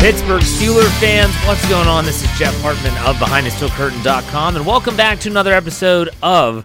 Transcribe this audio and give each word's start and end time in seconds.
Pittsburgh 0.00 0.40
Steelers 0.42 0.88
fans, 1.00 1.34
what's 1.46 1.68
going 1.68 1.86
on? 1.86 2.06
This 2.06 2.22
is 2.22 2.38
Jeff 2.38 2.58
Hartman 2.62 2.94
of 3.04 3.16
BehindTheSteelCurtain.com, 3.16 4.56
and 4.56 4.64
welcome 4.64 4.96
back 4.96 5.18
to 5.20 5.28
another 5.28 5.52
episode 5.52 6.08
of 6.22 6.64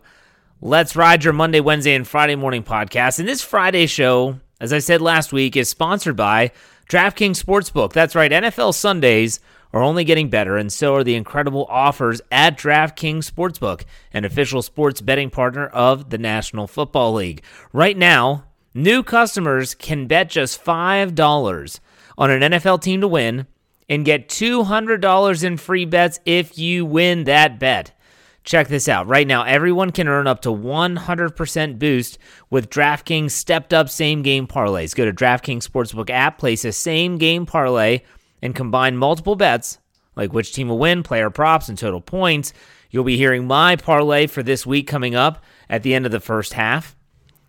Let's 0.62 0.96
Ride 0.96 1.26
Your 1.26 1.34
Monday, 1.34 1.60
Wednesday, 1.60 1.94
and 1.94 2.08
Friday 2.08 2.36
morning 2.36 2.64
podcast. 2.64 3.20
And 3.20 3.28
this 3.28 3.42
Friday 3.42 3.86
show, 3.88 4.40
as 4.62 4.72
I 4.72 4.80
said 4.80 5.02
last 5.02 5.34
week, 5.34 5.58
is 5.58 5.68
sponsored 5.68 6.16
by 6.16 6.52
DraftKings 6.94 7.44
Sportsbook. 7.44 7.92
That's 7.92 8.14
right, 8.14 8.32
NFL 8.32 8.76
Sundays 8.76 9.40
are 9.74 9.82
only 9.82 10.04
getting 10.04 10.30
better, 10.30 10.58
and 10.58 10.72
so 10.72 10.94
are 10.94 11.04
the 11.04 11.16
incredible 11.16 11.66
offers 11.68 12.22
at 12.32 12.56
DraftKings 12.56 13.28
Sportsbook, 13.28 13.84
an 14.14 14.26
official 14.26 14.62
sports 14.62 15.02
betting 15.02 15.32
partner 15.32 15.66
of 15.66 16.12
the 16.12 16.20
National 16.20 16.68
Football 16.68 17.14
League. 17.14 17.42
Right 17.72 17.98
now, 17.98 18.44
new 18.76 19.02
customers 19.02 19.74
can 19.74 20.06
bet 20.06 20.30
just 20.30 20.64
$5 20.64 21.80
on 22.16 22.30
an 22.30 22.52
NFL 22.52 22.84
team 22.84 23.02
to 23.02 23.08
win 23.08 23.48
and 23.90 24.06
get 24.06 24.30
$200 24.30 25.44
in 25.44 25.58
free 25.58 25.86
bets 25.86 26.20
if 26.26 26.60
you 26.60 26.86
win 26.86 27.24
that 27.24 27.58
bet. 27.58 27.92
Check 28.44 28.68
this 28.68 28.90
out. 28.90 29.08
Right 29.08 29.26
now, 29.26 29.44
everyone 29.44 29.92
can 29.92 30.08
earn 30.08 30.28
up 30.28 30.42
to 30.42 30.50
100% 30.50 31.80
boost 31.80 32.18
with 32.50 32.70
DraftKings 32.70 33.32
stepped 33.32 33.74
up 33.74 33.90
same 33.90 34.22
game 34.22 34.48
parlays. 34.48 34.94
Go 34.94 35.06
to 35.06 35.14
DraftKings 35.14 35.68
Sportsbook 35.68 36.10
app, 36.10 36.38
place 36.38 36.66
a 36.66 36.72
same 36.72 37.18
game 37.18 37.46
parlay, 37.46 38.02
and 38.42 38.54
combine 38.54 38.98
multiple 38.98 39.36
bets 39.36 39.80
like 40.16 40.34
which 40.34 40.54
team 40.54 40.70
will 40.70 40.78
win, 40.78 41.04
player 41.04 41.30
props, 41.30 41.70
and 41.70 41.78
total 41.78 42.02
points. 42.02 42.54
You'll 42.90 43.04
be 43.04 43.18
hearing 43.18 43.48
my 43.48 43.76
parlay 43.76 44.28
for 44.28 44.44
this 44.44 44.66
week 44.66 44.88
coming 44.88 45.16
up 45.16 45.44
at 45.70 45.84
the 45.84 45.94
end 45.94 46.06
of 46.06 46.12
the 46.12 46.20
first 46.20 46.54
half. 46.54 46.96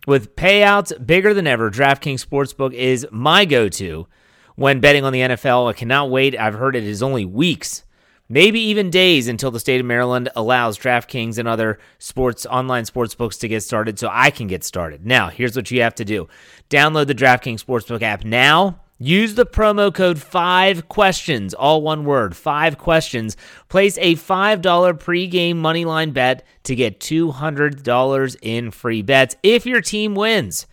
With 0.07 0.35
payouts 0.35 1.05
bigger 1.05 1.33
than 1.33 1.47
ever, 1.47 1.69
DraftKings 1.69 2.25
Sportsbook 2.25 2.73
is 2.73 3.07
my 3.11 3.45
go 3.45 3.69
to 3.69 4.07
when 4.55 4.79
betting 4.79 5.03
on 5.03 5.13
the 5.13 5.21
NFL. 5.21 5.69
I 5.69 5.73
cannot 5.73 6.09
wait. 6.09 6.37
I've 6.37 6.55
heard 6.55 6.75
it 6.75 6.83
is 6.83 7.03
only 7.03 7.25
weeks, 7.25 7.83
maybe 8.29 8.59
even 8.59 8.89
days 8.89 9.27
until 9.27 9.51
the 9.51 9.59
state 9.59 9.79
of 9.79 9.85
Maryland 9.85 10.29
allows 10.35 10.77
DraftKings 10.77 11.37
and 11.37 11.47
other 11.47 11.79
sports 11.99 12.45
online 12.45 12.85
sports 12.85 13.15
books 13.15 13.37
to 13.37 13.47
get 13.47 13.61
started 13.61 13.99
so 13.99 14.09
I 14.11 14.31
can 14.31 14.47
get 14.47 14.63
started. 14.63 15.05
Now, 15.05 15.29
here's 15.29 15.55
what 15.55 15.71
you 15.71 15.81
have 15.81 15.95
to 15.95 16.05
do. 16.05 16.27
Download 16.69 17.07
the 17.07 17.15
DraftKings 17.15 17.63
Sportsbook 17.63 18.01
app 18.01 18.23
now. 18.23 18.81
Use 18.97 19.35
the 19.35 19.45
promo 19.45 19.93
code 19.93 20.21
5 20.21 20.87
questions, 20.87 21.53
all 21.53 21.81
one 21.81 22.05
word, 22.05 22.33
5 22.33 22.77
questions. 22.77 23.35
Place 23.67 23.97
a 23.97 24.15
$5 24.15 24.61
pregame 24.61 25.55
moneyline 25.55 26.13
bet 26.13 26.45
to 26.63 26.75
get 26.75 27.01
$200 27.01 28.37
in 28.41 28.71
free 28.71 29.01
bets 29.01 29.35
if 29.43 29.65
your 29.65 29.81
team 29.81 30.15
wins. 30.15 30.65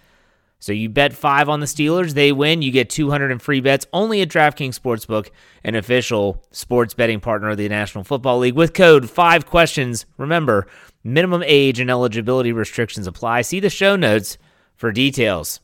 So 0.63 0.73
you 0.73 0.89
bet 0.89 1.13
five 1.13 1.49
on 1.49 1.59
the 1.59 1.67
Steelers, 1.67 2.15
they 2.15 2.31
win, 2.31 2.63
you 2.63 2.71
get 2.71 2.89
200 2.89 3.33
in 3.33 3.41
free 3.41 3.61
bets 3.61 3.85
only 3.93 4.23
at 4.23 4.29
DraftKings 4.29 4.79
Sportsbook, 4.79 5.31
an 5.65 5.75
official 5.75 6.41
sports 6.53 6.95
betting 6.95 7.19
partner 7.19 7.51
of 7.51 7.57
the 7.57 7.69
National 7.69 8.05
Football 8.05 8.39
League. 8.39 8.55
With 8.55 8.73
code 8.73 9.11
five 9.11 9.45
questions, 9.45 10.07
remember 10.19 10.69
minimum 11.03 11.43
age 11.45 11.81
and 11.81 11.91
eligibility 11.91 12.53
restrictions 12.53 13.09
apply. 13.09 13.43
See 13.43 13.59
the 13.59 13.71
show 13.71 13.97
notes 13.97 14.39
for 14.77 14.93
details. 14.93 15.59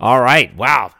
All 0.00 0.22
right, 0.22 0.56
wow, 0.56 0.92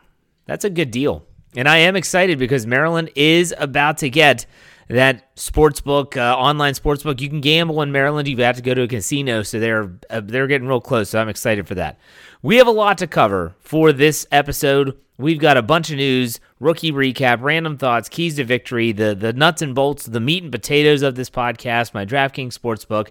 that's 0.45 0.67
a 0.67 0.71
good 0.71 0.91
deal, 0.91 1.25
and 1.57 1.67
I 1.67 1.79
am 1.79 1.97
excited 1.97 2.39
because 2.39 2.67
Maryland 2.67 3.11
is 3.15 3.55
about 3.57 3.97
to 3.99 4.11
get 4.11 4.45
that 4.89 5.35
sportsbook, 5.37 6.17
uh, 6.17 6.37
online 6.37 6.73
sportsbook. 6.73 7.21
You 7.21 7.29
can 7.29 7.41
gamble 7.41 7.83
in 7.83 7.93
Maryland. 7.93 8.27
You 8.27 8.37
have 8.39 8.57
to 8.57 8.63
go 8.63 8.75
to 8.75 8.83
a 8.83 8.89
casino, 8.89 9.43
so 9.43 9.61
they're 9.61 9.93
uh, 10.11 10.21
they're 10.25 10.47
getting 10.47 10.67
real 10.67 10.81
close. 10.81 11.11
So 11.11 11.21
I'm 11.21 11.29
excited 11.29 11.67
for 11.67 11.75
that. 11.75 11.99
We 12.43 12.57
have 12.57 12.67
a 12.67 12.73
lot 12.73 12.99
to 12.99 13.07
cover 13.07 13.55
for 13.61 13.93
this 13.93 14.27
episode. 14.33 14.97
We've 15.19 15.41
got 15.41 15.57
a 15.57 15.63
bunch 15.63 15.91
of 15.91 15.97
news, 15.97 16.41
rookie 16.61 16.93
recap, 16.93 17.43
random 17.43 17.77
thoughts, 17.77 18.09
keys 18.09 18.37
to 18.37 18.45
victory, 18.45 18.93
the 18.93 19.15
the 19.15 19.33
nuts 19.33 19.63
and 19.63 19.75
bolts, 19.75 20.07
the 20.07 20.21
meat 20.21 20.43
and 20.43 20.53
potatoes 20.53 21.03
of 21.03 21.17
this 21.17 21.31
podcast, 21.31 21.93
my 21.93 22.07
DraftKings 22.07 22.59
sportsbook. 22.59 23.09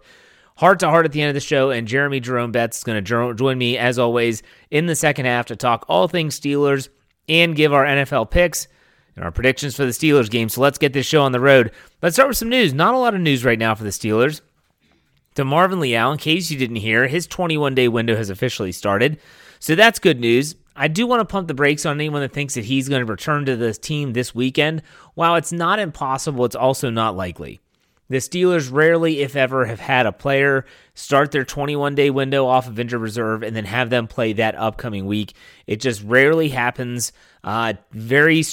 Heart 0.55 0.79
to 0.79 0.89
heart 0.89 1.05
at 1.05 1.11
the 1.11 1.21
end 1.21 1.29
of 1.29 1.35
the 1.35 1.39
show, 1.39 1.69
and 1.69 1.87
Jeremy 1.87 2.19
Jerome 2.19 2.51
Betts 2.51 2.77
is 2.77 2.83
going 2.83 3.03
to 3.03 3.33
join 3.35 3.57
me 3.59 3.77
as 3.77 3.99
always 3.99 4.41
in 4.71 4.87
the 4.87 4.95
second 4.95 5.27
half 5.27 5.45
to 5.47 5.55
talk 5.55 5.85
all 5.87 6.07
things 6.07 6.39
Steelers 6.39 6.89
and 7.29 7.55
give 7.55 7.73
our 7.73 7.85
NFL 7.85 8.31
picks 8.31 8.67
and 9.17 9.25
our 9.25 9.31
predictions 9.31 9.75
for 9.75 9.83
the 9.83 9.91
Steelers 9.91 10.29
game. 10.29 10.47
So 10.47 10.61
let's 10.61 10.77
get 10.77 10.93
this 10.93 11.05
show 11.05 11.23
on 11.23 11.31
the 11.31 11.39
road. 11.39 11.71
Let's 12.01 12.15
start 12.15 12.29
with 12.29 12.37
some 12.37 12.49
news. 12.49 12.73
Not 12.73 12.93
a 12.93 12.99
lot 12.99 13.15
of 13.15 13.19
news 13.19 13.43
right 13.43 13.59
now 13.59 13.73
for 13.75 13.83
the 13.83 13.89
Steelers. 13.89 14.41
DeMarvin 15.35 15.79
Leal, 15.79 16.11
in 16.11 16.17
case 16.19 16.49
you 16.51 16.57
didn't 16.57 16.77
hear, 16.77 17.07
his 17.07 17.27
21 17.27 17.75
day 17.75 17.87
window 17.87 18.15
has 18.15 18.29
officially 18.29 18.71
started. 18.71 19.19
So 19.59 19.75
that's 19.75 19.99
good 19.99 20.19
news. 20.19 20.55
I 20.75 20.87
do 20.87 21.07
want 21.07 21.21
to 21.21 21.25
pump 21.25 21.47
the 21.47 21.55
brakes 21.55 21.85
on 21.85 21.97
anyone 21.97 22.21
that 22.21 22.31
thinks 22.31 22.53
that 22.53 22.65
he's 22.65 22.87
going 22.87 23.03
to 23.03 23.11
return 23.11 23.45
to 23.45 23.55
this 23.55 23.79
team 23.79 24.13
this 24.13 24.35
weekend. 24.35 24.83
While 25.15 25.35
it's 25.35 25.51
not 25.51 25.79
impossible, 25.79 26.45
it's 26.45 26.55
also 26.55 26.91
not 26.91 27.15
likely. 27.15 27.59
The 28.09 28.17
Steelers 28.17 28.71
rarely, 28.71 29.21
if 29.21 29.35
ever, 29.35 29.65
have 29.65 29.79
had 29.79 30.05
a 30.05 30.11
player 30.11 30.65
start 30.93 31.31
their 31.31 31.43
21 31.43 31.95
day 31.95 32.09
window 32.09 32.45
off 32.45 32.67
of 32.67 32.79
injured 32.79 33.01
reserve 33.01 33.43
and 33.43 33.55
then 33.55 33.65
have 33.65 33.89
them 33.89 34.07
play 34.07 34.33
that 34.33 34.55
upcoming 34.55 35.05
week. 35.05 35.33
It 35.65 35.81
just 35.81 36.01
rarely 36.03 36.49
happens. 36.49 37.11
Uh, 37.43 37.73
very 37.91 38.43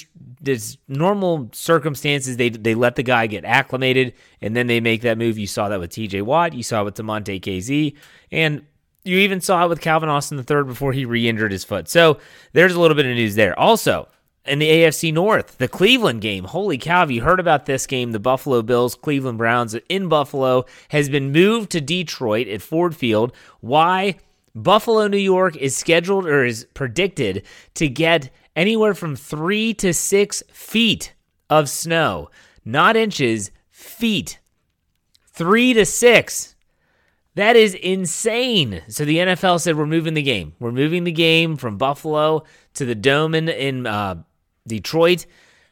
there's 0.41 0.79
normal 0.89 1.51
circumstances. 1.53 2.37
They 2.37 2.51
they 2.51 2.75
let 2.75 2.97
the 2.97 3.03
guy 3.03 3.27
get 3.27 3.45
acclimated 3.45 4.15
and 4.41 4.57
then 4.57 4.67
they 4.67 4.81
make 4.81 5.03
that 5.03 5.19
move. 5.19 5.39
You 5.39 5.47
saw 5.47 5.69
that 5.69 5.81
with 5.81 5.91
T.J. 5.91 6.23
Watt. 6.23 6.53
You 6.53 6.63
saw 6.63 6.83
it 6.83 6.85
with 6.85 6.97
Damontae 6.97 7.41
Kazee, 7.41 7.95
and 8.31 8.65
you 9.05 9.19
even 9.19 9.41
saw 9.41 9.65
it 9.65 9.69
with 9.69 9.81
Calvin 9.81 10.09
Austin 10.09 10.39
III 10.39 10.65
before 10.65 10.93
he 10.93 11.05
re-injured 11.05 11.53
his 11.53 11.63
foot. 11.63 11.89
So 11.89 12.19
there's 12.53 12.75
a 12.75 12.81
little 12.81 12.97
bit 12.97 13.07
of 13.07 13.15
news 13.15 13.35
there. 13.35 13.59
Also, 13.59 14.09
in 14.47 14.59
the 14.59 14.69
AFC 14.69 15.13
North, 15.13 15.59
the 15.59 15.69
Cleveland 15.69 16.21
game. 16.21 16.45
Holy 16.45 16.77
cow, 16.77 17.01
have 17.01 17.11
you 17.11 17.23
heard 17.23 17.41
about 17.41 17.67
this 17.67 17.87
game? 17.87 18.13
The 18.13 18.21
Buffalo 18.21 18.63
Bills, 18.63 18.95
Cleveland 18.95 19.39
Browns 19.39 19.75
in 19.89 20.09
Buffalo 20.09 20.65
has 20.89 21.09
been 21.09 21.33
moved 21.33 21.71
to 21.71 21.81
Detroit 21.81 22.49
at 22.49 22.63
Ford 22.63 22.95
Field. 22.95 23.33
Why? 23.61 24.17
Buffalo, 24.55 25.09
New 25.09 25.17
York 25.17 25.57
is 25.57 25.77
scheduled 25.77 26.27
or 26.27 26.45
is 26.45 26.67
predicted 26.75 27.45
to 27.75 27.89
get 27.89 28.31
anywhere 28.55 28.95
from 28.95 29.17
three 29.17 29.75
to 29.75 29.93
six 29.93 30.43
feet 30.53 31.15
of 31.51 31.69
snow, 31.69 32.31
not 32.65 32.97
inches, 32.97 33.51
feet. 33.71 34.39
Three 35.27 35.75
to 35.75 35.85
six. 35.85 36.55
That 37.35 37.57
is 37.57 37.75
insane. 37.75 38.83
So 38.87 39.05
the 39.05 39.17
NFL 39.17 39.61
said 39.61 39.77
we're 39.77 39.87
moving 39.87 40.15
the 40.15 40.23
game. 40.23 40.55
We're 40.61 40.71
moving 40.71 41.03
the 41.03 41.11
game 41.11 41.57
from 41.57 41.77
Buffalo 41.77 42.45
to 42.75 42.85
the 42.85 42.95
Dome 42.95 43.35
in, 43.35 43.49
in 43.49 43.87
uh, 43.87 44.23
Detroit. 44.67 45.27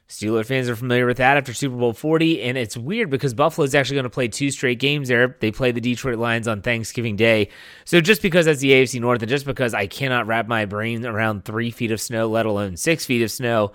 Steeler 0.09 0.45
fans 0.45 0.69
are 0.69 0.77
familiar 0.77 1.07
with 1.07 1.17
that 1.17 1.39
after 1.39 1.55
Super 1.55 1.77
Bowl 1.77 1.95
40, 1.95 2.43
and 2.43 2.59
it's 2.59 2.77
weird 2.77 3.09
because 3.09 3.33
Buffalo 3.33 3.65
is 3.65 3.75
actually 3.75 3.95
going 3.95 4.05
to 4.05 4.11
play 4.11 4.29
two 4.29 4.51
straight 4.51 4.79
games 4.79 5.09
there. 5.09 5.39
They 5.41 5.51
play 5.51 5.73
the 5.73 5.81
Detroit 5.81 6.19
Lions 6.19 6.47
on 6.47 6.61
Thanksgiving 6.61 7.17
Day. 7.17 7.49
So 7.87 8.03
just 8.03 8.21
because 8.21 8.45
that's 8.45 8.61
the 8.61 8.73
AFC 8.73 9.01
North, 9.01 9.23
and 9.23 9.31
just 9.31 9.47
because 9.47 9.73
I 9.73 9.87
cannot 9.87 10.27
wrap 10.27 10.47
my 10.47 10.67
brain 10.67 11.07
around 11.07 11.47
three 11.47 11.71
feet 11.71 11.93
of 11.93 12.01
snow, 12.01 12.29
let 12.29 12.45
alone 12.45 12.77
six 12.77 13.07
feet 13.07 13.23
of 13.23 13.31
snow, 13.31 13.73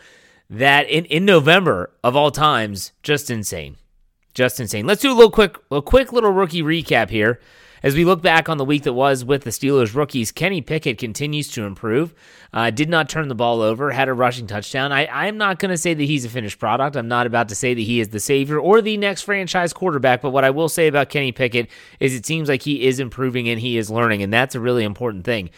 that 0.52 0.88
in, 0.88 1.06
in 1.06 1.26
November 1.26 1.92
of 2.04 2.16
all 2.16 2.30
times, 2.30 2.92
just 3.02 3.32
insane. 3.32 3.78
Just 4.36 4.60
insane. 4.60 4.86
Let's 4.86 5.02
do 5.02 5.12
a 5.12 5.16
little 5.16 5.32
quick, 5.32 5.58
a 5.72 5.82
quick 5.82 6.14
little 6.14 6.32
rookie 6.32 6.62
recap 6.62 7.10
here. 7.10 7.40
As 7.84 7.96
we 7.96 8.06
look 8.06 8.22
back 8.22 8.50
on 8.50 8.58
the 8.58 8.66
week 8.66 8.84
that 8.84 8.94
was 8.94 9.24
with 9.24 9.44
the 9.44 9.52
Steelers 9.52 9.94
rookies, 9.94 10.32
Kenny 10.32 10.62
Pickett 10.62 10.98
continues 10.98 11.50
to 11.50 11.64
improve. 11.64 12.14
Uh, 12.54 12.70
did 12.70 12.90
not 12.90 13.10
turn 13.10 13.28
the 13.28 13.36
ball 13.36 13.62
over, 13.62 13.92
had 13.92 14.10
a 14.10 14.14
rushing 14.14 14.48
touchdown. 14.48 14.92
I, 14.92 15.08
I'm 15.08 15.38
not 15.38 15.60
going 15.60 15.70
to 15.70 15.78
say 15.78 15.94
that 15.94 16.04
he's 16.04 16.26
a 16.26 16.30
finished 16.30 16.60
product. 16.60 16.96
I'm 16.96 17.08
not 17.08 17.28
about 17.28 17.50
to 17.50 17.56
say 17.56 17.74
that 17.74 17.82
he 17.82 18.00
is 18.00 18.10
the 18.10 18.20
savior 18.20 18.60
or 18.60 18.82
the 18.82 18.98
next 18.98 19.24
franchise 19.24 19.74
quarterback. 19.74 20.22
But 20.22 20.32
what 20.32 20.44
I 20.44 20.50
will 20.50 20.70
say 20.70 20.88
about 20.88 21.10
Kenny 21.10 21.32
Pickett 21.32 21.70
is 22.00 22.16
it 22.16 22.26
seems 22.26 22.50
like 22.50 22.64
he 22.64 22.86
is 22.86 23.00
improving 23.00 23.48
and 23.50 23.60
he 23.60 23.78
is 23.78 23.90
learning, 23.92 24.24
and 24.24 24.34
that's 24.34 24.56
a 24.56 24.60
really 24.60 24.84
important 24.84 25.24
thing. 25.26 25.50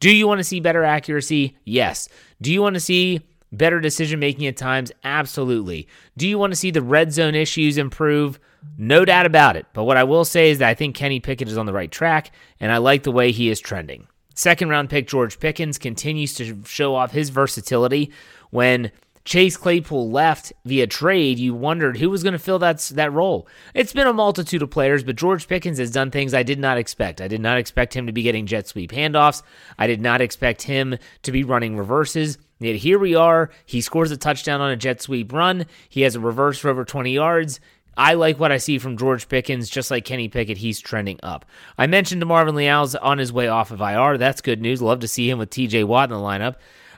Do 0.00 0.14
you 0.14 0.26
want 0.26 0.38
to 0.38 0.44
see 0.44 0.60
better 0.60 0.84
accuracy? 0.84 1.56
Yes. 1.64 2.08
Do 2.40 2.52
you 2.52 2.62
want 2.62 2.74
to 2.74 2.80
see 2.80 3.20
better 3.52 3.80
decision 3.80 4.20
making 4.20 4.46
at 4.46 4.56
times? 4.56 4.92
Absolutely. 5.04 5.88
Do 6.16 6.28
you 6.28 6.38
want 6.38 6.52
to 6.52 6.56
see 6.56 6.70
the 6.70 6.82
red 6.82 7.12
zone 7.12 7.34
issues 7.34 7.78
improve? 7.78 8.38
No 8.76 9.04
doubt 9.04 9.26
about 9.26 9.56
it. 9.56 9.66
But 9.72 9.84
what 9.84 9.96
I 9.96 10.04
will 10.04 10.24
say 10.24 10.50
is 10.50 10.58
that 10.58 10.68
I 10.68 10.74
think 10.74 10.94
Kenny 10.94 11.20
Pickett 11.20 11.48
is 11.48 11.58
on 11.58 11.66
the 11.66 11.72
right 11.72 11.90
track, 11.90 12.32
and 12.60 12.72
I 12.72 12.78
like 12.78 13.02
the 13.02 13.12
way 13.12 13.32
he 13.32 13.48
is 13.48 13.60
trending. 13.60 14.06
Second 14.34 14.68
round 14.68 14.88
pick 14.88 15.08
George 15.08 15.40
Pickens 15.40 15.78
continues 15.78 16.34
to 16.34 16.62
show 16.64 16.94
off 16.94 17.10
his 17.10 17.30
versatility. 17.30 18.12
When 18.50 18.92
Chase 19.24 19.56
Claypool 19.56 20.10
left 20.10 20.52
via 20.64 20.86
trade, 20.86 21.38
you 21.38 21.54
wondered 21.54 21.98
who 21.98 22.08
was 22.08 22.22
going 22.22 22.32
to 22.32 22.38
fill 22.38 22.58
that, 22.60 22.78
that 22.94 23.12
role. 23.12 23.46
It's 23.74 23.92
been 23.92 24.06
a 24.06 24.12
multitude 24.12 24.62
of 24.62 24.70
players, 24.70 25.04
but 25.04 25.16
George 25.16 25.48
Pickens 25.48 25.78
has 25.78 25.90
done 25.90 26.10
things 26.10 26.32
I 26.32 26.42
did 26.42 26.58
not 26.58 26.78
expect. 26.78 27.20
I 27.20 27.28
did 27.28 27.40
not 27.40 27.58
expect 27.58 27.94
him 27.94 28.06
to 28.06 28.12
be 28.12 28.22
getting 28.22 28.46
jet 28.46 28.68
sweep 28.68 28.90
handoffs. 28.90 29.42
I 29.78 29.86
did 29.86 30.00
not 30.00 30.20
expect 30.20 30.62
him 30.62 30.96
to 31.24 31.32
be 31.32 31.44
running 31.44 31.76
reverses. 31.76 32.38
Yet 32.58 32.76
here 32.76 32.98
we 32.98 33.14
are. 33.14 33.50
He 33.66 33.80
scores 33.80 34.10
a 34.10 34.16
touchdown 34.16 34.60
on 34.60 34.70
a 34.70 34.76
jet 34.76 35.02
sweep 35.02 35.32
run. 35.32 35.66
He 35.88 36.02
has 36.02 36.14
a 36.14 36.20
reverse 36.20 36.58
for 36.58 36.70
over 36.70 36.84
20 36.84 37.12
yards. 37.12 37.60
I 37.98 38.14
like 38.14 38.38
what 38.38 38.52
I 38.52 38.58
see 38.58 38.78
from 38.78 38.96
George 38.96 39.28
Pickens, 39.28 39.68
just 39.68 39.90
like 39.90 40.04
Kenny 40.04 40.28
Pickett. 40.28 40.56
He's 40.56 40.80
trending 40.80 41.18
up. 41.24 41.44
I 41.76 41.88
mentioned 41.88 42.24
Marvin 42.24 42.54
Leal's 42.54 42.94
on 42.94 43.18
his 43.18 43.32
way 43.32 43.48
off 43.48 43.72
of 43.72 43.80
IR. 43.80 44.16
That's 44.16 44.40
good 44.40 44.62
news. 44.62 44.80
Love 44.80 45.00
to 45.00 45.08
see 45.08 45.28
him 45.28 45.38
with 45.38 45.50
TJ 45.50 45.84
Watt 45.84 46.10
in 46.10 46.16
the 46.16 46.22
lineup. 46.22 46.54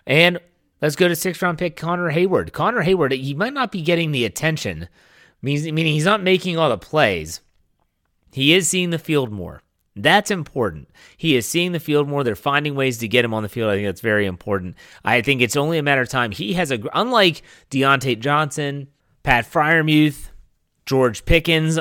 And 0.06 0.38
let's 0.82 0.97
go 0.97 1.08
to 1.08 1.17
sixth 1.17 1.41
round 1.41 1.56
pick 1.56 1.75
Connor 1.75 2.12
Heyward. 2.12 2.52
Connor 2.52 2.85
Heyward, 2.85 3.19
he 3.19 3.32
might 3.32 3.55
not 3.55 3.73
be 3.73 3.81
getting 3.81 4.12
the 4.12 4.26
attention, 4.26 4.88
meaning 5.41 5.87
he's 5.87 6.05
not 6.05 6.23
making 6.23 6.58
all 6.58 6.69
the 6.69 6.76
plays. 6.76 7.41
He 8.32 8.52
is 8.52 8.69
seeing 8.69 8.91
the 8.91 8.99
field 8.99 9.32
more. 9.32 9.62
That's 9.97 10.31
important. 10.31 10.88
He 11.17 11.35
is 11.35 11.47
seeing 11.47 11.73
the 11.73 11.81
field 11.81 12.08
more. 12.08 12.23
They're 12.25 12.37
finding 12.37 12.75
ways 12.75 12.99
to 12.99 13.08
get 13.08 13.25
him 13.25 13.35
on 13.35 13.43
the 13.43 13.49
field. 13.49 13.70
I 13.70 13.75
think 13.76 13.88
that's 13.88 14.00
very 14.00 14.26
important. 14.26 14.76
I 15.05 15.23
think 15.23 15.41
it's 15.41 15.56
only 15.56 15.79
a 15.79 15.82
matter 15.82 16.02
of 16.02 16.08
time. 16.08 16.31
He 16.31 16.52
has 16.55 16.70
a, 16.70 16.81
unlike 16.94 17.43
Diontae 17.70 18.20
Johnson, 18.20 18.88
Pat 19.23 19.50
Freiermuth, 19.50 20.30
George 20.87 21.25
Pickens, 21.25 21.79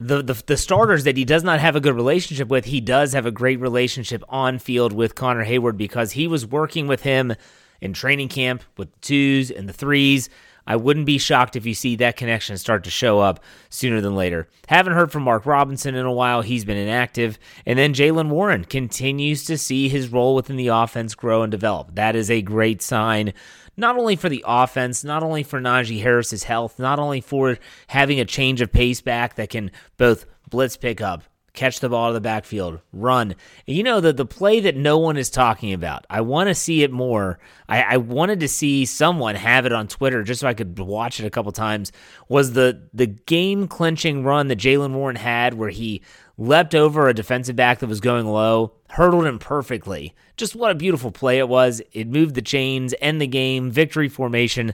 the, 0.00 0.22
the, 0.22 0.42
the 0.46 0.56
starters 0.56 1.04
that 1.04 1.16
he 1.16 1.24
does 1.24 1.44
not 1.44 1.60
have 1.60 1.76
a 1.76 1.80
good 1.80 1.94
relationship 1.94 2.48
with, 2.48 2.66
he 2.66 2.80
does 2.80 3.12
have 3.12 3.26
a 3.26 3.30
great 3.30 3.60
relationship 3.60 4.22
on 4.28 4.58
field 4.58 4.92
with 4.92 5.14
Connor 5.14 5.44
Heyward 5.44 5.76
because 5.76 6.12
he 6.12 6.26
was 6.26 6.46
working 6.46 6.86
with 6.86 7.02
him 7.02 7.34
in 7.80 7.92
training 7.92 8.28
camp 8.28 8.62
with 8.76 8.92
the 8.92 8.98
twos 9.00 9.50
and 9.50 9.68
the 9.68 9.72
threes. 9.72 10.28
I 10.68 10.76
wouldn't 10.76 11.06
be 11.06 11.16
shocked 11.16 11.56
if 11.56 11.64
you 11.64 11.72
see 11.72 11.96
that 11.96 12.16
connection 12.16 12.58
start 12.58 12.84
to 12.84 12.90
show 12.90 13.20
up 13.20 13.42
sooner 13.70 14.02
than 14.02 14.14
later. 14.14 14.48
Haven't 14.66 14.92
heard 14.92 15.10
from 15.10 15.22
Mark 15.22 15.46
Robinson 15.46 15.94
in 15.94 16.04
a 16.04 16.12
while. 16.12 16.42
He's 16.42 16.66
been 16.66 16.76
inactive. 16.76 17.38
And 17.64 17.78
then 17.78 17.94
Jaylen 17.94 18.28
Warren 18.28 18.64
continues 18.66 19.44
to 19.44 19.56
see 19.56 19.88
his 19.88 20.12
role 20.12 20.34
within 20.34 20.56
the 20.56 20.68
offense 20.68 21.14
grow 21.14 21.42
and 21.42 21.50
develop. 21.50 21.94
That 21.94 22.14
is 22.14 22.30
a 22.30 22.42
great 22.42 22.82
sign 22.82 23.32
not 23.78 23.96
only 23.96 24.16
for 24.16 24.28
the 24.28 24.44
offense, 24.46 25.04
not 25.04 25.22
only 25.22 25.44
for 25.44 25.60
Najee 25.60 26.02
Harris's 26.02 26.42
health, 26.42 26.78
not 26.78 26.98
only 26.98 27.20
for 27.20 27.58
having 27.86 28.18
a 28.20 28.24
change 28.24 28.60
of 28.60 28.72
pace 28.72 29.00
back 29.00 29.36
that 29.36 29.50
can 29.50 29.70
both 29.96 30.26
blitz 30.50 30.76
pick 30.76 31.00
up, 31.00 31.22
catch 31.58 31.80
the 31.80 31.88
ball 31.88 32.06
out 32.06 32.08
of 32.08 32.14
the 32.14 32.20
backfield, 32.20 32.80
run. 32.92 33.34
You 33.66 33.82
know, 33.82 34.00
the, 34.00 34.12
the 34.12 34.26
play 34.26 34.60
that 34.60 34.76
no 34.76 34.98
one 34.98 35.16
is 35.16 35.30
talking 35.30 35.72
about. 35.72 36.06
I 36.10 36.20
want 36.22 36.48
to 36.48 36.54
see 36.54 36.82
it 36.82 36.90
more. 36.90 37.38
I, 37.68 37.82
I 37.82 37.96
wanted 37.98 38.40
to 38.40 38.48
see 38.48 38.84
someone 38.84 39.36
have 39.36 39.64
it 39.64 39.72
on 39.72 39.86
Twitter 39.88 40.22
just 40.22 40.40
so 40.40 40.48
I 40.48 40.54
could 40.54 40.78
watch 40.78 41.20
it 41.20 41.26
a 41.26 41.30
couple 41.30 41.52
times. 41.52 41.92
Was 42.28 42.52
the 42.52 42.88
the 42.92 43.06
game 43.06 43.68
clinching 43.68 44.24
run 44.24 44.48
that 44.48 44.58
Jaylen 44.58 44.92
Warren 44.92 45.16
had 45.16 45.54
where 45.54 45.70
he 45.70 46.02
leapt 46.38 46.74
over 46.74 47.08
a 47.08 47.14
defensive 47.14 47.56
back 47.56 47.80
that 47.80 47.88
was 47.88 48.00
going 48.00 48.26
low, 48.26 48.72
hurdled 48.90 49.26
him 49.26 49.38
perfectly. 49.38 50.14
Just 50.36 50.54
what 50.54 50.70
a 50.70 50.76
beautiful 50.76 51.10
play 51.10 51.38
it 51.38 51.48
was. 51.48 51.82
It 51.92 52.06
moved 52.06 52.36
the 52.36 52.42
chains, 52.42 52.94
end 53.00 53.20
the 53.20 53.26
game, 53.26 53.70
victory 53.70 54.08
formation. 54.08 54.72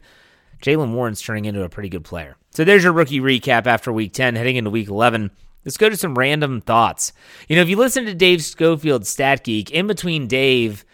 Jaylen 0.63 0.93
Warren's 0.93 1.23
turning 1.23 1.47
into 1.47 1.63
a 1.63 1.69
pretty 1.69 1.89
good 1.89 2.05
player. 2.05 2.37
So 2.51 2.65
there's 2.65 2.85
your 2.85 2.93
rookie 2.93 3.21
recap 3.21 3.67
after 3.67 3.93
week 3.93 4.13
10, 4.13 4.37
heading 4.37 4.57
into 4.57 4.71
week 4.71 4.89
11. 4.89 5.31
Let's 5.65 5.79
go 5.79 5.89
to 5.89 5.97
some 5.97 6.17
random 6.17 6.61
thoughts. 6.61 7.13
You 7.49 7.57
know, 7.57 7.63
if 7.63 7.69
you 7.71 7.77
listen 7.77 8.05
to 8.05 8.15
Dave 8.15 8.45
Schofield's 8.45 9.09
Stat 9.09 9.43
Geek, 9.43 9.71
in 9.71 9.87
between 9.87 10.27
Dave 10.27 10.85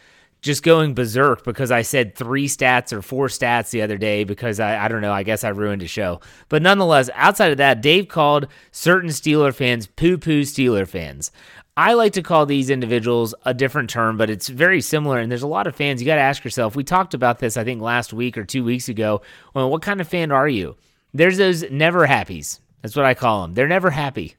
just 0.41 0.63
going 0.63 0.95
berserk 0.95 1.45
because 1.45 1.71
I 1.71 1.83
said 1.83 2.15
three 2.15 2.49
stats 2.49 2.93
or 2.93 3.03
four 3.03 3.29
stats 3.29 3.71
the 3.71 3.83
other 3.83 3.99
day 3.99 4.25
because 4.25 4.59
I, 4.59 4.85
I 4.85 4.89
don't 4.89 5.03
know, 5.03 5.13
I 5.13 5.23
guess 5.23 5.45
I 5.45 5.51
ruined 5.51 5.83
a 5.83 5.87
show. 5.87 6.21
But 6.49 6.63
nonetheless, 6.63 7.11
outside 7.15 7.53
of 7.53 7.59
that, 7.59 7.83
Dave 7.83 8.09
called 8.09 8.49
certain 8.73 9.11
Steeler 9.11 9.55
fans 9.55 9.87
poo 9.87 10.19
poo 10.19 10.43
Steeler 10.43 10.89
fans. 10.89 11.31
I 11.77 11.95
like 11.95 12.13
to 12.15 12.23
call 12.23 12.47
these 12.47 12.69
individuals 12.69 13.35
a 13.45 13.55
different 13.55 13.91
term, 13.91 14.17
but 14.17 14.29
it's 14.29 14.49
very 14.49 14.81
similar. 14.81 15.19
And 15.19 15.31
there's 15.31 15.43
a 15.43 15.47
lot 15.49 15.67
of 15.67 15.77
fans. 15.77 16.01
You 16.01 16.07
got 16.07 16.17
to 16.17 16.21
ask 16.21 16.45
yourself. 16.45 16.77
We 16.77 16.85
talked 16.85 17.15
about 17.15 17.39
this, 17.39 17.57
I 17.57 17.65
think, 17.65 17.81
last 17.81 18.13
week 18.13 18.37
or 18.37 18.45
two 18.45 18.65
weeks 18.65 18.89
ago. 18.89 19.23
Well, 19.55 19.71
what 19.71 19.83
kind 19.83 20.01
of 20.01 20.09
fan 20.09 20.33
are 20.33 20.49
you? 20.49 20.77
There's 21.15 21.39
those 21.39 21.71
never 21.71 22.07
happies. 22.07 22.61
That's 22.83 22.97
what 22.97 23.07
I 23.07 23.15
call 23.15 23.43
them. 23.43 23.55
They're 23.55 23.69
never 23.69 23.91
happy. 23.91 24.35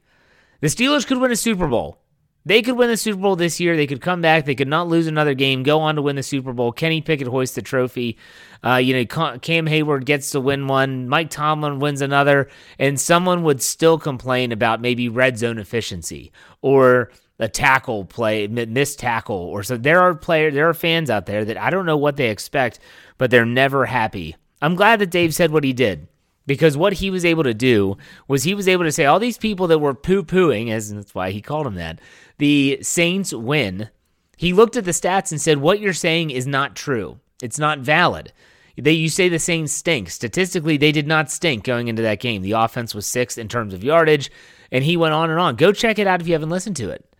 The 0.60 0.68
Steelers 0.68 1.06
could 1.06 1.18
win 1.18 1.32
a 1.32 1.36
Super 1.36 1.66
Bowl. 1.66 1.98
They 2.44 2.62
could 2.62 2.76
win 2.76 2.88
the 2.88 2.96
Super 2.96 3.20
Bowl 3.20 3.36
this 3.36 3.60
year. 3.60 3.76
They 3.76 3.86
could 3.86 4.00
come 4.00 4.20
back. 4.20 4.44
They 4.44 4.54
could 4.54 4.68
not 4.68 4.88
lose 4.88 5.06
another 5.06 5.34
game, 5.34 5.62
go 5.62 5.80
on 5.80 5.94
to 5.94 6.02
win 6.02 6.16
the 6.16 6.22
Super 6.22 6.52
Bowl. 6.52 6.72
Kenny 6.72 7.00
Pickett 7.00 7.28
hoists 7.28 7.54
the 7.54 7.62
trophy. 7.62 8.18
Uh, 8.64 8.76
you 8.76 8.94
know, 8.94 9.04
Cam 9.38 9.66
Heyward 9.66 10.04
gets 10.04 10.30
to 10.32 10.40
win 10.40 10.66
one. 10.66 11.08
Mike 11.08 11.30
Tomlin 11.30 11.78
wins 11.78 12.00
another. 12.00 12.48
And 12.78 13.00
someone 13.00 13.44
would 13.44 13.62
still 13.62 13.98
complain 13.98 14.50
about 14.50 14.80
maybe 14.80 15.08
red 15.08 15.38
zone 15.38 15.58
efficiency 15.58 16.32
or 16.62 17.10
a 17.38 17.48
tackle 17.48 18.04
play, 18.04 18.46
missed 18.46 18.98
tackle, 18.98 19.36
or 19.36 19.62
so. 19.62 19.76
There 19.76 20.00
are 20.00 20.14
players, 20.14 20.54
there 20.54 20.68
are 20.68 20.74
fans 20.74 21.10
out 21.10 21.26
there 21.26 21.44
that 21.44 21.56
I 21.56 21.70
don't 21.70 21.86
know 21.86 21.96
what 21.96 22.16
they 22.16 22.30
expect, 22.30 22.78
but 23.18 23.30
they're 23.30 23.44
never 23.44 23.86
happy. 23.86 24.36
I'm 24.60 24.76
glad 24.76 25.00
that 25.00 25.10
Dave 25.10 25.34
said 25.34 25.50
what 25.50 25.64
he 25.64 25.72
did. 25.72 26.06
Because 26.46 26.76
what 26.76 26.94
he 26.94 27.10
was 27.10 27.24
able 27.24 27.44
to 27.44 27.54
do 27.54 27.96
was 28.26 28.42
he 28.42 28.54
was 28.54 28.66
able 28.66 28.84
to 28.84 28.92
say 28.92 29.04
all 29.04 29.20
these 29.20 29.38
people 29.38 29.68
that 29.68 29.78
were 29.78 29.94
poo 29.94 30.24
pooing, 30.24 30.70
as 30.70 30.92
that's 30.92 31.14
why 31.14 31.30
he 31.30 31.40
called 31.40 31.66
them 31.66 31.76
that, 31.76 32.00
the 32.38 32.78
Saints 32.82 33.32
win. 33.32 33.88
He 34.36 34.52
looked 34.52 34.76
at 34.76 34.84
the 34.84 34.90
stats 34.90 35.30
and 35.30 35.40
said, 35.40 35.58
What 35.58 35.78
you're 35.78 35.92
saying 35.92 36.30
is 36.30 36.46
not 36.46 36.74
true. 36.74 37.20
It's 37.42 37.58
not 37.58 37.78
valid. 37.78 38.32
They, 38.76 38.92
you 38.92 39.08
say 39.08 39.28
the 39.28 39.38
Saints 39.38 39.72
stink. 39.72 40.10
Statistically, 40.10 40.76
they 40.76 40.92
did 40.92 41.06
not 41.06 41.30
stink 41.30 41.64
going 41.64 41.88
into 41.88 42.02
that 42.02 42.20
game. 42.20 42.42
The 42.42 42.52
offense 42.52 42.94
was 42.94 43.06
sixth 43.06 43.38
in 43.38 43.48
terms 43.48 43.74
of 43.74 43.84
yardage, 43.84 44.30
and 44.70 44.82
he 44.82 44.96
went 44.96 45.14
on 45.14 45.30
and 45.30 45.38
on. 45.38 45.56
Go 45.56 45.72
check 45.72 45.98
it 45.98 46.06
out 46.06 46.20
if 46.20 46.26
you 46.26 46.32
haven't 46.32 46.50
listened 46.50 46.76
to 46.76 46.90
it. 46.90 47.14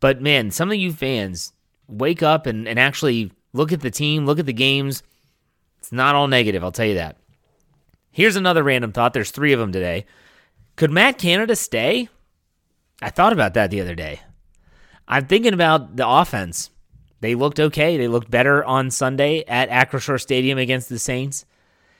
But 0.00 0.20
man, 0.20 0.50
some 0.50 0.70
of 0.70 0.76
you 0.76 0.92
fans 0.92 1.52
wake 1.88 2.22
up 2.22 2.46
and, 2.46 2.66
and 2.66 2.78
actually 2.78 3.32
look 3.52 3.72
at 3.72 3.80
the 3.80 3.90
team, 3.90 4.26
look 4.26 4.38
at 4.38 4.46
the 4.46 4.52
games. 4.52 5.02
It's 5.78 5.92
not 5.92 6.14
all 6.14 6.28
negative, 6.28 6.64
I'll 6.64 6.72
tell 6.72 6.86
you 6.86 6.94
that. 6.94 7.16
Here's 8.16 8.36
another 8.36 8.62
random 8.62 8.92
thought. 8.92 9.12
There's 9.12 9.30
three 9.30 9.52
of 9.52 9.60
them 9.60 9.72
today. 9.72 10.06
Could 10.76 10.90
Matt 10.90 11.18
Canada 11.18 11.54
stay? 11.54 12.08
I 13.02 13.10
thought 13.10 13.34
about 13.34 13.52
that 13.52 13.70
the 13.70 13.82
other 13.82 13.94
day. 13.94 14.20
I'm 15.06 15.26
thinking 15.26 15.52
about 15.52 15.96
the 15.96 16.08
offense. 16.08 16.70
They 17.20 17.34
looked 17.34 17.60
okay. 17.60 17.98
They 17.98 18.08
looked 18.08 18.30
better 18.30 18.64
on 18.64 18.90
Sunday 18.90 19.44
at 19.46 19.68
Acrisure 19.68 20.18
Stadium 20.18 20.56
against 20.56 20.88
the 20.88 20.98
Saints. 20.98 21.44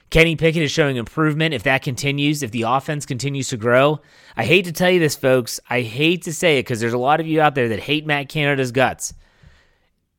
Kenny 0.09 0.37
Pickett 0.37 0.63
is 0.63 0.71
showing 0.71 0.97
improvement. 0.97 1.53
If 1.53 1.65
that 1.65 1.83
continues, 1.83 2.43
if 2.43 2.51
the 2.51 2.63
offense 2.63 3.05
continues 3.05 3.49
to 3.49 3.59
grow, 3.59 4.01
I 4.39 4.47
hate 4.47 4.65
to 4.65 4.73
tell 4.73 4.91
you 4.91 5.01
this, 5.01 5.17
folks. 5.17 5.61
I 5.69 5.83
hate 5.83 6.23
to 6.23 6.33
say 6.33 6.59
it 6.59 6.63
because 6.63 6.81
there's 6.81 6.95
a 6.95 6.99
lot 6.99 7.21
of 7.21 7.27
you 7.27 7.43
out 7.43 7.55
there 7.55 7.69
that 7.69 7.81
hate 7.81 8.07
Matt 8.07 8.31
Canada's 8.31 8.73
guts 8.73 9.13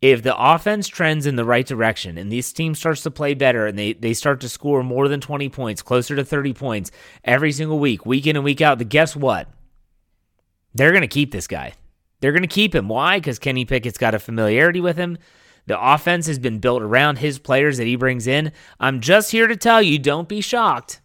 if 0.01 0.21
the 0.21 0.37
offense 0.37 0.87
trends 0.87 1.25
in 1.25 1.35
the 1.35 1.45
right 1.45 1.65
direction 1.65 2.17
and 2.17 2.31
this 2.31 2.53
team 2.53 2.75
starts 2.75 3.01
to 3.01 3.11
play 3.11 3.33
better 3.33 3.65
and 3.65 3.77
they, 3.77 3.93
they 3.93 4.13
start 4.13 4.41
to 4.41 4.49
score 4.49 4.83
more 4.83 5.07
than 5.07 5.19
20 5.19 5.49
points, 5.49 5.81
closer 5.81 6.15
to 6.15 6.23
30 6.23 6.53
points 6.53 6.91
every 7.23 7.51
single 7.51 7.79
week, 7.79 8.05
week 8.05 8.27
in 8.27 8.35
and 8.35 8.45
week 8.45 8.61
out, 8.61 8.77
the 8.77 8.85
guess 8.85 9.15
what? 9.15 9.49
They're 10.75 10.91
going 10.91 11.01
to 11.01 11.07
keep 11.07 11.31
this 11.31 11.47
guy. 11.47 11.73
They're 12.19 12.31
going 12.31 12.43
to 12.43 12.47
keep 12.47 12.75
him. 12.75 12.87
Why? 12.87 13.17
Because 13.17 13.39
Kenny 13.39 13.65
Pickett's 13.65 13.97
got 13.97 14.13
a 14.13 14.19
familiarity 14.19 14.81
with 14.81 14.97
him. 14.97 15.17
The 15.65 15.81
offense 15.81 16.27
has 16.27 16.39
been 16.39 16.59
built 16.59 16.81
around 16.81 17.17
his 17.17 17.39
players 17.39 17.77
that 17.77 17.87
he 17.87 17.95
brings 17.95 18.27
in. 18.27 18.51
I'm 18.79 19.01
just 19.01 19.31
here 19.31 19.47
to 19.47 19.55
tell 19.55 19.81
you, 19.81 19.99
don't 19.99 20.29
be 20.29 20.41
shocked 20.41 21.01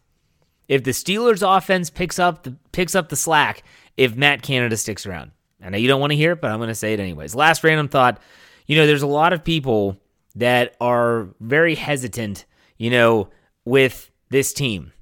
if 0.69 0.85
the 0.85 0.93
Steelers 0.93 1.43
offense 1.45 1.91
picks 1.91 2.19
up 2.19 2.45
the 2.45 2.57
picks 2.71 2.95
up 2.95 3.09
the 3.09 3.17
slack 3.17 3.65
if 3.97 4.15
Matt 4.15 4.43
Canada 4.43 4.77
sticks 4.77 5.05
around. 5.05 5.33
I 5.63 5.69
know 5.69 5.79
you 5.79 5.89
don't 5.89 6.01
want 6.01 6.13
to 6.13 6.17
hear 6.17 6.33
it, 6.33 6.41
but 6.41 6.51
I'm 6.51 6.59
going 6.59 6.69
to 6.69 6.75
say 6.75 6.93
it 6.93 7.01
anyways. 7.01 7.35
Last 7.35 7.65
random 7.65 7.89
thought 7.89 8.21
you 8.67 8.77
know, 8.77 8.87
there's 8.87 9.03
a 9.03 9.07
lot 9.07 9.33
of 9.33 9.45
people 9.45 10.01
that 10.35 10.77
are 10.81 11.29
very 11.41 11.75
hesitant, 11.75 12.45
you 12.79 12.91
know, 12.91 13.29
with 13.65 14.11
this 14.31 14.53
team. 14.53 14.93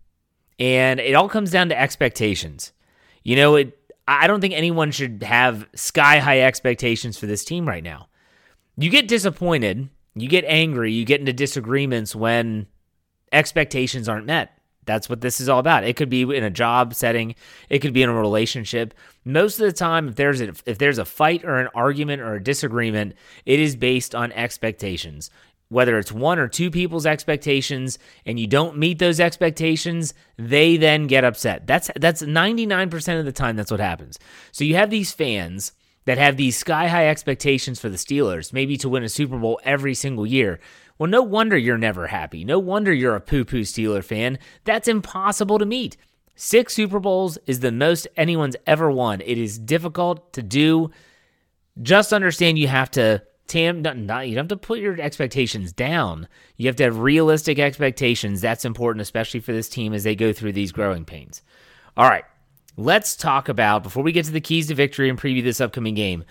And 0.59 1.01
it 1.01 1.15
all 1.15 1.29
comes 1.29 1.51
down 1.51 1.69
to 1.71 1.81
expectations. 1.81 2.73
You 3.23 3.37
know, 3.37 3.57
it 3.57 3.77
I 4.09 4.27
don't 4.27 4.41
think 4.41 4.55
anyone 4.55 4.91
should 4.91 5.23
have 5.23 5.69
sky 5.75 6.19
high 6.19 6.41
expectations 6.41 7.17
for 7.17 7.27
this 7.27 7.45
team 7.45 7.69
right 7.69 7.85
now. 7.85 8.09
You 8.77 8.91
get 8.91 9.07
disappointed, 9.07 9.89
you 10.17 10.29
get 10.29 10.45
angry, 10.47 10.93
you 10.93 11.05
get 11.05 11.21
into 11.21 11.33
disagreements 11.33 12.17
when 12.17 12.67
expectations 13.31 14.09
aren't 14.09 14.27
met. 14.27 14.59
That's 14.87 15.09
what 15.09 15.21
this 15.21 15.41
is 15.41 15.49
all 15.49 15.59
about. 15.59 15.85
It 15.85 15.97
could 15.97 16.09
be 16.09 16.23
in 16.23 16.43
a 16.43 16.51
job 16.51 16.95
setting, 16.95 17.35
it 17.69 17.81
could 17.81 17.93
be 17.93 18.03
in 18.03 18.09
a 18.09 18.15
relationship. 18.15 18.95
Most 19.25 19.61
of 19.61 19.67
the 19.67 19.73
time, 19.73 20.09
if 20.09 20.17
there's 20.17 20.41
a, 20.41 20.49
if 20.67 20.79
there's 20.79 20.99
a 20.99 21.05
fight 21.05 21.45
or 21.45 21.59
an 21.59 21.69
argument 21.75 22.23
or 22.23 22.35
a 22.35 22.43
disagreement, 22.43 23.15
it 23.45 23.61
is 23.61 23.77
based 23.77 24.15
on 24.15 24.33
expectations. 24.33 25.31
Whether 25.69 25.99
it's 25.99 26.11
one 26.11 26.41
or 26.41 26.49
two 26.49 26.71
people's 26.71 27.07
expectations 27.07 27.99
and 28.27 28.41
you 28.41 28.49
don't 28.49 28.77
meet 28.77 28.99
those 28.99 29.21
expectations, 29.21 30.15
they 30.37 30.77
then 30.77 31.07
get 31.07 31.25
upset. 31.25 31.67
That's 31.67 31.91
that's 31.95 32.23
99% 32.23 33.19
of 33.21 33.25
the 33.25 33.33
time 33.33 33.55
that's 33.55 33.71
what 33.71 33.79
happens. 33.79 34.19
So 34.51 34.65
you 34.65 34.75
have 34.75 34.91
these 34.91 35.13
fans 35.13 35.73
that 36.07 36.19
have 36.19 36.37
these 36.37 36.57
sky 36.57 36.89
high 36.89 37.09
expectations 37.09 37.79
for 37.79 37.89
the 37.89 37.97
Steelers, 37.97 38.53
maybe 38.53 38.77
to 38.79 38.89
win 38.89 39.05
a 39.05 39.09
Super 39.09 39.39
Bowl 39.39 39.61
every 39.63 39.95
single 39.95 40.27
year. 40.27 40.59
Well, 41.01 41.09
no 41.09 41.23
wonder 41.23 41.57
you're 41.57 41.79
never 41.79 42.09
happy. 42.09 42.45
No 42.45 42.59
wonder 42.59 42.93
you're 42.93 43.17
a 43.17 43.23
poo 43.23 43.47
poo 43.47 43.63
Steeler 43.63 44.05
fan. 44.05 44.39
That's 44.65 44.87
impossible 44.87 45.59
to 45.59 45.65
meet. 45.65 45.97
Six 46.37 46.75
Super 46.75 47.01
Bowls 47.01 47.39
is 47.47 47.61
the 47.61 47.73
most 47.73 48.07
anyone's 48.19 48.57
ever 48.67 48.91
won. 48.91 49.23
It 49.23 49.39
is 49.39 49.59
difficult 49.59 50.35
to 50.35 50.43
do. 50.43 50.91
Just 51.81 52.13
understand 52.13 52.59
you 52.59 52.69
have 52.69 52.91
to 52.91 53.23
tam 53.47 53.81
not, 53.81 53.97
not, 53.97 54.29
you 54.29 54.35
don't 54.35 54.43
have 54.43 54.59
to 54.61 54.67
put 54.67 54.81
your 54.81 55.01
expectations 55.01 55.73
down. 55.73 56.29
You 56.59 56.67
have 56.67 56.77
to 56.77 56.85
have 56.85 56.99
realistic 56.99 57.59
expectations. 57.59 58.43
That's 58.43 58.67
important, 58.67 59.01
especially 59.01 59.41
for 59.41 59.53
this 59.53 59.71
team 59.71 59.95
as 59.95 60.05
they 60.05 60.15
go 60.15 60.35
through 60.35 60.53
these 60.53 60.71
growing 60.71 61.07
pains. 61.07 61.41
All 61.97 62.11
right, 62.11 62.25
let's 62.77 63.17
talk 63.17 63.49
about 63.49 63.83
before 63.83 64.03
we 64.03 64.13
get 64.13 64.27
to 64.27 64.33
the 64.33 64.41
keys 64.43 64.67
to 64.67 64.75
victory 64.75 65.09
and 65.09 65.19
preview 65.19 65.43
this 65.43 65.63
upcoming 65.63 65.95
game, 65.95 66.25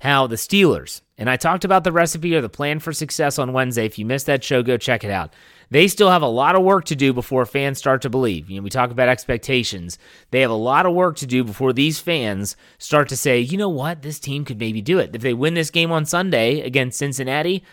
how 0.00 0.26
the 0.26 0.36
Steelers 0.36 1.02
and 1.16 1.30
I 1.30 1.36
talked 1.36 1.64
about 1.64 1.84
the 1.84 1.92
recipe 1.92 2.34
or 2.34 2.40
the 2.40 2.48
plan 2.48 2.80
for 2.80 2.92
success 2.92 3.38
on 3.38 3.52
Wednesday. 3.52 3.86
If 3.86 3.98
you 3.98 4.04
missed 4.04 4.26
that 4.26 4.42
show, 4.42 4.62
go 4.62 4.76
check 4.76 5.04
it 5.04 5.10
out. 5.10 5.32
They 5.70 5.88
still 5.88 6.10
have 6.10 6.22
a 6.22 6.26
lot 6.26 6.56
of 6.56 6.62
work 6.62 6.84
to 6.86 6.96
do 6.96 7.12
before 7.12 7.46
fans 7.46 7.78
start 7.78 8.02
to 8.02 8.10
believe. 8.10 8.50
You 8.50 8.56
know, 8.56 8.64
we 8.64 8.70
talk 8.70 8.90
about 8.90 9.08
expectations. 9.08 9.98
They 10.30 10.40
have 10.40 10.50
a 10.50 10.54
lot 10.54 10.86
of 10.86 10.94
work 10.94 11.16
to 11.16 11.26
do 11.26 11.42
before 11.42 11.72
these 11.72 11.98
fans 12.00 12.56
start 12.78 13.08
to 13.08 13.16
say, 13.16 13.40
you 13.40 13.56
know 13.56 13.68
what, 13.68 14.02
this 14.02 14.18
team 14.18 14.44
could 14.44 14.58
maybe 14.58 14.82
do 14.82 14.98
it. 14.98 15.14
If 15.14 15.22
they 15.22 15.34
win 15.34 15.54
this 15.54 15.70
game 15.70 15.90
on 15.90 16.04
Sunday 16.04 16.60
against 16.60 16.98
Cincinnati, 16.98 17.64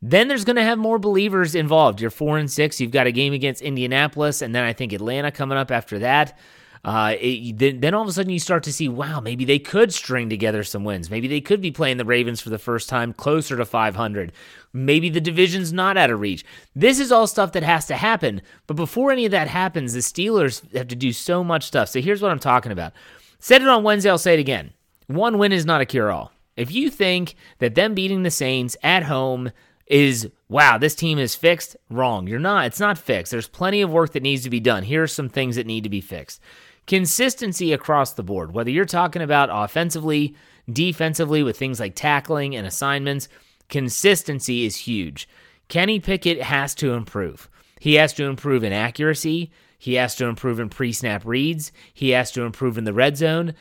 then 0.00 0.28
there's 0.28 0.44
going 0.44 0.56
to 0.56 0.64
have 0.64 0.78
more 0.78 0.98
believers 0.98 1.54
involved. 1.54 2.00
You're 2.00 2.10
four 2.10 2.36
and 2.36 2.50
six. 2.50 2.80
You've 2.80 2.90
got 2.90 3.06
a 3.06 3.12
game 3.12 3.32
against 3.32 3.62
Indianapolis, 3.62 4.42
and 4.42 4.54
then 4.54 4.64
I 4.64 4.72
think 4.72 4.92
Atlanta 4.92 5.30
coming 5.30 5.58
up 5.58 5.70
after 5.70 5.98
that. 6.00 6.38
Uh, 6.84 7.14
it, 7.20 7.58
then, 7.58 7.80
then 7.80 7.94
all 7.94 8.02
of 8.02 8.08
a 8.08 8.12
sudden 8.12 8.32
you 8.32 8.40
start 8.40 8.64
to 8.64 8.72
see, 8.72 8.88
wow, 8.88 9.20
maybe 9.20 9.44
they 9.44 9.58
could 9.58 9.94
string 9.94 10.28
together 10.28 10.64
some 10.64 10.82
wins. 10.82 11.10
Maybe 11.10 11.28
they 11.28 11.40
could 11.40 11.60
be 11.60 11.70
playing 11.70 11.96
the 11.96 12.04
Ravens 12.04 12.40
for 12.40 12.50
the 12.50 12.58
first 12.58 12.88
time 12.88 13.12
closer 13.12 13.56
to 13.56 13.64
500. 13.64 14.32
Maybe 14.72 15.08
the 15.08 15.20
division's 15.20 15.72
not 15.72 15.96
out 15.96 16.10
of 16.10 16.20
reach. 16.20 16.44
This 16.74 16.98
is 16.98 17.12
all 17.12 17.28
stuff 17.28 17.52
that 17.52 17.62
has 17.62 17.86
to 17.86 17.94
happen. 17.94 18.42
But 18.66 18.74
before 18.74 19.12
any 19.12 19.24
of 19.24 19.30
that 19.30 19.46
happens, 19.46 19.92
the 19.92 20.00
Steelers 20.00 20.74
have 20.74 20.88
to 20.88 20.96
do 20.96 21.12
so 21.12 21.44
much 21.44 21.64
stuff. 21.64 21.88
So 21.88 22.00
here's 22.00 22.20
what 22.20 22.32
I'm 22.32 22.40
talking 22.40 22.72
about. 22.72 22.92
Said 23.38 23.62
it 23.62 23.68
on 23.68 23.84
Wednesday, 23.84 24.10
I'll 24.10 24.18
say 24.18 24.34
it 24.34 24.40
again. 24.40 24.72
One 25.06 25.38
win 25.38 25.52
is 25.52 25.66
not 25.66 25.80
a 25.80 25.86
cure 25.86 26.10
all. 26.10 26.32
If 26.56 26.72
you 26.72 26.90
think 26.90 27.36
that 27.58 27.76
them 27.76 27.94
beating 27.94 28.24
the 28.24 28.30
Saints 28.30 28.76
at 28.82 29.04
home 29.04 29.52
is 29.86 30.28
wow, 30.48 30.78
this 30.78 30.94
team 30.94 31.18
is 31.18 31.34
fixed, 31.34 31.76
wrong. 31.90 32.26
You're 32.26 32.38
not. 32.38 32.66
It's 32.66 32.80
not 32.80 32.98
fixed. 32.98 33.30
There's 33.30 33.48
plenty 33.48 33.82
of 33.82 33.90
work 33.90 34.12
that 34.12 34.22
needs 34.22 34.42
to 34.42 34.50
be 34.50 34.60
done. 34.60 34.82
Here 34.82 35.02
are 35.02 35.08
some 35.08 35.28
things 35.28 35.56
that 35.56 35.66
need 35.66 35.84
to 35.84 35.90
be 35.90 36.00
fixed 36.00 36.40
consistency 36.86 37.72
across 37.72 38.12
the 38.12 38.22
board, 38.22 38.52
whether 38.52 38.70
you're 38.70 38.84
talking 38.84 39.22
about 39.22 39.48
offensively, 39.52 40.34
defensively 40.70 41.42
with 41.42 41.58
things 41.58 41.80
like 41.80 41.94
tackling 41.94 42.54
and 42.54 42.66
assignments, 42.66 43.28
consistency 43.68 44.64
is 44.64 44.76
huge. 44.76 45.28
Kenny 45.68 46.00
Pickett 46.00 46.42
has 46.42 46.74
to 46.76 46.92
improve. 46.92 47.48
He 47.80 47.94
has 47.94 48.12
to 48.14 48.24
improve 48.24 48.62
in 48.62 48.72
accuracy. 48.72 49.50
He 49.78 49.94
has 49.94 50.14
to 50.16 50.26
improve 50.26 50.60
in 50.60 50.68
pre 50.68 50.92
snap 50.92 51.24
reads. 51.24 51.72
He 51.92 52.10
has 52.10 52.30
to 52.32 52.42
improve 52.42 52.78
in 52.78 52.84
the 52.84 52.92
red 52.92 53.16
zone. 53.16 53.54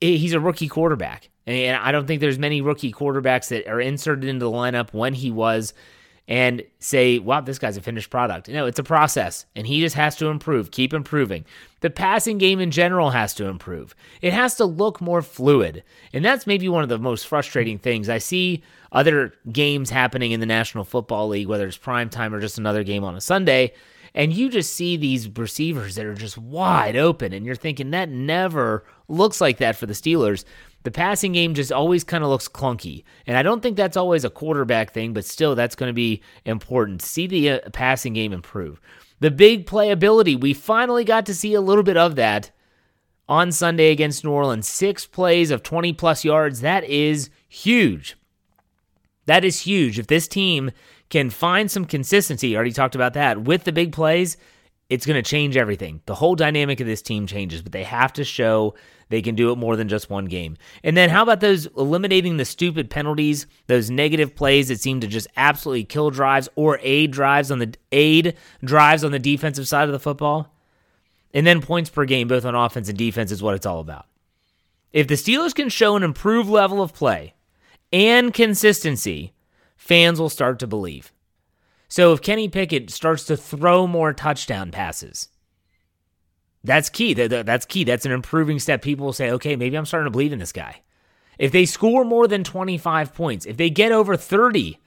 He's 0.00 0.32
a 0.32 0.40
rookie 0.40 0.68
quarterback. 0.68 1.30
And 1.46 1.76
I 1.76 1.92
don't 1.92 2.06
think 2.06 2.20
there's 2.20 2.38
many 2.38 2.60
rookie 2.60 2.92
quarterbacks 2.92 3.48
that 3.48 3.68
are 3.68 3.80
inserted 3.80 4.24
into 4.24 4.44
the 4.44 4.50
lineup 4.50 4.92
when 4.92 5.14
he 5.14 5.30
was 5.30 5.74
and 6.28 6.62
say, 6.78 7.18
wow, 7.18 7.40
this 7.40 7.58
guy's 7.58 7.76
a 7.76 7.82
finished 7.82 8.10
product. 8.10 8.48
No, 8.48 8.66
it's 8.66 8.78
a 8.78 8.84
process, 8.84 9.46
and 9.56 9.66
he 9.66 9.80
just 9.80 9.96
has 9.96 10.14
to 10.16 10.26
improve, 10.26 10.70
keep 10.70 10.94
improving. 10.94 11.44
The 11.80 11.90
passing 11.90 12.38
game 12.38 12.60
in 12.60 12.70
general 12.70 13.10
has 13.10 13.34
to 13.34 13.46
improve. 13.46 13.94
It 14.22 14.32
has 14.32 14.54
to 14.56 14.64
look 14.64 15.00
more 15.00 15.22
fluid. 15.22 15.82
And 16.12 16.24
that's 16.24 16.46
maybe 16.46 16.68
one 16.68 16.82
of 16.82 16.88
the 16.88 16.98
most 16.98 17.26
frustrating 17.26 17.78
things. 17.78 18.08
I 18.08 18.18
see 18.18 18.62
other 18.92 19.34
games 19.50 19.90
happening 19.90 20.32
in 20.32 20.40
the 20.40 20.46
National 20.46 20.84
Football 20.84 21.28
League, 21.28 21.48
whether 21.48 21.66
it's 21.66 21.76
prime 21.76 22.10
time 22.10 22.34
or 22.34 22.40
just 22.40 22.58
another 22.58 22.84
game 22.84 23.02
on 23.02 23.16
a 23.16 23.20
Sunday, 23.20 23.72
and 24.14 24.32
you 24.32 24.48
just 24.48 24.74
see 24.74 24.96
these 24.96 25.28
receivers 25.28 25.94
that 25.94 26.06
are 26.06 26.14
just 26.14 26.36
wide 26.36 26.96
open, 26.96 27.32
and 27.32 27.46
you're 27.46 27.54
thinking 27.54 27.90
that 27.90 28.08
never 28.08 28.84
looks 29.08 29.40
like 29.40 29.58
that 29.58 29.76
for 29.76 29.86
the 29.86 29.94
Steelers 29.94 30.44
the 30.82 30.90
passing 30.90 31.32
game 31.32 31.54
just 31.54 31.72
always 31.72 32.04
kind 32.04 32.24
of 32.24 32.30
looks 32.30 32.48
clunky. 32.48 33.04
And 33.26 33.36
I 33.36 33.42
don't 33.42 33.62
think 33.62 33.76
that's 33.76 33.96
always 33.96 34.24
a 34.24 34.30
quarterback 34.30 34.92
thing, 34.92 35.12
but 35.12 35.24
still, 35.24 35.54
that's 35.54 35.74
going 35.74 35.90
to 35.90 35.94
be 35.94 36.22
important. 36.44 37.02
See 37.02 37.26
the 37.26 37.50
uh, 37.50 37.70
passing 37.72 38.14
game 38.14 38.32
improve. 38.32 38.80
The 39.20 39.30
big 39.30 39.66
playability, 39.66 40.40
we 40.40 40.54
finally 40.54 41.04
got 41.04 41.26
to 41.26 41.34
see 41.34 41.54
a 41.54 41.60
little 41.60 41.84
bit 41.84 41.98
of 41.98 42.16
that 42.16 42.50
on 43.28 43.52
Sunday 43.52 43.90
against 43.90 44.24
New 44.24 44.30
Orleans. 44.30 44.66
Six 44.66 45.06
plays 45.06 45.50
of 45.50 45.62
20 45.62 45.92
plus 45.92 46.24
yards. 46.24 46.62
That 46.62 46.84
is 46.84 47.28
huge. 47.48 48.16
That 49.26 49.44
is 49.44 49.60
huge. 49.60 49.98
If 49.98 50.06
this 50.06 50.26
team 50.26 50.70
can 51.10 51.28
find 51.28 51.70
some 51.70 51.84
consistency, 51.84 52.56
already 52.56 52.72
talked 52.72 52.94
about 52.94 53.14
that, 53.14 53.42
with 53.42 53.64
the 53.64 53.72
big 53.72 53.92
plays, 53.92 54.38
it's 54.88 55.06
going 55.06 55.22
to 55.22 55.28
change 55.28 55.56
everything. 55.56 56.00
The 56.06 56.14
whole 56.14 56.34
dynamic 56.34 56.80
of 56.80 56.86
this 56.86 57.02
team 57.02 57.26
changes, 57.26 57.62
but 57.62 57.72
they 57.72 57.84
have 57.84 58.12
to 58.14 58.24
show 58.24 58.74
they 59.10 59.20
can 59.20 59.34
do 59.34 59.52
it 59.52 59.58
more 59.58 59.76
than 59.76 59.88
just 59.88 60.08
one 60.08 60.24
game. 60.24 60.56
And 60.82 60.96
then 60.96 61.10
how 61.10 61.22
about 61.22 61.40
those 61.40 61.66
eliminating 61.76 62.38
the 62.38 62.44
stupid 62.44 62.88
penalties, 62.88 63.46
those 63.66 63.90
negative 63.90 64.34
plays 64.34 64.68
that 64.68 64.80
seem 64.80 65.00
to 65.00 65.06
just 65.06 65.26
absolutely 65.36 65.84
kill 65.84 66.10
drives 66.10 66.48
or 66.54 66.78
aid 66.82 67.10
drives 67.10 67.50
on 67.50 67.58
the 67.58 67.74
aid 67.92 68.36
drives 68.64 69.04
on 69.04 69.12
the 69.12 69.18
defensive 69.18 69.68
side 69.68 69.88
of 69.88 69.92
the 69.92 69.98
football? 69.98 70.54
And 71.34 71.46
then 71.46 71.60
points 71.60 71.90
per 71.90 72.04
game 72.04 72.28
both 72.28 72.44
on 72.44 72.54
offense 72.54 72.88
and 72.88 72.96
defense 72.96 73.30
is 73.30 73.42
what 73.42 73.54
it's 73.54 73.66
all 73.66 73.80
about. 73.80 74.06
If 74.92 75.06
the 75.06 75.14
Steelers 75.14 75.54
can 75.54 75.68
show 75.68 75.96
an 75.96 76.02
improved 76.02 76.48
level 76.48 76.82
of 76.82 76.94
play 76.94 77.34
and 77.92 78.32
consistency, 78.32 79.34
fans 79.76 80.20
will 80.20 80.30
start 80.30 80.58
to 80.60 80.66
believe. 80.66 81.12
So 81.88 82.12
if 82.12 82.22
Kenny 82.22 82.48
Pickett 82.48 82.90
starts 82.90 83.24
to 83.24 83.36
throw 83.36 83.88
more 83.88 84.12
touchdown 84.12 84.70
passes, 84.70 85.29
that's 86.64 86.90
key. 86.90 87.14
That's 87.14 87.66
key. 87.66 87.84
That's 87.84 88.06
an 88.06 88.12
improving 88.12 88.58
step. 88.58 88.82
People 88.82 89.06
will 89.06 89.12
say, 89.12 89.30
okay, 89.32 89.56
maybe 89.56 89.76
I'm 89.76 89.86
starting 89.86 90.06
to 90.06 90.10
believe 90.10 90.32
in 90.32 90.38
this 90.38 90.52
guy. 90.52 90.82
If 91.38 91.52
they 91.52 91.64
score 91.64 92.04
more 92.04 92.28
than 92.28 92.44
25 92.44 93.14
points, 93.14 93.46
if 93.46 93.56
they 93.56 93.70
get 93.70 93.92
over 93.92 94.16
30, 94.16 94.78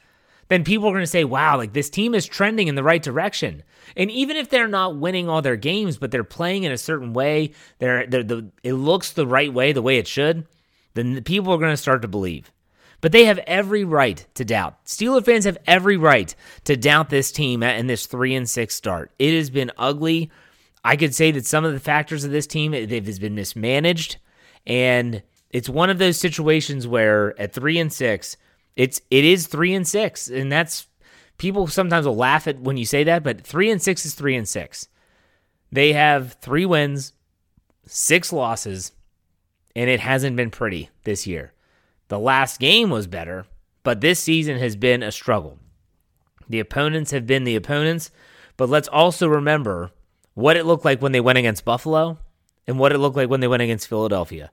then 0.49 0.63
people 0.63 0.87
are 0.87 0.91
going 0.91 1.01
to 1.03 1.07
say, 1.07 1.23
wow, 1.23 1.57
like 1.57 1.73
this 1.73 1.89
team 1.89 2.13
is 2.13 2.27
trending 2.27 2.67
in 2.67 2.75
the 2.75 2.83
right 2.83 3.01
direction. 3.01 3.63
And 3.97 4.11
even 4.11 4.37
if 4.37 4.49
they're 4.49 4.67
not 4.67 4.97
winning 4.97 5.27
all 5.27 5.41
their 5.41 5.55
games, 5.55 5.97
but 5.97 6.11
they're 6.11 6.23
playing 6.23 6.63
in 6.63 6.71
a 6.71 6.77
certain 6.77 7.13
way, 7.13 7.53
they're, 7.79 8.05
they're 8.05 8.23
the, 8.23 8.51
it 8.61 8.73
looks 8.73 9.11
the 9.11 9.25
right 9.25 9.51
way, 9.51 9.71
the 9.71 9.81
way 9.81 9.97
it 9.97 10.07
should, 10.07 10.45
then 10.93 11.23
people 11.23 11.53
are 11.53 11.57
going 11.57 11.73
to 11.73 11.77
start 11.77 12.03
to 12.03 12.07
believe. 12.07 12.51
But 13.01 13.11
they 13.11 13.25
have 13.25 13.39
every 13.39 13.83
right 13.83 14.25
to 14.35 14.45
doubt. 14.45 14.85
Steeler 14.85 15.25
fans 15.25 15.45
have 15.45 15.57
every 15.67 15.97
right 15.97 16.33
to 16.65 16.77
doubt 16.77 17.09
this 17.09 17.31
team 17.31 17.61
in 17.63 17.87
this 17.87 18.05
3 18.05 18.35
and 18.35 18.49
6 18.49 18.75
start. 18.75 19.11
It 19.19 19.35
has 19.35 19.49
been 19.49 19.71
ugly. 19.77 20.31
I 20.83 20.95
could 20.95 21.15
say 21.15 21.31
that 21.31 21.45
some 21.45 21.65
of 21.65 21.73
the 21.73 21.79
factors 21.79 22.23
of 22.23 22.31
this 22.31 22.47
team 22.47 22.73
it 22.73 22.89
has 23.05 23.19
been 23.19 23.35
mismanaged 23.35 24.17
and 24.65 25.23
it's 25.49 25.69
one 25.69 25.89
of 25.89 25.97
those 25.97 26.17
situations 26.17 26.87
where 26.87 27.39
at 27.39 27.53
3 27.53 27.79
and 27.79 27.93
6 27.93 28.37
it's 28.75 29.01
it 29.09 29.23
is 29.23 29.47
3 29.47 29.73
and 29.73 29.87
6 29.87 30.27
and 30.29 30.51
that's 30.51 30.87
people 31.37 31.67
sometimes 31.67 32.05
will 32.05 32.15
laugh 32.15 32.47
at 32.47 32.59
when 32.59 32.77
you 32.77 32.85
say 32.85 33.03
that 33.03 33.23
but 33.23 33.41
3 33.41 33.71
and 33.71 33.81
6 33.81 34.05
is 34.05 34.13
3 34.13 34.35
and 34.35 34.47
6. 34.47 34.87
They 35.71 35.93
have 35.93 36.33
3 36.33 36.65
wins, 36.65 37.13
6 37.85 38.33
losses 38.33 38.91
and 39.75 39.89
it 39.89 39.99
hasn't 39.99 40.35
been 40.35 40.51
pretty 40.51 40.89
this 41.03 41.25
year. 41.25 41.53
The 42.09 42.19
last 42.19 42.59
game 42.59 42.89
was 42.89 43.07
better, 43.07 43.45
but 43.83 44.01
this 44.01 44.19
season 44.19 44.59
has 44.59 44.75
been 44.75 45.01
a 45.01 45.11
struggle. 45.11 45.57
The 46.47 46.59
opponents 46.59 47.11
have 47.11 47.25
been 47.25 47.43
the 47.43 47.55
opponents, 47.55 48.11
but 48.57 48.69
let's 48.69 48.87
also 48.89 49.27
remember 49.27 49.91
what 50.33 50.57
it 50.57 50.65
looked 50.65 50.85
like 50.85 51.01
when 51.01 51.11
they 51.11 51.21
went 51.21 51.37
against 51.37 51.65
Buffalo 51.65 52.17
and 52.67 52.79
what 52.79 52.91
it 52.91 52.97
looked 52.97 53.15
like 53.15 53.29
when 53.29 53.39
they 53.39 53.47
went 53.47 53.63
against 53.63 53.87
Philadelphia. 53.87 54.51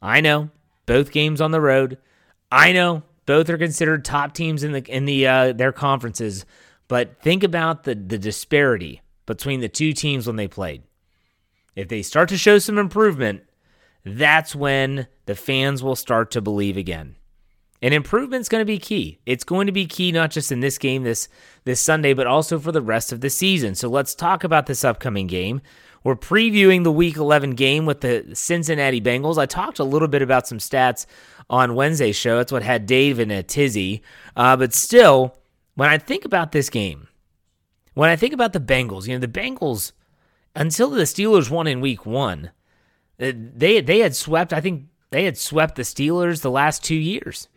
I 0.00 0.20
know 0.20 0.50
both 0.86 1.12
games 1.12 1.40
on 1.40 1.50
the 1.50 1.60
road. 1.60 1.98
I 2.50 2.72
know 2.72 3.02
both 3.26 3.48
are 3.50 3.58
considered 3.58 4.04
top 4.04 4.34
teams 4.34 4.64
in 4.64 4.72
the 4.72 4.84
in 4.84 5.04
the 5.04 5.26
uh, 5.26 5.52
their 5.52 5.72
conferences, 5.72 6.44
but 6.88 7.20
think 7.22 7.42
about 7.42 7.84
the 7.84 7.94
the 7.94 8.18
disparity 8.18 9.02
between 9.26 9.60
the 9.60 9.68
two 9.68 9.92
teams 9.92 10.26
when 10.26 10.36
they 10.36 10.48
played. 10.48 10.82
If 11.76 11.88
they 11.88 12.02
start 12.02 12.28
to 12.30 12.38
show 12.38 12.58
some 12.58 12.78
improvement, 12.78 13.42
that's 14.04 14.54
when 14.54 15.06
the 15.26 15.36
fans 15.36 15.82
will 15.82 15.96
start 15.96 16.30
to 16.32 16.40
believe 16.40 16.76
again. 16.76 17.16
And 17.82 17.94
improvement's 17.94 18.48
going 18.48 18.60
to 18.60 18.66
be 18.66 18.78
key. 18.78 19.20
It's 19.24 19.44
going 19.44 19.66
to 19.66 19.72
be 19.72 19.86
key 19.86 20.12
not 20.12 20.30
just 20.30 20.52
in 20.52 20.60
this 20.60 20.76
game 20.76 21.02
this 21.02 21.28
this 21.64 21.80
Sunday, 21.80 22.12
but 22.12 22.26
also 22.26 22.58
for 22.58 22.72
the 22.72 22.82
rest 22.82 23.10
of 23.12 23.20
the 23.20 23.30
season. 23.30 23.74
So 23.74 23.88
let's 23.88 24.14
talk 24.14 24.44
about 24.44 24.66
this 24.66 24.84
upcoming 24.84 25.26
game. 25.26 25.62
We're 26.02 26.16
previewing 26.16 26.84
the 26.84 26.92
Week 26.92 27.16
11 27.16 27.52
game 27.52 27.84
with 27.84 28.00
the 28.00 28.30
Cincinnati 28.32 29.00
Bengals. 29.00 29.36
I 29.36 29.46
talked 29.46 29.78
a 29.78 29.84
little 29.84 30.08
bit 30.08 30.22
about 30.22 30.46
some 30.46 30.58
stats 30.58 31.04
on 31.50 31.74
Wednesday's 31.74 32.16
show. 32.16 32.38
That's 32.38 32.52
what 32.52 32.62
had 32.62 32.86
Dave 32.86 33.18
in 33.18 33.30
a 33.30 33.42
tizzy. 33.42 34.02
Uh, 34.34 34.56
but 34.56 34.72
still, 34.72 35.36
when 35.74 35.90
I 35.90 35.98
think 35.98 36.24
about 36.24 36.52
this 36.52 36.70
game, 36.70 37.08
when 37.94 38.08
I 38.08 38.16
think 38.16 38.32
about 38.32 38.54
the 38.54 38.60
Bengals, 38.60 39.06
you 39.06 39.14
know, 39.14 39.20
the 39.20 39.28
Bengals, 39.28 39.92
until 40.54 40.90
the 40.90 41.02
Steelers 41.02 41.50
won 41.50 41.66
in 41.66 41.80
Week 41.80 42.06
One, 42.06 42.50
uh, 43.20 43.32
they 43.34 43.80
they 43.80 43.98
had 43.98 44.16
swept. 44.16 44.52
I 44.52 44.60
think 44.60 44.86
they 45.10 45.24
had 45.24 45.36
swept 45.36 45.74
the 45.74 45.82
Steelers 45.82 46.40
the 46.40 46.50
last 46.50 46.82
two 46.82 46.96
years. 46.96 47.48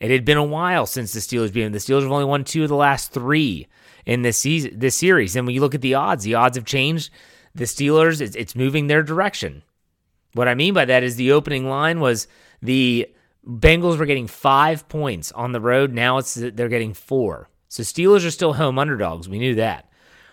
It 0.00 0.10
had 0.10 0.24
been 0.24 0.36
a 0.36 0.44
while 0.44 0.86
since 0.86 1.12
the 1.12 1.20
Steelers 1.20 1.52
beat 1.52 1.64
them. 1.64 1.72
The 1.72 1.78
Steelers 1.78 2.02
have 2.02 2.12
only 2.12 2.24
won 2.24 2.44
two 2.44 2.62
of 2.62 2.68
the 2.68 2.76
last 2.76 3.12
three 3.12 3.66
in 4.06 4.22
this 4.22 4.38
season, 4.38 4.78
this 4.78 4.96
series. 4.96 5.34
And 5.34 5.46
when 5.46 5.54
you 5.54 5.60
look 5.60 5.74
at 5.74 5.80
the 5.80 5.94
odds, 5.94 6.24
the 6.24 6.34
odds 6.34 6.56
have 6.56 6.64
changed. 6.64 7.10
The 7.54 7.64
Steelers, 7.64 8.20
it's, 8.20 8.36
it's 8.36 8.54
moving 8.54 8.86
their 8.86 9.02
direction. 9.02 9.62
What 10.34 10.48
I 10.48 10.54
mean 10.54 10.74
by 10.74 10.84
that 10.84 11.02
is 11.02 11.16
the 11.16 11.32
opening 11.32 11.68
line 11.68 12.00
was 12.00 12.28
the 12.62 13.08
Bengals 13.46 13.98
were 13.98 14.06
getting 14.06 14.26
five 14.26 14.88
points 14.88 15.32
on 15.32 15.52
the 15.52 15.60
road. 15.60 15.92
Now 15.92 16.18
it's 16.18 16.34
they're 16.34 16.68
getting 16.68 16.94
four. 16.94 17.48
So 17.68 17.82
Steelers 17.82 18.26
are 18.26 18.30
still 18.30 18.54
home 18.54 18.78
underdogs. 18.78 19.28
We 19.28 19.38
knew 19.38 19.54
that, 19.56 19.90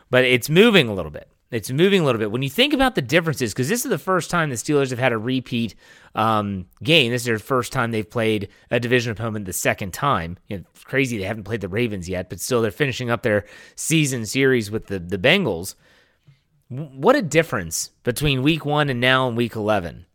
but 0.10 0.25
it's 0.25 0.50
moving 0.50 0.88
a 0.88 0.93
little 0.93 1.12
bit. 1.12 1.29
It's 1.52 1.70
moving 1.70 2.02
a 2.02 2.06
little 2.06 2.20
bit. 2.20 2.32
When 2.32 2.42
you 2.42 2.50
think 2.50 2.74
about 2.74 2.96
the 2.96 3.02
differences, 3.02 3.54
because 3.54 3.70
this 3.70 3.86
is 3.86 3.90
the 3.90 4.00
first 4.00 4.32
time 4.32 4.50
the 4.50 4.56
Steelers 4.56 4.90
have 4.90 5.00
had 5.00 5.14
a 5.14 5.18
repeat 5.18 5.75
um, 6.16 6.66
game. 6.82 7.12
This 7.12 7.22
is 7.22 7.25
their 7.28 7.40
first 7.40 7.72
time 7.72 7.92
they've 7.92 8.10
played 8.10 8.50
a 8.72 8.80
division 8.80 9.12
opponent 9.12 9.46
the 9.46 9.54
second 9.54 9.94
time. 9.94 10.38
You 10.48 10.58
know, 10.58 10.64
it's 10.74 10.84
crazy 10.84 11.18
they 11.18 11.24
haven't 11.24 11.44
played 11.44 11.62
the 11.62 11.70
Ravens 11.70 12.10
yet, 12.10 12.30
but 12.30 12.40
still 12.40 12.62
they're 12.62 12.72
finishing 12.72 13.10
up 13.10 13.22
their 13.22 13.46
season 13.75 14.25
series 14.25 14.72
with 14.72 14.88
the, 14.88 14.98
the 14.98 15.20
Bengals. 15.20 15.75
What 16.70 17.16
a 17.16 17.22
difference 17.22 17.92
between 18.04 18.42
week 18.42 18.66
one 18.66 18.90
and 18.90 19.00
now 19.00 19.28
in 19.28 19.36
week 19.36 19.56
11. 19.56 20.06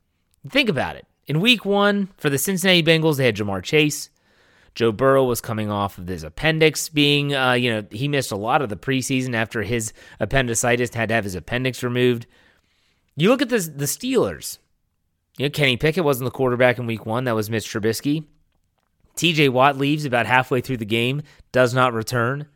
Think 0.49 0.69
about 0.69 0.97
it. 0.97 1.07
In 1.27 1.41
week 1.41 1.65
one, 1.65 2.09
for 2.17 2.29
the 2.29 2.39
Cincinnati 2.39 2.83
Bengals, 2.83 3.19
they 3.19 3.27
had 3.27 3.37
Ja'Marr 3.37 3.63
Chase. 3.63 4.11
Joe 4.75 4.93
Burrow 4.93 5.25
was 5.25 5.41
coming 5.41 5.71
off 5.71 5.99
of 5.99 6.07
his 6.07 6.23
appendix 6.23 6.89
being, 6.89 7.35
uh, 7.35 7.53
you 7.53 7.71
know, 7.73 7.87
he 7.91 8.09
missed 8.09 8.31
a 8.31 8.37
lot 8.37 8.62
of 8.62 8.69
the 8.69 8.77
preseason 8.77 9.35
after 9.35 9.62
his 9.62 9.93
appendicitis, 10.21 10.95
had 10.95 11.09
to 11.09 11.15
have 11.15 11.25
his 11.25 11.35
appendix 11.35 11.83
removed. 11.83 12.27
You 13.17 13.29
look 13.29 13.43
at 13.43 13.49
the 13.49 13.59
the 13.59 13.87
Steelers. 13.87 14.59
You 15.39 15.47
know, 15.47 15.50
Kenny 15.50 15.77
Pickett 15.77 16.05
wasn't 16.05 16.27
the 16.27 16.37
quarterback 16.37 16.79
in 16.79 16.87
week 16.87 17.07
one. 17.07 17.25
That 17.25 17.35
was 17.35 17.50
Mitch 17.50 17.67
Trubisky. 17.67 18.25
TJ 19.17 19.50
Watt 19.50 19.77
leaves 19.77 20.05
about 20.05 20.27
halfway 20.27 20.61
through 20.61 20.79
the 20.79 20.85
game, 20.85 21.23
does 21.53 21.75
not 21.75 21.93
return. 21.93 22.47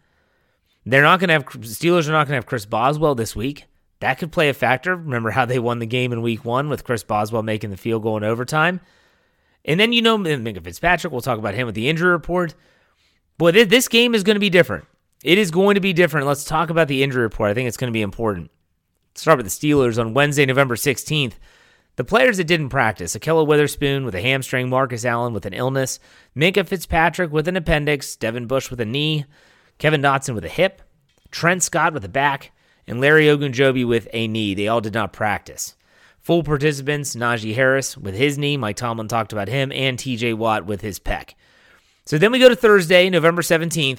They're 0.86 1.02
not 1.02 1.18
going 1.18 1.28
to 1.28 1.34
have, 1.34 1.44
Steelers 1.44 2.08
are 2.08 2.12
not 2.12 2.26
going 2.26 2.32
to 2.32 2.36
have 2.36 2.46
Chris 2.46 2.66
Boswell 2.66 3.14
this 3.14 3.34
week. 3.34 3.64
That 4.00 4.18
could 4.18 4.32
play 4.32 4.48
a 4.48 4.54
factor. 4.54 4.94
Remember 4.94 5.30
how 5.30 5.46
they 5.46 5.58
won 5.58 5.78
the 5.78 5.86
game 5.86 6.12
in 6.12 6.20
week 6.20 6.44
one 6.44 6.68
with 6.68 6.84
Chris 6.84 7.02
Boswell 7.04 7.42
making 7.42 7.70
the 7.70 7.76
field 7.76 8.02
goal 8.02 8.16
in 8.16 8.24
overtime? 8.24 8.80
And 9.64 9.80
then 9.80 9.92
you 9.92 10.02
know 10.02 10.18
Minkah 10.18 10.62
Fitzpatrick. 10.62 11.12
We'll 11.12 11.22
talk 11.22 11.38
about 11.38 11.54
him 11.54 11.66
with 11.66 11.74
the 11.74 11.88
injury 11.88 12.10
report. 12.10 12.54
Boy, 13.38 13.52
this 13.52 13.88
game 13.88 14.14
is 14.14 14.22
going 14.22 14.36
to 14.36 14.40
be 14.40 14.50
different. 14.50 14.84
It 15.22 15.38
is 15.38 15.50
going 15.50 15.74
to 15.74 15.80
be 15.80 15.92
different. 15.92 16.26
Let's 16.26 16.44
talk 16.44 16.70
about 16.70 16.86
the 16.88 17.02
injury 17.02 17.22
report. 17.22 17.50
I 17.50 17.54
think 17.54 17.66
it's 17.66 17.76
going 17.76 17.90
to 17.90 17.96
be 17.96 18.02
important. 18.02 18.50
Let's 19.10 19.22
start 19.22 19.38
with 19.38 19.46
the 19.46 19.50
Steelers 19.50 19.98
on 19.98 20.12
Wednesday, 20.12 20.44
November 20.44 20.76
16th. 20.76 21.34
The 21.96 22.04
players 22.04 22.36
that 22.36 22.44
didn't 22.44 22.70
practice 22.70 23.16
Ahkello 23.16 23.46
Witherspoon 23.46 24.04
with 24.04 24.16
a 24.16 24.20
hamstring, 24.20 24.68
Marcus 24.68 25.04
Allen 25.04 25.32
with 25.32 25.46
an 25.46 25.54
illness, 25.54 26.00
Minkah 26.36 26.66
Fitzpatrick 26.66 27.30
with 27.30 27.46
an 27.46 27.56
appendix, 27.56 28.16
Devin 28.16 28.46
Bush 28.46 28.68
with 28.68 28.80
a 28.80 28.84
knee, 28.84 29.24
Kevin 29.78 30.02
Dotson 30.02 30.34
with 30.34 30.44
a 30.44 30.48
hip, 30.48 30.82
Trent 31.30 31.62
Scott 31.62 31.94
with 31.94 32.04
a 32.04 32.08
back, 32.08 32.50
and 32.86 33.00
Larry 33.00 33.26
Ogunjobi 33.26 33.86
with 33.86 34.08
a 34.12 34.26
knee. 34.26 34.54
They 34.54 34.66
all 34.66 34.80
did 34.80 34.94
not 34.94 35.12
practice. 35.12 35.76
Full 36.24 36.42
participants, 36.42 37.14
Najee 37.14 37.54
Harris 37.54 37.98
with 37.98 38.14
his 38.14 38.38
knee. 38.38 38.56
Mike 38.56 38.76
Tomlin 38.76 39.08
talked 39.08 39.34
about 39.34 39.48
him, 39.48 39.70
and 39.72 39.98
TJ 39.98 40.34
Watt 40.34 40.64
with 40.64 40.80
his 40.80 40.98
pec. 40.98 41.34
So 42.06 42.16
then 42.16 42.32
we 42.32 42.38
go 42.38 42.48
to 42.48 42.56
Thursday, 42.56 43.10
November 43.10 43.42
17th, 43.42 43.98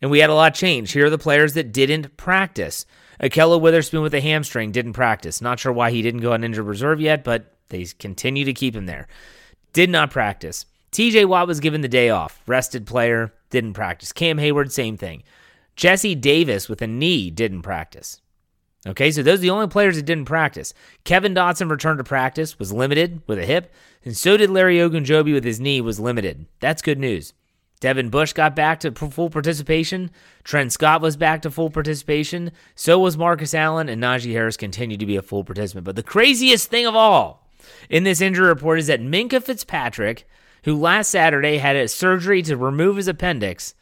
and 0.00 0.10
we 0.10 0.20
had 0.20 0.30
a 0.30 0.34
lot 0.34 0.54
change. 0.54 0.92
Here 0.92 1.04
are 1.04 1.10
the 1.10 1.18
players 1.18 1.52
that 1.52 1.70
didn't 1.70 2.16
practice. 2.16 2.86
Ahkello 3.22 3.60
Witherspoon 3.60 4.00
with 4.00 4.14
a 4.14 4.22
hamstring 4.22 4.72
didn't 4.72 4.94
practice. 4.94 5.42
Not 5.42 5.60
sure 5.60 5.72
why 5.72 5.90
he 5.90 6.00
didn't 6.00 6.22
go 6.22 6.32
on 6.32 6.44
injured 6.44 6.64
reserve 6.64 6.98
yet, 6.98 7.24
but 7.24 7.54
they 7.68 7.84
continue 7.98 8.46
to 8.46 8.54
keep 8.54 8.74
him 8.74 8.86
there. 8.86 9.06
Did 9.74 9.90
not 9.90 10.10
practice. 10.10 10.64
TJ 10.92 11.26
Watt 11.26 11.46
was 11.46 11.60
given 11.60 11.82
the 11.82 11.88
day 11.88 12.08
off. 12.08 12.40
Rested 12.46 12.86
player, 12.86 13.34
didn't 13.50 13.74
practice. 13.74 14.14
Cam 14.14 14.38
Heyward, 14.38 14.72
same 14.72 14.96
thing. 14.96 15.24
Jesse 15.76 16.14
Davis 16.14 16.70
with 16.70 16.80
a 16.80 16.86
knee 16.86 17.30
didn't 17.30 17.62
practice. 17.62 18.22
Okay, 18.86 19.10
so 19.10 19.22
those 19.22 19.40
are 19.40 19.42
the 19.42 19.50
only 19.50 19.68
players 19.68 19.96
that 19.96 20.06
didn't 20.06 20.24
practice. 20.24 20.72
Kevin 21.04 21.34
Dotson 21.34 21.70
returned 21.70 21.98
to 21.98 22.04
practice, 22.04 22.58
was 22.58 22.72
limited 22.72 23.22
with 23.26 23.38
a 23.38 23.44
hip, 23.44 23.72
and 24.04 24.16
so 24.16 24.38
did 24.38 24.48
Larry 24.48 24.78
Ogunjobi 24.78 25.34
with 25.34 25.44
his 25.44 25.60
knee, 25.60 25.82
was 25.82 26.00
limited. 26.00 26.46
That's 26.60 26.80
good 26.80 26.98
news. 26.98 27.34
Devin 27.80 28.10
Bush 28.10 28.34
got 28.34 28.54
back 28.54 28.80
to 28.80 28.92
full 28.92 29.30
participation. 29.30 30.10
Trent 30.44 30.70
Scott 30.72 31.00
was 31.00 31.16
back 31.16 31.42
to 31.42 31.50
full 31.50 31.70
participation. 31.70 32.52
So 32.74 32.98
was 32.98 33.16
Marcus 33.16 33.54
Allen, 33.54 33.88
and 33.88 34.02
Najee 34.02 34.32
Harris 34.32 34.58
continued 34.58 35.00
to 35.00 35.06
be 35.06 35.16
a 35.16 35.22
full 35.22 35.44
participant. 35.44 35.86
But 35.86 35.96
the 35.96 36.02
craziest 36.02 36.68
thing 36.68 36.86
of 36.86 36.94
all 36.94 37.48
in 37.88 38.04
this 38.04 38.20
injury 38.20 38.48
report 38.48 38.78
is 38.78 38.86
that 38.88 39.00
Minkah 39.00 39.42
Fitzpatrick, 39.42 40.28
who 40.64 40.76
last 40.76 41.10
Saturday 41.10 41.56
had 41.56 41.74
a 41.74 41.88
surgery 41.88 42.42
to 42.42 42.56
remove 42.56 42.96
his 42.96 43.08
appendix, 43.08 43.74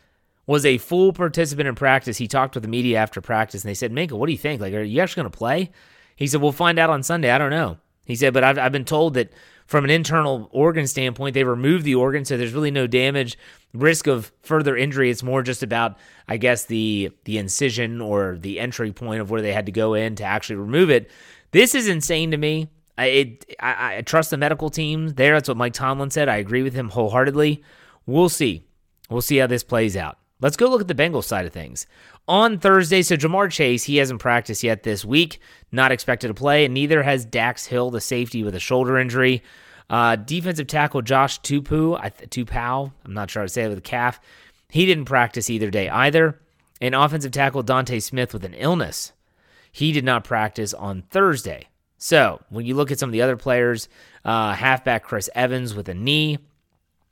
was 0.48 0.64
a 0.64 0.78
full 0.78 1.12
participant 1.12 1.68
in 1.68 1.74
practice. 1.74 2.16
He 2.16 2.26
talked 2.26 2.54
with 2.54 2.62
the 2.62 2.70
media 2.70 2.98
after 2.98 3.20
practice, 3.20 3.62
and 3.62 3.68
they 3.68 3.74
said, 3.74 3.92
Minkah, 3.92 4.12
what 4.12 4.26
do 4.26 4.32
you 4.32 4.38
think? 4.38 4.62
Like, 4.62 4.72
are 4.72 4.82
you 4.82 5.00
actually 5.00 5.22
going 5.22 5.30
to 5.30 5.38
play? 5.38 5.70
He 6.16 6.26
said, 6.26 6.40
We'll 6.40 6.52
find 6.52 6.78
out 6.78 6.88
on 6.88 7.02
Sunday. 7.02 7.30
I 7.30 7.36
don't 7.36 7.50
know. 7.50 7.76
He 8.06 8.16
said, 8.16 8.32
But 8.32 8.44
I've, 8.44 8.58
I've 8.58 8.72
been 8.72 8.86
told 8.86 9.12
that 9.14 9.30
from 9.66 9.84
an 9.84 9.90
internal 9.90 10.48
organ 10.50 10.86
standpoint, 10.86 11.34
they 11.34 11.44
removed 11.44 11.84
the 11.84 11.96
organ, 11.96 12.24
so 12.24 12.38
there's 12.38 12.54
really 12.54 12.70
no 12.70 12.86
damage, 12.86 13.36
risk 13.74 14.06
of 14.06 14.32
further 14.40 14.74
injury. 14.74 15.10
It's 15.10 15.22
more 15.22 15.42
just 15.42 15.62
about, 15.62 15.98
I 16.26 16.38
guess, 16.38 16.64
the 16.64 17.10
the 17.24 17.36
incision 17.36 18.00
or 18.00 18.38
the 18.40 18.58
entry 18.58 18.90
point 18.90 19.20
of 19.20 19.30
where 19.30 19.42
they 19.42 19.52
had 19.52 19.66
to 19.66 19.72
go 19.72 19.92
in 19.92 20.14
to 20.16 20.24
actually 20.24 20.56
remove 20.56 20.88
it. 20.88 21.10
This 21.50 21.74
is 21.74 21.88
insane 21.88 22.30
to 22.30 22.38
me. 22.38 22.70
It, 22.96 23.54
I, 23.60 23.96
I 23.96 24.00
trust 24.00 24.30
the 24.30 24.38
medical 24.38 24.70
team 24.70 25.10
there. 25.10 25.34
That's 25.34 25.48
what 25.48 25.58
Mike 25.58 25.74
Tomlin 25.74 26.10
said. 26.10 26.30
I 26.30 26.36
agree 26.36 26.62
with 26.62 26.74
him 26.74 26.88
wholeheartedly. 26.88 27.62
We'll 28.06 28.30
see. 28.30 28.64
We'll 29.10 29.20
see 29.20 29.36
how 29.36 29.46
this 29.46 29.62
plays 29.62 29.96
out. 29.96 30.17
Let's 30.40 30.56
go 30.56 30.68
look 30.68 30.80
at 30.80 30.88
the 30.88 30.94
Bengals 30.94 31.24
side 31.24 31.46
of 31.46 31.52
things. 31.52 31.86
On 32.28 32.58
Thursday, 32.58 33.02
so 33.02 33.16
Ja'Marr 33.16 33.50
Chase, 33.50 33.84
he 33.84 33.96
hasn't 33.96 34.20
practiced 34.20 34.62
yet 34.62 34.84
this 34.84 35.04
week, 35.04 35.40
not 35.72 35.90
expected 35.90 36.28
to 36.28 36.34
play, 36.34 36.64
and 36.64 36.74
neither 36.74 37.02
has 37.02 37.24
Dax 37.24 37.66
Hill, 37.66 37.90
the 37.90 38.00
safety 38.00 38.44
with 38.44 38.54
a 38.54 38.60
shoulder 38.60 38.98
injury. 38.98 39.42
Uh, 39.90 40.16
defensive 40.16 40.66
tackle 40.66 41.02
Josh 41.02 41.40
Tupou, 41.40 41.98
I 41.98 42.10
Tupou, 42.10 42.92
I'm 43.04 43.14
not 43.14 43.30
sure 43.30 43.42
how 43.42 43.46
to 43.46 43.52
say 43.52 43.64
it 43.64 43.68
with 43.68 43.78
a 43.78 43.82
calf. 43.82 44.20
He 44.68 44.86
didn't 44.86 45.06
practice 45.06 45.48
either 45.50 45.70
day 45.70 45.88
either. 45.88 46.38
And 46.80 46.94
offensive 46.94 47.32
tackle 47.32 47.64
D'Ante 47.64 47.98
Smith 47.98 48.32
with 48.32 48.44
an 48.44 48.54
illness. 48.54 49.12
He 49.72 49.90
did 49.90 50.04
not 50.04 50.24
practice 50.24 50.72
on 50.74 51.02
Thursday. 51.10 51.68
So 51.96 52.40
when 52.50 52.66
you 52.66 52.74
look 52.74 52.92
at 52.92 52.98
some 52.98 53.08
of 53.08 53.12
the 53.12 53.22
other 53.22 53.36
players, 53.36 53.88
uh, 54.24 54.52
halfback 54.52 55.02
Chris 55.02 55.28
Evans 55.34 55.74
with 55.74 55.88
a 55.88 55.94
knee, 55.94 56.38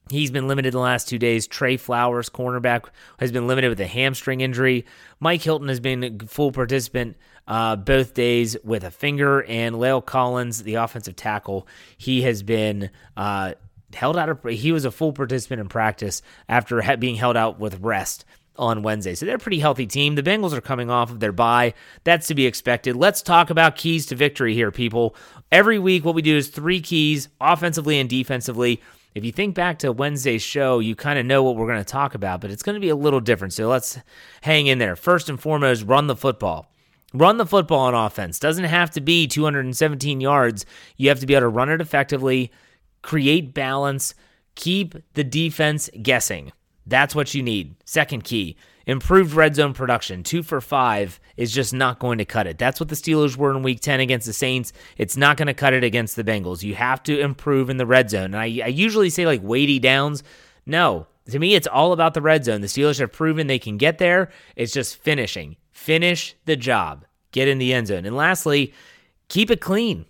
He's 0.08 0.30
been 0.30 0.46
limited 0.46 0.72
the 0.72 0.78
last 0.78 1.08
two 1.08 1.18
days. 1.18 1.48
Tre 1.48 1.76
Flowers, 1.76 2.28
cornerback, 2.28 2.84
has 3.18 3.32
been 3.32 3.48
limited 3.48 3.70
with 3.70 3.80
a 3.80 3.86
hamstring 3.86 4.40
injury. 4.40 4.86
Mike 5.18 5.42
Hilton 5.42 5.68
has 5.68 5.80
been 5.80 6.04
a 6.04 6.26
full 6.26 6.52
participant 6.52 7.16
uh, 7.48 7.74
both 7.74 8.14
days 8.14 8.56
with 8.62 8.84
a 8.84 8.92
finger. 8.92 9.42
And 9.42 9.74
La'el 9.74 10.04
Collins, 10.04 10.62
the 10.62 10.76
offensive 10.76 11.16
tackle, 11.16 11.66
he 11.98 12.22
has 12.22 12.44
been 12.44 12.90
uh, 13.16 13.54
held 13.94 14.16
out. 14.16 14.28
Of, 14.28 14.44
he 14.44 14.70
was 14.70 14.84
a 14.84 14.92
full 14.92 15.12
participant 15.12 15.60
in 15.60 15.68
practice 15.68 16.22
after 16.48 16.96
being 16.98 17.16
held 17.16 17.36
out 17.36 17.58
with 17.58 17.80
rest 17.80 18.24
on 18.54 18.82
Wednesday. 18.82 19.16
So 19.16 19.26
they're 19.26 19.36
a 19.36 19.40
pretty 19.40 19.58
healthy 19.58 19.86
team. 19.86 20.14
The 20.14 20.22
Bengals 20.22 20.52
are 20.52 20.60
coming 20.60 20.88
off 20.88 21.10
of 21.10 21.18
their 21.18 21.32
bye. 21.32 21.74
That's 22.04 22.28
to 22.28 22.34
be 22.34 22.46
expected. 22.46 22.94
Let's 22.94 23.22
talk 23.22 23.50
about 23.50 23.74
keys 23.74 24.06
to 24.06 24.14
victory 24.14 24.54
here, 24.54 24.70
people. 24.70 25.16
Every 25.50 25.80
week, 25.80 26.04
what 26.04 26.14
we 26.14 26.22
do 26.22 26.36
is 26.36 26.48
three 26.48 26.80
keys, 26.80 27.28
offensively 27.40 27.98
and 27.98 28.08
defensively 28.08 28.80
if 29.16 29.24
you 29.24 29.32
think 29.32 29.54
back 29.54 29.78
to 29.78 29.92
Wednesday's 29.92 30.42
show, 30.42 30.78
you 30.78 30.94
kind 30.94 31.18
of 31.18 31.24
know 31.24 31.42
what 31.42 31.56
we're 31.56 31.66
going 31.66 31.78
to 31.78 31.84
talk 31.84 32.14
about, 32.14 32.42
but 32.42 32.50
it's 32.50 32.62
going 32.62 32.74
to 32.74 32.80
be 32.80 32.90
a 32.90 32.94
little 32.94 33.18
different. 33.18 33.54
So 33.54 33.66
let's 33.66 33.98
hang 34.42 34.66
in 34.66 34.78
there. 34.78 34.94
First 34.94 35.30
and 35.30 35.40
foremost, 35.40 35.84
run 35.84 36.06
the 36.06 36.14
football. 36.14 36.70
Run 37.14 37.38
the 37.38 37.46
football 37.46 37.78
on 37.78 37.94
offense. 37.94 38.38
Doesn't 38.38 38.64
have 38.64 38.90
to 38.90 39.00
be 39.00 39.26
217 39.26 40.20
yards. 40.20 40.66
You 40.98 41.08
have 41.08 41.20
to 41.20 41.26
be 41.26 41.32
able 41.32 41.44
to 41.44 41.48
run 41.48 41.70
it 41.70 41.80
effectively, 41.80 42.52
create 43.00 43.54
balance, 43.54 44.12
keep 44.54 44.94
the 45.14 45.24
defense 45.24 45.88
guessing. 46.02 46.52
That's 46.86 47.14
what 47.14 47.32
you 47.32 47.42
need. 47.42 47.74
Second 47.86 48.22
key 48.22 48.54
improved 48.86 49.32
red 49.32 49.54
zone 49.54 49.74
production. 49.74 50.22
Two 50.22 50.42
for 50.42 50.60
five 50.60 51.20
is 51.36 51.52
just 51.52 51.74
not 51.74 51.98
going 51.98 52.18
to 52.18 52.24
cut 52.24 52.46
it. 52.46 52.58
That's 52.58 52.80
what 52.80 52.88
the 52.88 52.94
Steelers 52.94 53.36
were 53.36 53.50
in 53.50 53.62
week 53.62 53.80
10 53.80 54.00
against 54.00 54.26
the 54.26 54.32
Saints. 54.32 54.72
It's 54.96 55.16
not 55.16 55.36
going 55.36 55.48
to 55.48 55.54
cut 55.54 55.74
it 55.74 55.84
against 55.84 56.16
the 56.16 56.24
Bengals. 56.24 56.62
You 56.62 56.74
have 56.76 57.02
to 57.04 57.18
improve 57.18 57.68
in 57.68 57.76
the 57.76 57.86
red 57.86 58.10
zone. 58.10 58.26
And 58.26 58.38
I, 58.38 58.44
I 58.64 58.68
usually 58.68 59.10
say 59.10 59.26
like 59.26 59.42
weighty 59.42 59.78
downs. 59.78 60.22
No, 60.64 61.06
to 61.30 61.38
me, 61.38 61.54
it's 61.54 61.66
all 61.66 61.92
about 61.92 62.14
the 62.14 62.22
red 62.22 62.44
zone. 62.44 62.60
The 62.60 62.68
Steelers 62.68 63.00
have 63.00 63.12
proven 63.12 63.46
they 63.46 63.58
can 63.58 63.76
get 63.76 63.98
there. 63.98 64.30
It's 64.54 64.72
just 64.72 64.96
finishing. 64.96 65.56
Finish 65.72 66.36
the 66.44 66.56
job. 66.56 67.04
Get 67.32 67.48
in 67.48 67.58
the 67.58 67.74
end 67.74 67.88
zone. 67.88 68.06
And 68.06 68.16
lastly, 68.16 68.72
keep 69.28 69.50
it 69.50 69.60
clean. 69.60 70.06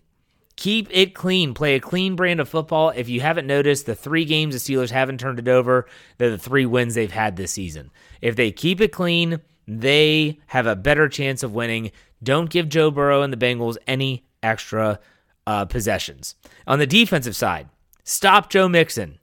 Keep 0.57 0.89
it 0.91 1.15
clean. 1.15 1.53
Play 1.53 1.75
a 1.75 1.81
clean 1.81 2.17
brand 2.17 2.41
of 2.41 2.49
football. 2.49 2.91
If 2.91 3.09
you 3.09 3.21
haven't 3.21 3.47
noticed, 3.47 3.85
the 3.85 3.95
three 3.95 4.25
games 4.25 4.55
the 4.55 4.75
Steelers 4.75 4.91
haven't 4.91 5.21
turned 5.21 5.39
it 5.39 5.49
over, 5.49 5.87
they're 6.17 6.31
the 6.31 6.39
three 6.39 6.65
wins 6.65 6.95
they've 6.95 7.13
had 7.13 7.37
this 7.37 7.53
season. 7.53 7.91
If 8.23 8.37
they 8.37 8.51
keep 8.53 8.81
it 8.81 8.93
clean, 8.93 9.41
they 9.69 10.41
have 10.47 10.67
a 10.67 10.75
better 10.77 11.09
chance 11.09 11.43
of 11.43 11.55
winning. 11.55 11.93
Don't 12.23 12.49
give 12.49 12.71
Joe 12.71 12.91
Burrow 12.91 13.23
and 13.23 13.33
the 13.33 13.37
Bengals 13.37 13.77
any 13.87 14.25
extra 14.43 14.99
uh, 15.47 15.67
possessions. 15.67 16.35
On 16.67 16.79
the 16.79 16.87
defensive 16.87 17.37
side, 17.37 17.69
stop 18.05 18.49
Joe 18.49 18.69
Mixon. 18.69 19.19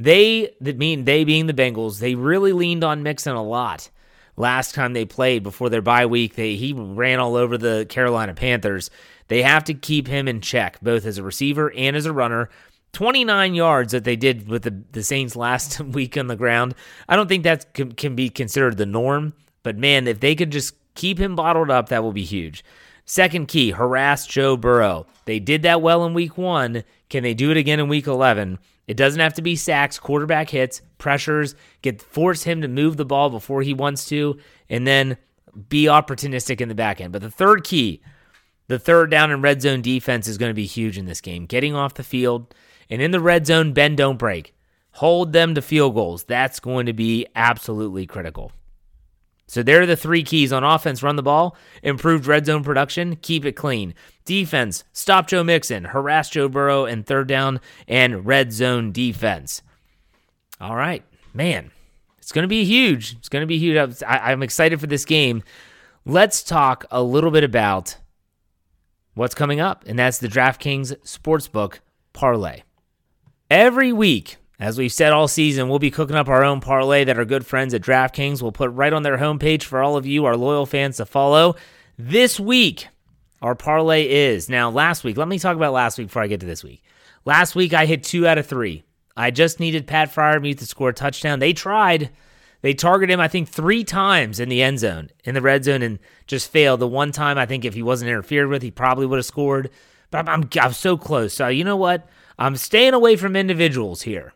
They, 0.00 0.56
that 0.60 0.76
mean 0.76 1.04
they 1.04 1.22
being 1.22 1.46
the 1.46 1.54
Bengals, 1.54 2.00
they 2.00 2.16
really 2.16 2.52
leaned 2.52 2.82
on 2.82 3.04
Mixon 3.04 3.36
a 3.36 3.42
lot 3.42 3.90
last 4.36 4.74
time 4.74 4.92
they 4.92 5.04
played 5.04 5.42
before 5.42 5.68
their 5.68 5.82
bye 5.82 6.06
week. 6.06 6.34
They, 6.34 6.56
he 6.56 6.72
ran 6.72 7.20
all 7.20 7.36
over 7.36 7.56
the 7.56 7.86
Carolina 7.88 8.34
Panthers. 8.34 8.90
They 9.28 9.42
have 9.42 9.64
to 9.64 9.74
keep 9.74 10.06
him 10.06 10.28
in 10.28 10.40
check, 10.40 10.80
both 10.80 11.06
as 11.06 11.18
a 11.18 11.22
receiver 11.22 11.72
and 11.72 11.96
as 11.96 12.06
a 12.06 12.12
runner. 12.12 12.50
29 12.92 13.54
yards 13.54 13.92
that 13.92 14.04
they 14.04 14.16
did 14.16 14.48
with 14.48 14.62
the, 14.62 14.82
the 14.92 15.02
Saints 15.02 15.34
last 15.34 15.80
week 15.80 16.16
on 16.16 16.28
the 16.28 16.36
ground. 16.36 16.74
I 17.08 17.16
don't 17.16 17.28
think 17.28 17.44
that 17.44 17.74
can, 17.74 17.92
can 17.92 18.14
be 18.14 18.28
considered 18.28 18.76
the 18.76 18.86
norm, 18.86 19.34
but 19.62 19.76
man, 19.76 20.06
if 20.06 20.20
they 20.20 20.34
could 20.34 20.52
just 20.52 20.74
keep 20.94 21.18
him 21.18 21.34
bottled 21.34 21.70
up, 21.70 21.88
that 21.88 22.02
will 22.02 22.12
be 22.12 22.24
huge. 22.24 22.64
Second 23.04 23.48
key, 23.48 23.72
harass 23.72 24.26
Joe 24.26 24.56
Burrow. 24.56 25.06
They 25.26 25.38
did 25.38 25.62
that 25.62 25.82
well 25.82 26.06
in 26.06 26.14
week 26.14 26.38
one. 26.38 26.84
Can 27.10 27.22
they 27.22 27.34
do 27.34 27.50
it 27.50 27.56
again 27.56 27.80
in 27.80 27.88
week 27.88 28.06
11? 28.06 28.58
It 28.86 28.96
doesn't 28.96 29.20
have 29.20 29.34
to 29.34 29.42
be 29.42 29.56
sacks, 29.56 29.98
quarterback 29.98 30.50
hits, 30.50 30.80
pressures, 30.98 31.54
get 31.82 32.00
force 32.00 32.44
him 32.44 32.62
to 32.62 32.68
move 32.68 32.96
the 32.96 33.04
ball 33.04 33.30
before 33.30 33.62
he 33.62 33.74
wants 33.74 34.06
to, 34.06 34.38
and 34.68 34.86
then 34.86 35.16
be 35.68 35.84
opportunistic 35.84 36.60
in 36.60 36.68
the 36.68 36.74
back 36.74 37.00
end. 37.00 37.12
But 37.12 37.22
the 37.22 37.30
third 37.30 37.64
key, 37.64 38.02
the 38.66 38.78
third 38.78 39.10
down 39.10 39.30
and 39.30 39.42
red 39.42 39.62
zone 39.62 39.82
defense 39.82 40.26
is 40.26 40.38
going 40.38 40.50
to 40.50 40.54
be 40.54 40.66
huge 40.66 40.98
in 40.98 41.06
this 41.06 41.20
game. 41.20 41.46
Getting 41.46 41.74
off 41.74 41.94
the 41.94 42.02
field 42.02 42.54
and 42.88 43.02
in 43.02 43.10
the 43.10 43.20
red 43.20 43.46
zone, 43.46 43.72
bend, 43.72 43.96
don't 43.96 44.18
break. 44.18 44.54
Hold 44.92 45.32
them 45.32 45.54
to 45.54 45.62
field 45.62 45.94
goals. 45.94 46.24
That's 46.24 46.60
going 46.60 46.86
to 46.86 46.92
be 46.92 47.26
absolutely 47.34 48.06
critical. 48.06 48.52
So 49.46 49.62
there 49.62 49.82
are 49.82 49.86
the 49.86 49.96
three 49.96 50.22
keys 50.22 50.52
on 50.52 50.64
offense 50.64 51.02
run 51.02 51.16
the 51.16 51.22
ball, 51.22 51.56
improved 51.82 52.26
red 52.26 52.46
zone 52.46 52.64
production, 52.64 53.16
keep 53.16 53.44
it 53.44 53.52
clean. 53.52 53.94
Defense, 54.24 54.84
stop 54.92 55.26
Joe 55.26 55.44
Mixon, 55.44 55.84
harass 55.84 56.30
Joe 56.30 56.48
Burrow, 56.48 56.86
and 56.86 57.04
third 57.04 57.28
down 57.28 57.60
and 57.86 58.24
red 58.24 58.52
zone 58.52 58.90
defense. 58.90 59.62
All 60.60 60.76
right, 60.76 61.04
man, 61.34 61.72
it's 62.18 62.32
going 62.32 62.44
to 62.44 62.48
be 62.48 62.64
huge. 62.64 63.16
It's 63.18 63.28
going 63.28 63.42
to 63.42 63.46
be 63.46 63.58
huge. 63.58 64.02
I, 64.02 64.32
am 64.32 64.42
excited 64.42 64.80
for 64.80 64.86
this 64.86 65.04
game. 65.04 65.42
Let's 66.06 66.42
talk 66.42 66.86
a 66.90 67.02
little 67.02 67.30
bit 67.30 67.44
about 67.44 67.96
what's 69.14 69.34
coming 69.34 69.60
up, 69.60 69.84
and 69.86 69.98
that's 69.98 70.18
the 70.18 70.28
DraftKings 70.28 70.96
Sportsbook 71.02 71.78
Parlay. 72.12 72.62
Every 73.50 73.92
week, 73.92 74.36
as 74.58 74.78
we've 74.78 74.92
said 74.92 75.12
all 75.12 75.28
season, 75.28 75.68
we'll 75.68 75.78
be 75.78 75.90
cooking 75.90 76.16
up 76.16 76.28
our 76.28 76.44
own 76.44 76.60
parlay 76.60 77.04
that 77.04 77.18
our 77.18 77.24
good 77.24 77.46
friends 77.46 77.74
at 77.74 77.82
DraftKings 77.82 78.42
will 78.42 78.52
put 78.52 78.70
right 78.70 78.92
on 78.92 79.02
their 79.02 79.18
homepage 79.18 79.64
for 79.64 79.82
all 79.82 79.96
of 79.96 80.06
you, 80.06 80.24
our 80.24 80.36
loyal 80.36 80.66
fans, 80.66 80.96
to 80.98 81.06
follow. 81.06 81.56
This 81.98 82.38
week, 82.38 82.88
our 83.42 83.54
parlay 83.54 84.08
is 84.08 84.48
now 84.48 84.70
last 84.70 85.04
week. 85.04 85.16
Let 85.16 85.28
me 85.28 85.38
talk 85.38 85.56
about 85.56 85.72
last 85.72 85.98
week 85.98 86.08
before 86.08 86.22
I 86.22 86.28
get 86.28 86.40
to 86.40 86.46
this 86.46 86.64
week. 86.64 86.82
Last 87.24 87.54
week, 87.54 87.74
I 87.74 87.86
hit 87.86 88.04
two 88.04 88.26
out 88.26 88.38
of 88.38 88.46
three. 88.46 88.84
I 89.16 89.30
just 89.30 89.60
needed 89.60 89.86
Pat 89.86 90.12
Freiermuth 90.12 90.58
to 90.58 90.66
score 90.66 90.88
a 90.90 90.94
touchdown. 90.94 91.38
They 91.38 91.52
tried. 91.52 92.10
They 92.64 92.74
targeted 92.74 93.12
him, 93.12 93.20
I 93.20 93.28
think, 93.28 93.48
three 93.48 93.84
times 93.84 94.40
in 94.40 94.48
the 94.48 94.60
end 94.60 94.80
zone, 94.80 95.10
in 95.22 95.34
the 95.34 95.40
red 95.40 95.62
zone, 95.64 95.82
and 95.82 96.00
just 96.26 96.50
failed. 96.50 96.80
The 96.80 96.88
one 96.88 97.12
time, 97.12 97.38
I 97.38 97.46
think, 97.46 97.64
if 97.64 97.74
he 97.74 97.82
wasn't 97.82 98.08
interfered 98.08 98.48
with, 98.48 98.62
he 98.62 98.72
probably 98.72 99.06
would 99.06 99.18
have 99.18 99.26
scored. 99.26 99.70
But 100.10 100.26
I'm, 100.26 100.28
I'm, 100.28 100.48
I'm 100.60 100.72
so 100.72 100.96
close. 100.96 101.34
So, 101.34 101.46
you 101.46 101.62
know 101.62 101.76
what? 101.76 102.08
I'm 102.38 102.56
staying 102.56 102.94
away 102.94 103.14
from 103.14 103.36
individuals 103.36 104.02
here 104.02 104.34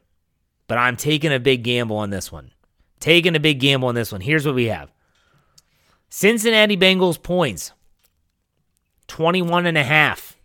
but 0.68 0.78
I'm 0.78 0.96
taking 0.96 1.32
a 1.32 1.40
big 1.40 1.64
gamble 1.64 1.96
on 1.96 2.10
this 2.10 2.30
one. 2.30 2.52
Taking 3.00 3.34
a 3.34 3.40
big 3.40 3.58
gamble 3.58 3.88
on 3.88 3.94
this 3.96 4.12
one. 4.12 4.20
Here's 4.20 4.46
what 4.46 4.54
we 4.54 4.66
have 4.66 4.92
Cincinnati 6.10 6.76
Bengals 6.76 7.20
points 7.20 7.72
21 9.08 9.66
and 9.66 9.78
a 9.78 9.82
half. 9.82 10.36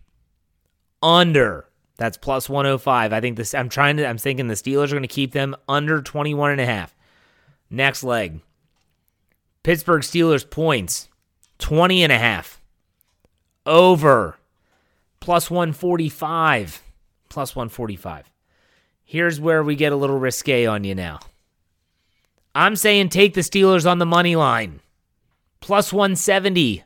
Under. 1.00 1.68
That's 1.96 2.16
plus 2.16 2.48
105. 2.48 3.12
I 3.12 3.20
think 3.20 3.36
this 3.36 3.54
I'm 3.54 3.68
trying 3.68 3.98
to 3.98 4.08
I'm 4.08 4.18
thinking 4.18 4.48
the 4.48 4.54
Steelers 4.54 4.86
are 4.86 4.96
going 4.96 5.02
to 5.02 5.08
keep 5.08 5.32
them 5.32 5.54
under 5.68 6.02
21 6.02 6.52
and 6.52 6.60
a 6.60 6.66
half. 6.66 6.93
Next 7.70 8.04
leg. 8.04 8.40
Pittsburgh 9.62 10.02
Steelers 10.02 10.48
points 10.48 11.08
20 11.58 12.02
and 12.02 12.12
a 12.12 12.18
half. 12.18 12.60
Over 13.66 14.36
plus 15.20 15.50
145. 15.50 16.82
Plus 17.28 17.56
145. 17.56 18.30
Here's 19.04 19.40
where 19.40 19.62
we 19.62 19.76
get 19.76 19.92
a 19.92 19.96
little 19.96 20.18
risque 20.18 20.66
on 20.66 20.84
you 20.84 20.94
now. 20.94 21.18
I'm 22.54 22.76
saying 22.76 23.08
take 23.08 23.34
the 23.34 23.40
Steelers 23.40 23.90
on 23.90 23.98
the 23.98 24.06
money 24.06 24.36
line. 24.36 24.80
Plus 25.60 25.92
170. 25.92 26.84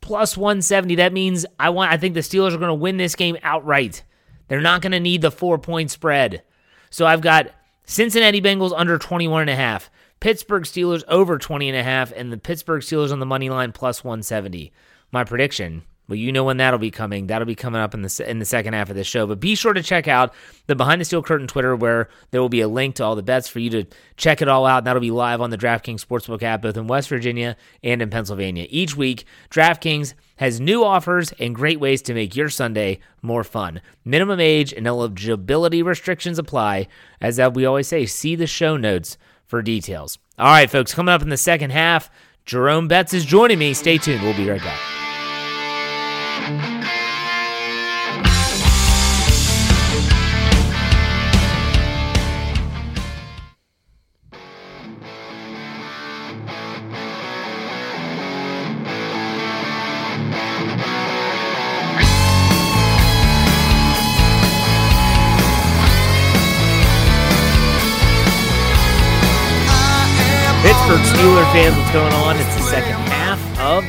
Plus 0.00 0.36
170. 0.36 0.96
That 0.96 1.12
means 1.12 1.46
I 1.58 1.70
want 1.70 1.92
I 1.92 1.96
think 1.96 2.14
the 2.14 2.20
Steelers 2.20 2.54
are 2.54 2.58
going 2.58 2.68
to 2.68 2.74
win 2.74 2.98
this 2.98 3.14
game 3.14 3.36
outright. 3.42 4.04
They're 4.48 4.60
not 4.60 4.82
going 4.82 4.92
to 4.92 5.00
need 5.00 5.22
the 5.22 5.30
4-point 5.30 5.90
spread. 5.90 6.42
So 6.90 7.06
I've 7.06 7.22
got 7.22 7.50
Cincinnati 7.86 8.40
Bengals 8.40 8.72
under 8.76 8.98
21 8.98 9.42
and 9.42 9.50
a 9.50 9.56
half, 9.56 9.90
Pittsburgh 10.22 10.62
Steelers 10.62 11.02
over 11.08 11.36
20 11.36 11.68
and 11.68 11.76
a 11.76 11.82
half 11.82 12.12
and 12.12 12.32
the 12.32 12.38
Pittsburgh 12.38 12.80
Steelers 12.80 13.10
on 13.10 13.18
the 13.18 13.26
money 13.26 13.50
line 13.50 13.72
plus 13.72 14.04
170. 14.04 14.70
My 15.10 15.24
prediction 15.24 15.82
well, 16.08 16.16
you 16.16 16.30
know 16.30 16.44
when 16.44 16.58
that'll 16.58 16.78
be 16.78 16.90
coming. 16.90 17.28
That'll 17.28 17.46
be 17.46 17.54
coming 17.54 17.80
up 17.80 17.94
in 17.94 18.02
the 18.02 18.24
in 18.28 18.38
the 18.38 18.44
second 18.44 18.74
half 18.74 18.90
of 18.90 18.96
the 18.96 19.02
show. 19.02 19.26
But 19.26 19.40
be 19.40 19.54
sure 19.54 19.72
to 19.72 19.82
check 19.82 20.08
out 20.08 20.34
the 20.66 20.74
Behind 20.74 21.00
the 21.00 21.04
Steel 21.04 21.22
Curtain 21.22 21.46
Twitter, 21.46 21.74
where 21.74 22.08
there 22.32 22.40
will 22.42 22.48
be 22.48 22.60
a 22.60 22.68
link 22.68 22.96
to 22.96 23.04
all 23.04 23.16
the 23.16 23.22
bets 23.22 23.48
for 23.48 23.60
you 23.60 23.70
to 23.70 23.86
check 24.16 24.42
it 24.42 24.48
all 24.48 24.66
out. 24.66 24.84
That'll 24.84 25.00
be 25.00 25.10
live 25.10 25.40
on 25.40 25.50
the 25.50 25.56
DraftKings 25.56 26.04
Sportsbook 26.04 26.42
app, 26.42 26.60
both 26.60 26.76
in 26.76 26.86
West 26.86 27.08
Virginia 27.08 27.56
and 27.82 28.02
in 28.02 28.10
Pennsylvania. 28.10 28.66
Each 28.68 28.96
week, 28.96 29.24
DraftKings 29.48 30.14
has 30.36 30.60
new 30.60 30.84
offers 30.84 31.32
and 31.38 31.54
great 31.54 31.80
ways 31.80 32.02
to 32.02 32.14
make 32.14 32.36
your 32.36 32.50
Sunday 32.50 32.98
more 33.22 33.44
fun. 33.44 33.80
Minimum 34.04 34.40
age 34.40 34.74
and 34.74 34.86
eligibility 34.86 35.82
restrictions 35.82 36.38
apply. 36.38 36.88
As 37.20 37.40
we 37.54 37.64
always 37.64 37.88
say, 37.88 38.06
see 38.06 38.34
the 38.34 38.46
show 38.46 38.76
notes 38.76 39.16
for 39.52 39.60
details. 39.60 40.18
All 40.38 40.46
right, 40.46 40.70
folks, 40.70 40.94
coming 40.94 41.12
up 41.12 41.20
in 41.20 41.28
the 41.28 41.36
second 41.36 41.72
half, 41.72 42.10
Jerome 42.46 42.88
Betts 42.88 43.12
is 43.12 43.26
joining 43.26 43.58
me. 43.58 43.74
Stay 43.74 43.98
tuned. 43.98 44.22
We'll 44.22 44.34
be 44.34 44.48
right 44.48 44.62
back. 44.62 44.91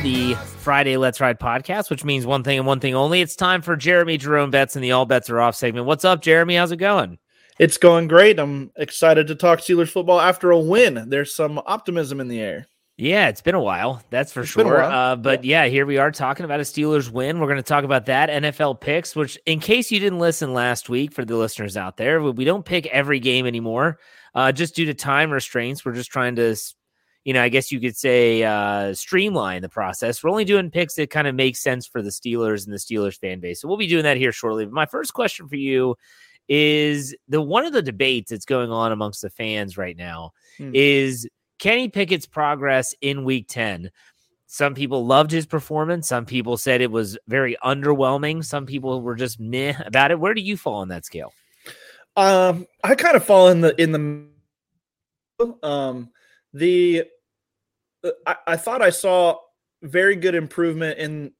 The 0.04 0.34
Friday 0.34 0.98
Let's 0.98 1.18
Ride 1.18 1.40
podcast, 1.40 1.88
which 1.88 2.04
means 2.04 2.26
one 2.26 2.42
thing 2.42 2.58
and 2.58 2.66
one 2.66 2.78
thing 2.78 2.94
only. 2.94 3.22
It's 3.22 3.34
time 3.34 3.62
for 3.62 3.74
Jeremy 3.74 4.18
Jerome 4.18 4.50
Betts 4.50 4.76
and 4.76 4.84
the 4.84 4.92
All 4.92 5.06
Bets 5.06 5.30
Are 5.30 5.40
Off 5.40 5.56
segment. 5.56 5.86
What's 5.86 6.04
up, 6.04 6.20
Jeremy? 6.20 6.56
How's 6.56 6.72
it 6.72 6.76
going? 6.76 7.16
It's 7.58 7.78
going 7.78 8.06
great. 8.06 8.38
I'm 8.38 8.70
excited 8.76 9.28
to 9.28 9.34
talk 9.34 9.60
Steelers 9.60 9.88
football 9.88 10.20
after 10.20 10.50
a 10.50 10.60
win. 10.60 11.08
There's 11.08 11.34
some 11.34 11.58
optimism 11.64 12.20
in 12.20 12.28
the 12.28 12.38
air. 12.38 12.66
Yeah, 12.98 13.28
it's 13.28 13.40
been 13.40 13.54
a 13.54 13.62
while. 13.62 14.02
That's 14.10 14.30
for 14.30 14.42
it's 14.42 14.50
sure. 14.50 14.82
Uh, 14.82 15.16
but 15.16 15.42
yeah. 15.42 15.64
yeah, 15.64 15.70
here 15.70 15.86
we 15.86 15.96
are 15.96 16.10
talking 16.10 16.44
about 16.44 16.60
a 16.60 16.64
Steelers 16.64 17.10
win. 17.10 17.40
We're 17.40 17.46
going 17.46 17.56
to 17.56 17.62
talk 17.62 17.84
about 17.84 18.04
that 18.04 18.28
NFL 18.28 18.82
picks, 18.82 19.16
which, 19.16 19.38
in 19.46 19.58
case 19.58 19.90
you 19.90 20.00
didn't 20.00 20.18
listen 20.18 20.52
last 20.52 20.90
week, 20.90 21.14
for 21.14 21.24
the 21.24 21.34
listeners 21.34 21.78
out 21.78 21.96
there, 21.96 22.20
we 22.20 22.44
don't 22.44 22.66
pick 22.66 22.84
every 22.88 23.20
game 23.20 23.46
anymore, 23.46 23.98
uh, 24.34 24.52
just 24.52 24.76
due 24.76 24.84
to 24.84 24.92
time 24.92 25.30
restraints. 25.30 25.82
We're 25.82 25.94
just 25.94 26.10
trying 26.10 26.36
to 26.36 26.54
you 27.24 27.32
know, 27.32 27.42
I 27.42 27.48
guess 27.48 27.72
you 27.72 27.80
could 27.80 27.96
say 27.96 28.42
uh, 28.42 28.92
streamline 28.92 29.62
the 29.62 29.68
process. 29.68 30.22
We're 30.22 30.30
only 30.30 30.44
doing 30.44 30.70
picks 30.70 30.94
that 30.94 31.10
kind 31.10 31.26
of 31.26 31.34
make 31.34 31.56
sense 31.56 31.86
for 31.86 32.02
the 32.02 32.10
Steelers 32.10 32.64
and 32.64 32.72
the 32.72 32.78
Steelers 32.78 33.18
fan 33.18 33.40
base. 33.40 33.60
So 33.60 33.68
we'll 33.68 33.78
be 33.78 33.86
doing 33.86 34.04
that 34.04 34.18
here 34.18 34.32
shortly. 34.32 34.66
But 34.66 34.74
my 34.74 34.86
first 34.86 35.14
question 35.14 35.48
for 35.48 35.56
you 35.56 35.96
is 36.48 37.16
the 37.28 37.40
one 37.40 37.64
of 37.64 37.72
the 37.72 37.80
debates 37.80 38.30
that's 38.30 38.44
going 38.44 38.70
on 38.70 38.92
amongst 38.92 39.22
the 39.22 39.30
fans 39.30 39.78
right 39.78 39.96
now 39.96 40.32
hmm. 40.58 40.70
is 40.74 41.26
Kenny 41.58 41.88
Pickett's 41.88 42.26
progress 42.26 42.94
in 43.00 43.24
week 43.24 43.46
10. 43.48 43.90
Some 44.46 44.74
people 44.74 45.06
loved 45.06 45.30
his 45.30 45.46
performance. 45.46 46.06
Some 46.06 46.26
people 46.26 46.58
said 46.58 46.82
it 46.82 46.90
was 46.90 47.16
very 47.26 47.56
underwhelming. 47.64 48.44
Some 48.44 48.66
people 48.66 49.00
were 49.00 49.16
just 49.16 49.40
meh 49.40 49.74
about 49.84 50.10
it. 50.10 50.20
Where 50.20 50.34
do 50.34 50.42
you 50.42 50.58
fall 50.58 50.76
on 50.76 50.88
that 50.88 51.06
scale? 51.06 51.32
Um, 52.16 52.66
I 52.84 52.94
kind 52.94 53.16
of 53.16 53.24
fall 53.24 53.48
in 53.48 53.62
the 53.62 53.74
in 53.80 53.92
the 53.92 55.56
um 55.66 56.10
the 56.54 57.04
uh, 58.02 58.10
I, 58.26 58.36
I 58.46 58.56
thought 58.56 58.80
I 58.80 58.90
saw 58.90 59.36
very 59.82 60.16
good 60.16 60.34
improvement 60.34 60.98
in 60.98 61.32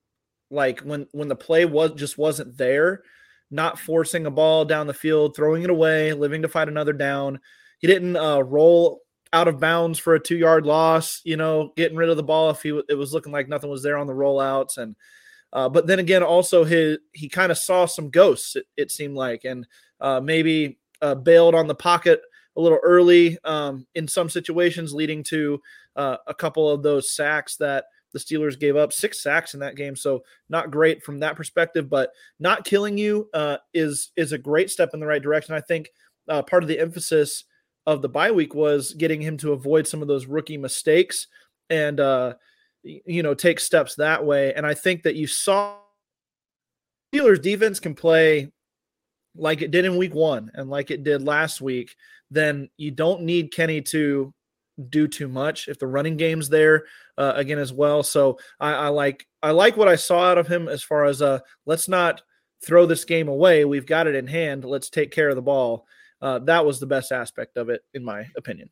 like 0.50 0.81
when 0.81 1.07
when 1.12 1.29
the 1.29 1.37
play 1.37 1.64
was 1.64 1.92
just 1.92 2.18
wasn't 2.18 2.59
there, 2.59 3.03
not 3.50 3.79
forcing 3.79 4.27
a 4.27 4.31
ball 4.31 4.66
down 4.66 4.87
the 4.87 4.92
field, 4.92 5.35
throwing 5.35 5.62
it 5.62 5.70
away, 5.70 6.12
living 6.12 6.42
to 6.42 6.48
fight 6.48 6.68
another 6.68 6.92
down. 6.92 7.40
He 7.79 7.87
didn't 7.87 8.16
uh, 8.16 8.40
roll 8.40 9.00
out 9.33 9.48
of 9.48 9.61
bounds 9.61 9.98
for 9.98 10.14
a 10.14 10.20
two 10.20 10.37
yard 10.37 10.66
loss. 10.66 11.22
You 11.24 11.37
know, 11.37 11.72
getting 11.77 11.96
rid 11.96 12.11
of 12.11 12.16
the 12.16 12.22
ball 12.22 12.50
if 12.50 12.62
he 12.62 12.79
it 12.88 12.98
was 12.98 13.14
looking 13.14 13.33
like 13.33 13.48
nothing 13.48 13.70
was 13.70 13.83
there 13.83 13.96
on 13.96 14.07
the 14.07 14.12
rollouts 14.12 14.77
and. 14.77 14.96
Uh, 15.53 15.68
but 15.68 15.87
then 15.87 16.00
again, 16.00 16.24
also 16.24 16.64
his 16.64 16.98
he 17.12 17.29
kind 17.29 17.53
of 17.53 17.57
saw 17.57 17.87
some 17.87 18.11
ghosts. 18.11 18.57
It, 18.57 18.66
it 18.77 18.90
seemed 18.90 19.14
like, 19.14 19.44
and 19.44 19.64
uh, 20.00 20.18
maybe 20.20 20.81
uh, 21.00 21.14
bailed 21.14 21.55
on 21.55 21.68
the 21.68 21.77
pocket 21.77 22.22
a 22.57 22.61
little 22.61 22.79
early 22.83 23.38
um, 23.45 23.87
in 23.95 24.07
some 24.07 24.29
situations, 24.29 24.95
leading 24.95 25.23
to 25.25 25.61
uh, 25.97 26.17
a 26.27 26.35
couple 26.35 26.71
of 26.71 26.83
those 26.83 27.11
sacks 27.11 27.57
that 27.57 27.87
the 28.12 28.19
Steelers 28.21 28.59
gave 28.59 28.77
up 28.77 28.93
six 28.93 29.23
sacks 29.23 29.55
in 29.55 29.61
that 29.61 29.77
game, 29.77 29.97
so 29.97 30.23
not 30.49 30.71
great 30.71 31.03
from 31.03 31.19
that 31.19 31.37
perspective. 31.37 31.90
But 31.90 32.12
not 32.38 32.64
killing 32.64 32.97
you 32.97 33.29
uh, 33.35 33.59
is 33.75 34.12
is 34.17 34.33
a 34.33 34.38
great 34.38 34.71
step 34.71 34.90
in 34.95 35.01
the 35.01 35.07
right 35.07 35.23
direction. 35.23 35.55
I 35.55 35.61
think 35.61 35.90
uh, 36.29 36.43
part 36.43 36.62
of 36.62 36.69
the 36.69 36.79
emphasis 36.79 37.45
of 37.87 38.03
the 38.03 38.09
bye 38.09 38.31
week 38.31 38.55
was 38.55 38.95
getting 38.95 39.21
him 39.21 39.37
to 39.38 39.53
avoid 39.53 39.87
some 39.87 40.01
of 40.01 40.09
those 40.09 40.27
rookie 40.27 40.57
mistakes 40.57 41.27
and 41.69 42.01
uh, 42.01 42.35
you 42.83 43.23
know 43.23 43.35
take 43.35 43.59
steps 43.61 43.97
that 43.97 44.25
way. 44.25 44.55
And 44.55 44.64
I 44.64 44.75
think 44.75 45.03
that 45.03 45.17
you 45.17 45.27
saw 45.27 45.77
Steelers 47.12 47.43
defense 47.43 47.81
can 47.81 47.95
play 47.95 48.53
like 49.37 49.62
it 49.62 49.70
did 49.70 49.85
in 49.85 49.97
week 49.97 50.14
one 50.14 50.51
and 50.55 50.70
like 50.70 50.90
it 50.90 51.05
did 51.05 51.23
last 51.23 51.61
week, 51.61 51.97
then 52.31 52.68
you 52.77 52.90
don't 52.90 53.23
need 53.23 53.53
Kenny 53.53 53.81
to 53.83 54.33
do 54.88 55.07
too 55.07 55.29
much 55.29 55.68
if 55.68 55.79
the 55.79 55.87
running 55.87 56.16
game's 56.16 56.49
there 56.49 56.85
uh, 57.16 57.33
again 57.37 57.59
as 57.59 57.73
well. 57.73 58.03
So 58.03 58.38
I, 58.59 58.73
I, 58.73 58.88
like 58.88 59.27
I 59.42 59.53
like 59.53 59.77
what 59.77 59.88
I 59.88 59.97
saw 59.97 60.25
out 60.25 60.38
of 60.38 60.49
him 60.49 60.68
as 60.68 60.83
far 60.83 61.05
as 61.05 61.23
uh 61.23 61.40
let's 61.64 61.88
not 61.88 62.23
throw 62.64 62.87
this 62.87 63.05
game 63.05 63.29
away. 63.29 63.64
We've 63.64 63.87
got 63.87 64.07
it 64.07 64.14
in 64.14 64.27
hand. 64.27 64.64
Let's 64.64 64.90
take 64.90 65.11
care 65.11 65.29
of 65.29 65.37
the 65.37 65.42
ball. 65.42 65.87
Uh, 66.20 66.38
that 66.40 66.64
was 66.64 66.81
the 66.81 66.87
best 66.87 67.12
aspect 67.12 67.57
of 67.57 67.68
it, 67.68 67.83
in 67.92 68.03
my 68.03 68.27
opinion. 68.37 68.70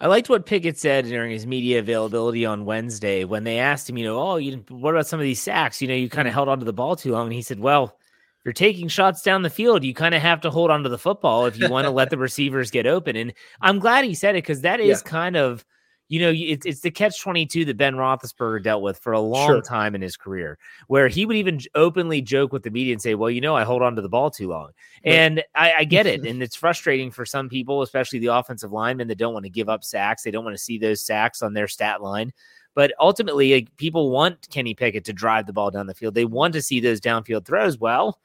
I 0.00 0.06
liked 0.06 0.30
what 0.30 0.46
Pickett 0.46 0.78
said 0.78 1.04
during 1.04 1.30
his 1.30 1.46
media 1.46 1.80
availability 1.80 2.46
on 2.46 2.64
Wednesday 2.64 3.24
when 3.24 3.44
they 3.44 3.58
asked 3.58 3.90
him, 3.90 3.98
you 3.98 4.06
know, 4.06 4.18
oh, 4.18 4.36
you 4.36 4.64
what 4.70 4.94
about 4.94 5.06
some 5.06 5.20
of 5.20 5.24
these 5.24 5.42
sacks? 5.42 5.82
You 5.82 5.88
know, 5.88 5.94
you 5.94 6.08
kind 6.08 6.26
of 6.26 6.34
held 6.34 6.48
onto 6.48 6.64
the 6.64 6.72
ball 6.72 6.96
too 6.96 7.12
long, 7.12 7.26
and 7.26 7.34
he 7.34 7.42
said, 7.42 7.60
well 7.60 7.98
you're 8.44 8.52
taking 8.52 8.88
shots 8.88 9.22
down 9.22 9.42
the 9.42 9.50
field, 9.50 9.84
you 9.84 9.94
kind 9.94 10.14
of 10.14 10.22
have 10.22 10.40
to 10.42 10.50
hold 10.50 10.70
on 10.70 10.82
to 10.82 10.88
the 10.88 10.98
football 10.98 11.46
if 11.46 11.58
you 11.58 11.68
want 11.68 11.86
to 11.86 11.90
let 11.90 12.10
the 12.10 12.18
receivers 12.18 12.70
get 12.70 12.86
open. 12.86 13.16
And 13.16 13.32
I'm 13.60 13.78
glad 13.78 14.04
he 14.04 14.14
said 14.14 14.36
it 14.36 14.44
because 14.44 14.62
that 14.62 14.80
is 14.80 15.02
yeah. 15.04 15.10
kind 15.10 15.36
of, 15.36 15.64
you 16.08 16.20
know, 16.20 16.32
it's, 16.34 16.64
it's 16.64 16.80
the 16.80 16.90
catch 16.90 17.20
22 17.20 17.66
that 17.66 17.76
Ben 17.76 17.94
Roethlisberger 17.94 18.62
dealt 18.62 18.82
with 18.82 18.98
for 18.98 19.12
a 19.12 19.20
long 19.20 19.48
sure. 19.48 19.60
time 19.60 19.94
in 19.94 20.00
his 20.00 20.16
career, 20.16 20.56
where 20.86 21.08
he 21.08 21.26
would 21.26 21.36
even 21.36 21.60
openly 21.74 22.22
joke 22.22 22.52
with 22.52 22.62
the 22.62 22.70
media 22.70 22.94
and 22.94 23.02
say, 23.02 23.14
Well, 23.14 23.30
you 23.30 23.42
know, 23.42 23.54
I 23.54 23.64
hold 23.64 23.82
on 23.82 23.94
to 23.96 24.02
the 24.02 24.08
ball 24.08 24.30
too 24.30 24.48
long. 24.48 24.70
And 25.04 25.42
I, 25.54 25.74
I 25.78 25.84
get 25.84 26.06
it. 26.06 26.20
and 26.26 26.42
it's 26.42 26.56
frustrating 26.56 27.10
for 27.10 27.26
some 27.26 27.50
people, 27.50 27.82
especially 27.82 28.20
the 28.20 28.28
offensive 28.28 28.72
linemen 28.72 29.08
that 29.08 29.18
don't 29.18 29.34
want 29.34 29.44
to 29.44 29.50
give 29.50 29.68
up 29.68 29.84
sacks. 29.84 30.22
They 30.22 30.30
don't 30.30 30.44
want 30.44 30.56
to 30.56 30.62
see 30.62 30.78
those 30.78 31.02
sacks 31.02 31.42
on 31.42 31.52
their 31.52 31.68
stat 31.68 32.00
line. 32.00 32.32
But 32.74 32.94
ultimately, 33.00 33.52
like, 33.52 33.76
people 33.76 34.10
want 34.10 34.48
Kenny 34.50 34.72
Pickett 34.72 35.04
to 35.06 35.12
drive 35.12 35.46
the 35.46 35.52
ball 35.52 35.70
down 35.70 35.86
the 35.86 35.94
field. 35.94 36.14
They 36.14 36.24
want 36.24 36.54
to 36.54 36.62
see 36.62 36.80
those 36.80 37.00
downfield 37.00 37.44
throws. 37.44 37.76
Well, 37.76 38.18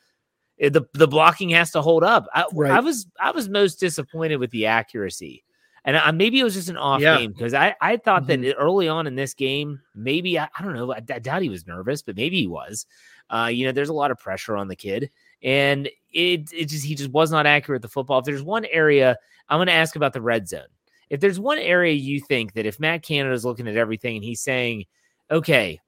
the 0.60 0.84
the 0.94 1.08
blocking 1.08 1.50
has 1.50 1.72
to 1.72 1.82
hold 1.82 2.04
up. 2.04 2.28
I, 2.34 2.46
right. 2.54 2.72
I 2.72 2.80
was 2.80 3.08
I 3.20 3.32
was 3.32 3.50
most 3.50 3.80
disappointed 3.80 4.38
with 4.38 4.52
the 4.52 4.68
accuracy, 4.68 5.44
and 5.86 5.98
I, 5.98 6.12
maybe 6.12 6.40
it 6.40 6.44
was 6.44 6.54
just 6.54 6.70
an 6.70 6.78
off 6.78 7.02
yeah. 7.02 7.18
game 7.18 7.32
because 7.32 7.54
I 7.54 7.76
I 7.82 7.98
thought 7.98 8.24
mm-hmm. 8.24 8.42
that 8.44 8.56
early 8.56 8.88
on 8.88 9.08
in 9.08 9.16
this 9.16 9.34
game, 9.34 9.82
maybe 9.96 10.40
I, 10.40 10.48
I 10.58 10.64
don't 10.64 10.74
know, 10.74 10.94
I, 10.94 10.98
I, 10.98 11.20
doubt 11.20 11.42
he 11.42 11.50
was 11.50 11.68
nervous, 11.68 12.02
but 12.02 12.16
maybe 12.16 12.40
he 12.40 12.48
was. 12.48 12.86
Uh, 13.30 13.50
you 13.52 13.66
know, 13.66 13.72
there's 13.72 13.90
a 13.90 13.94
lot 13.94 14.12
of 14.12 14.20
pressure 14.20 14.56
on 14.56 14.68
the 14.68 14.76
kid, 14.76 15.10
and 15.42 15.88
it 16.12 16.52
it 16.54 16.66
just 16.66 16.86
he 16.86 16.96
just 16.96 17.12
was 17.12 17.32
not 17.32 17.46
accurate 17.46 17.82
with 17.82 17.90
the 17.90 17.94
football. 17.94 18.20
If 18.20 18.26
there's 18.26 18.44
one 18.44 18.66
area 18.66 19.18
I'm 19.50 19.58
going 19.58 19.68
to 19.68 19.74
ask 19.74 19.96
about 19.96 20.14
the 20.14 20.22
red 20.22 20.48
zone, 20.48 20.68
if 21.10 21.20
there's 21.20 21.40
one 21.40 21.58
area 21.58 21.94
you 21.94 22.20
think 22.20 22.54
that 22.54 22.66
if 22.66 22.80
Matt 22.80 23.04
Canada 23.04 23.34
is 23.34 23.46
looking 23.46 23.68
at 23.68 23.76
everything 23.76 24.18
and 24.18 24.26
he's 24.26 24.42
saying, 24.42 24.86
okay, 25.32 25.80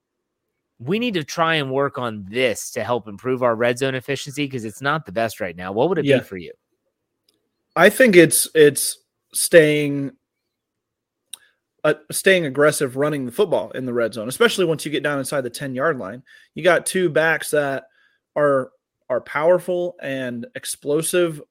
we 0.80 1.00
need 1.00 1.14
to 1.14 1.24
try 1.24 1.56
and 1.56 1.72
work 1.72 1.98
on 1.98 2.26
this 2.30 2.72
to 2.72 2.84
help 2.84 3.08
improve 3.08 3.44
our 3.44 3.56
red 3.56 3.78
zone 3.78 3.96
efficiency 3.96 4.46
because 4.46 4.66
it's 4.66 4.82
not 4.82 5.06
the 5.06 5.12
best 5.12 5.40
right 5.40 5.56
now. 5.56 5.72
What 5.72 5.90
would 5.90 5.98
it 5.98 6.06
yeah. 6.06 6.18
be 6.18 6.24
for 6.24 6.38
you? 6.38 6.52
I 7.76 7.90
think 7.90 8.16
it's 8.16 8.48
it's 8.56 8.98
staying 9.34 10.12
uh, 11.84 11.94
staying 12.12 12.46
aggressive 12.46 12.98
running 12.98 13.26
the 13.26 13.32
football 13.32 13.72
in 13.72 13.86
the 13.86 13.94
red 13.94 14.14
zone, 14.14 14.28
especially 14.28 14.66
once 14.66 14.86
you 14.86 14.92
get 14.92 15.04
down 15.04 15.20
inside 15.20 15.42
the 15.42 15.50
10 15.50 15.76
yard 15.76 15.98
line. 15.98 16.24
You 16.56 16.64
got 16.64 16.86
two 16.86 17.10
backs 17.10 17.52
that 17.52 17.86
are 18.36 18.72
are 19.10 19.22
powerful 19.22 19.96
and 20.02 20.48
explosive 20.56 21.42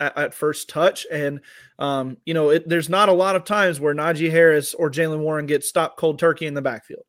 at, 0.00 0.16
at 0.18 0.34
first 0.34 0.68
touch. 0.68 1.06
And, 1.10 1.40
um, 1.78 2.16
you 2.26 2.34
know, 2.34 2.50
it, 2.50 2.68
there's 2.68 2.88
not 2.88 3.08
a 3.08 3.12
lot 3.12 3.36
of 3.36 3.44
times 3.44 3.80
where 3.80 3.94
Najee 3.94 4.30
Harris 4.30 4.74
or 4.74 4.90
Jaylen 4.90 5.20
Warren 5.20 5.46
get 5.46 5.64
stopped 5.64 5.98
cold 5.98 6.18
turkey 6.18 6.46
in 6.46 6.54
the 6.54 6.62
backfield. 6.62 7.04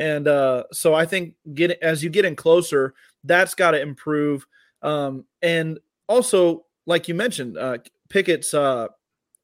And 0.00 0.26
uh, 0.26 0.64
so 0.72 0.94
I 0.94 1.04
think 1.04 1.34
get 1.52 1.78
as 1.82 2.02
you 2.02 2.08
get 2.08 2.24
in 2.24 2.34
closer, 2.34 2.94
that's 3.22 3.54
got 3.54 3.72
to 3.72 3.80
improve. 3.80 4.46
Um, 4.80 5.26
and 5.42 5.78
also, 6.08 6.64
like 6.86 7.06
you 7.06 7.14
mentioned, 7.14 7.58
uh, 7.58 7.78
Pickett's 8.08 8.54
uh, 8.54 8.88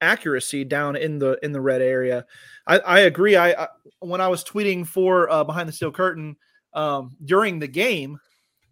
accuracy 0.00 0.64
down 0.64 0.96
in 0.96 1.18
the 1.18 1.38
in 1.42 1.52
the 1.52 1.60
red 1.60 1.82
area. 1.82 2.24
I, 2.66 2.78
I 2.78 2.98
agree. 3.00 3.36
I, 3.36 3.50
I, 3.64 3.68
when 4.00 4.22
I 4.22 4.28
was 4.28 4.42
tweeting 4.42 4.86
for 4.86 5.30
uh, 5.30 5.44
behind 5.44 5.68
the 5.68 5.74
steel 5.74 5.92
curtain 5.92 6.36
um, 6.72 7.14
during 7.22 7.58
the 7.58 7.68
game, 7.68 8.18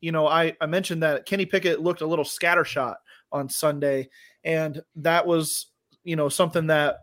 you 0.01 0.11
know, 0.11 0.27
I, 0.27 0.57
I 0.63 0.67
mentioned 0.67 1.03
that 1.03 1.27
Kenny 1.27 1.45
Pickett 1.45 1.83
looked 1.83 2.01
a 2.01 2.07
little 2.07 2.25
scattershot 2.25 2.95
on 3.31 3.51
Sunday, 3.51 4.09
and 4.43 4.83
that 4.97 5.27
was 5.27 5.67
you 6.03 6.17
know 6.17 6.31
something 6.31 6.69
that 6.69 7.01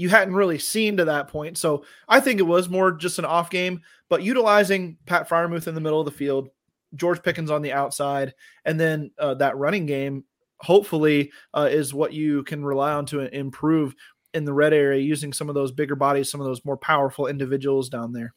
you 0.00 0.08
hadn't 0.08 0.34
really 0.34 0.58
seen 0.58 0.96
to 0.96 1.04
that 1.04 1.28
point. 1.28 1.58
So 1.58 1.84
I 2.08 2.20
think 2.20 2.40
it 2.40 2.44
was 2.44 2.70
more 2.70 2.90
just 2.90 3.18
an 3.18 3.26
off 3.26 3.50
game, 3.50 3.82
but 4.08 4.22
utilizing 4.22 4.96
Pat 5.04 5.28
Freiermuth 5.28 5.66
in 5.66 5.74
the 5.74 5.80
middle 5.82 6.00
of 6.00 6.06
the 6.06 6.10
field, 6.10 6.48
George 6.94 7.22
Pickens 7.22 7.50
on 7.50 7.60
the 7.60 7.74
outside, 7.74 8.32
and 8.64 8.80
then 8.80 9.10
uh, 9.18 9.34
that 9.34 9.58
running 9.58 9.84
game 9.84 10.24
hopefully 10.56 11.30
uh, 11.52 11.68
is 11.70 11.92
what 11.92 12.14
you 12.14 12.42
can 12.44 12.64
rely 12.64 12.94
on 12.94 13.04
to 13.04 13.20
improve 13.36 13.94
in 14.32 14.46
the 14.46 14.54
red 14.54 14.72
area 14.72 15.02
using 15.02 15.34
some 15.34 15.50
of 15.50 15.54
those 15.54 15.70
bigger 15.70 15.96
bodies, 15.96 16.30
some 16.30 16.40
of 16.40 16.46
those 16.46 16.64
more 16.64 16.78
powerful 16.78 17.26
individuals 17.26 17.90
down 17.90 18.14
there. 18.14 18.32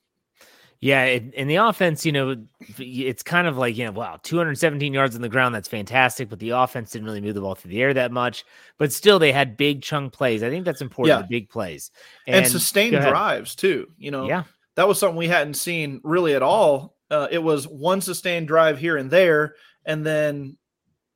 Yeah, 0.83 1.05
in 1.05 1.47
the 1.47 1.55
offense, 1.55 2.05
you 2.05 2.11
know, 2.11 2.35
it's 2.77 3.23
kind 3.23 3.47
of 3.47 3.57
like, 3.57 3.77
you 3.77 3.85
know, 3.85 3.93
wow, 3.93 4.19
217 4.21 4.93
yards 4.93 5.15
on 5.15 5.21
the 5.21 5.29
ground. 5.29 5.55
That's 5.55 5.69
fantastic. 5.69 6.27
But 6.27 6.39
the 6.39 6.49
offense 6.49 6.91
didn't 6.91 7.05
really 7.05 7.21
move 7.21 7.35
the 7.35 7.41
ball 7.41 7.55
through 7.55 7.71
the 7.71 7.81
air 7.81 7.93
that 7.93 8.11
much. 8.11 8.43
But 8.77 8.91
still, 8.91 9.17
they 9.17 9.31
had 9.31 9.55
big 9.55 9.81
chunk 9.81 10.11
plays. 10.11 10.43
I 10.43 10.49
think 10.49 10.65
that's 10.65 10.81
important, 10.81 11.15
yeah. 11.15 11.21
the 11.21 11.27
big 11.29 11.49
plays. 11.49 11.89
And, 12.27 12.43
and 12.43 12.47
sustained 12.47 12.97
drives, 12.97 13.55
too. 13.55 13.87
You 13.97 14.11
know, 14.11 14.27
yeah. 14.27 14.43
that 14.75 14.85
was 14.85 14.99
something 14.99 15.15
we 15.15 15.29
hadn't 15.29 15.53
seen 15.53 16.01
really 16.03 16.35
at 16.35 16.43
all. 16.43 16.97
Uh, 17.09 17.29
it 17.31 17.39
was 17.41 17.65
one 17.65 18.01
sustained 18.01 18.49
drive 18.49 18.77
here 18.77 18.97
and 18.97 19.09
there, 19.09 19.55
and 19.85 20.05
then 20.05 20.57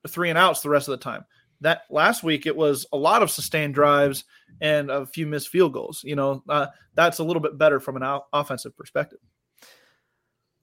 three 0.08 0.30
and 0.30 0.38
outs 0.38 0.62
the 0.62 0.69
rest 0.69 0.88
of 0.88 0.93
the 0.93 1.03
time. 1.03 1.25
That 1.60 1.82
last 1.89 2.23
week, 2.23 2.45
it 2.45 2.56
was 2.56 2.86
a 2.93 2.97
lot 2.97 3.21
of 3.21 3.32
sustained 3.32 3.73
drives 3.73 4.23
and 4.62 4.89
a 4.89 5.06
few 5.06 5.27
missed 5.27 5.49
field 5.49 5.73
goals. 5.73 6.03
You 6.06 6.15
know, 6.15 6.41
uh, 6.47 6.67
that's 6.93 7.19
a 7.19 7.23
little 7.25 7.41
bit 7.41 7.58
better 7.58 7.82
from 7.82 8.01
an 8.01 8.21
offensive 8.32 8.77
perspective. 8.77 9.19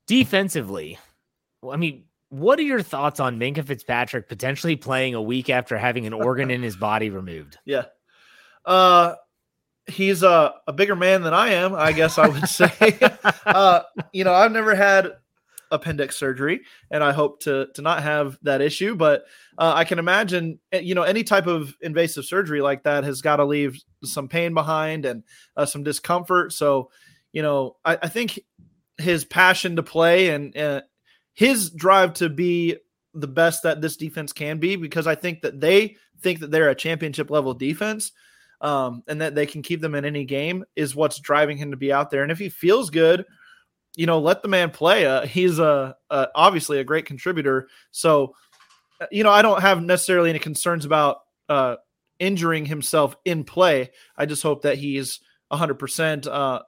Defensively, 0.07 0.99
I 1.69 1.77
mean, 1.77 2.05
what 2.29 2.59
are 2.59 2.63
your 2.63 2.83
thoughts 2.83 3.21
on 3.21 3.39
Minkah 3.39 3.65
Fitzpatrick 3.65 4.29
potentially 4.29 4.77
playing 4.77 5.15
a 5.15 5.23
week 5.23 5.49
after 5.49 5.79
having 5.79 6.07
an 6.07 6.13
organ 6.13 6.51
in 6.51 6.63
his 6.63 6.77
body 6.77 7.11
removed? 7.11 7.59
Yeah. 7.65 7.85
Uh, 8.67 9.15
he's 9.87 10.23
a, 10.23 10.55
a 10.67 10.73
bigger 10.73 10.97
man 10.97 11.23
than 11.23 11.35
I 11.35 11.49
am, 11.49 11.75
I 11.75 11.93
guess 11.93 12.17
I 12.19 12.29
would 12.29 12.49
say. 12.49 12.99
uh, 13.47 13.83
you 14.13 14.25
know, 14.25 14.33
I've 14.33 14.53
never 14.53 14.75
had 14.75 15.13
appendix 15.71 16.17
surgery, 16.17 16.63
and 16.91 17.05
I 17.05 17.13
hope 17.13 17.41
to 17.41 17.69
to 17.75 17.83
not 17.83 18.03
have 18.03 18.39
that 18.43 18.63
issue. 18.63 18.95
But 18.95 19.25
uh, 19.59 19.73
I 19.75 19.85
can 19.85 19.99
imagine, 19.99 20.59
eh, 20.73 20.81
you 20.81 20.95
know, 20.95 21.03
any 21.03 21.25
type 21.25 21.47
of 21.47 21.75
invasive 21.83 22.25
surgery 22.25 22.63
like 22.63 22.85
that 22.85 23.05
has 23.05 23.21
got 23.21 23.37
to 23.37 23.45
leave 23.45 23.79
some 24.03 24.29
pain 24.29 24.55
behind 24.55 25.05
and 25.05 25.25
uh, 25.57 25.67
some 25.67 25.83
discomfort. 25.83 26.53
So, 26.53 26.91
you 27.33 27.43
know, 27.43 27.77
I, 27.85 27.99
I 28.03 28.09
think 28.09 28.41
his 28.99 29.25
passion 29.25 29.77
to 29.77 29.83
play 29.83 30.31
and 30.31 30.57
uh, 30.57 30.83
his 31.33 31.71
drive 31.71 32.15
to 32.15 32.29
be 32.29 32.77
the 33.13 33.29
best 33.29 33.63
that 33.63 33.81
this 33.81 33.97
defense 33.97 34.33
can 34.33 34.59
be 34.59 34.77
because 34.77 35.07
I 35.07 35.15
think 35.15 35.43
that 35.43 35.61
they 35.61 35.97
think 36.21 36.41
that 36.41 36.51
they're 36.51 36.71
a 36.71 36.75
championship 36.75 37.31
level 37.31 37.55
defense 37.55 38.13
um, 38.61 39.03
and 39.07 39.21
that 39.21 39.35
they 39.35 39.47
can 39.47 39.63
keep 39.63 39.81
them 39.81 39.95
in 39.95 40.05
any 40.05 40.25
game 40.25 40.65
is 40.75 40.95
what's 40.95 41.19
driving 41.19 41.57
him 41.57 41.71
to 41.71 41.77
be 41.77 41.93
out 41.93 42.11
there. 42.11 42.23
And 42.23 42.33
if 42.33 42.39
he 42.39 42.49
feels 42.49 42.91
good, 42.91 43.25
you 43.97 44.07
know, 44.07 44.19
let 44.19 44.43
the 44.43 44.49
man 44.49 44.71
play. 44.71 45.07
Uh, 45.07 45.27
he's 45.27 45.59
a, 45.59 45.97
a, 46.11 46.29
obviously 46.35 46.79
a 46.81 46.85
great 46.85 47.07
contributor. 47.07 47.69
So, 47.91 48.35
uh, 49.01 49.07
you 49.13 49.23
know, 49.23 49.31
I 49.31 49.43
don't 49.43 49.61
have 49.61 49.83
necessarily 49.83 50.31
any 50.31 50.39
concerns 50.39 50.85
about 50.85 51.19
uh, 51.49 51.77
injuring 52.19 52.67
himself 52.67 53.17
in 53.25 53.45
play. 53.45 53.91
I 54.17 54.27
just 54.27 54.43
hope 54.43 54.63
that 54.63 54.79
he's 54.79 55.21
100% 55.53 56.27
uh, 56.27 56.63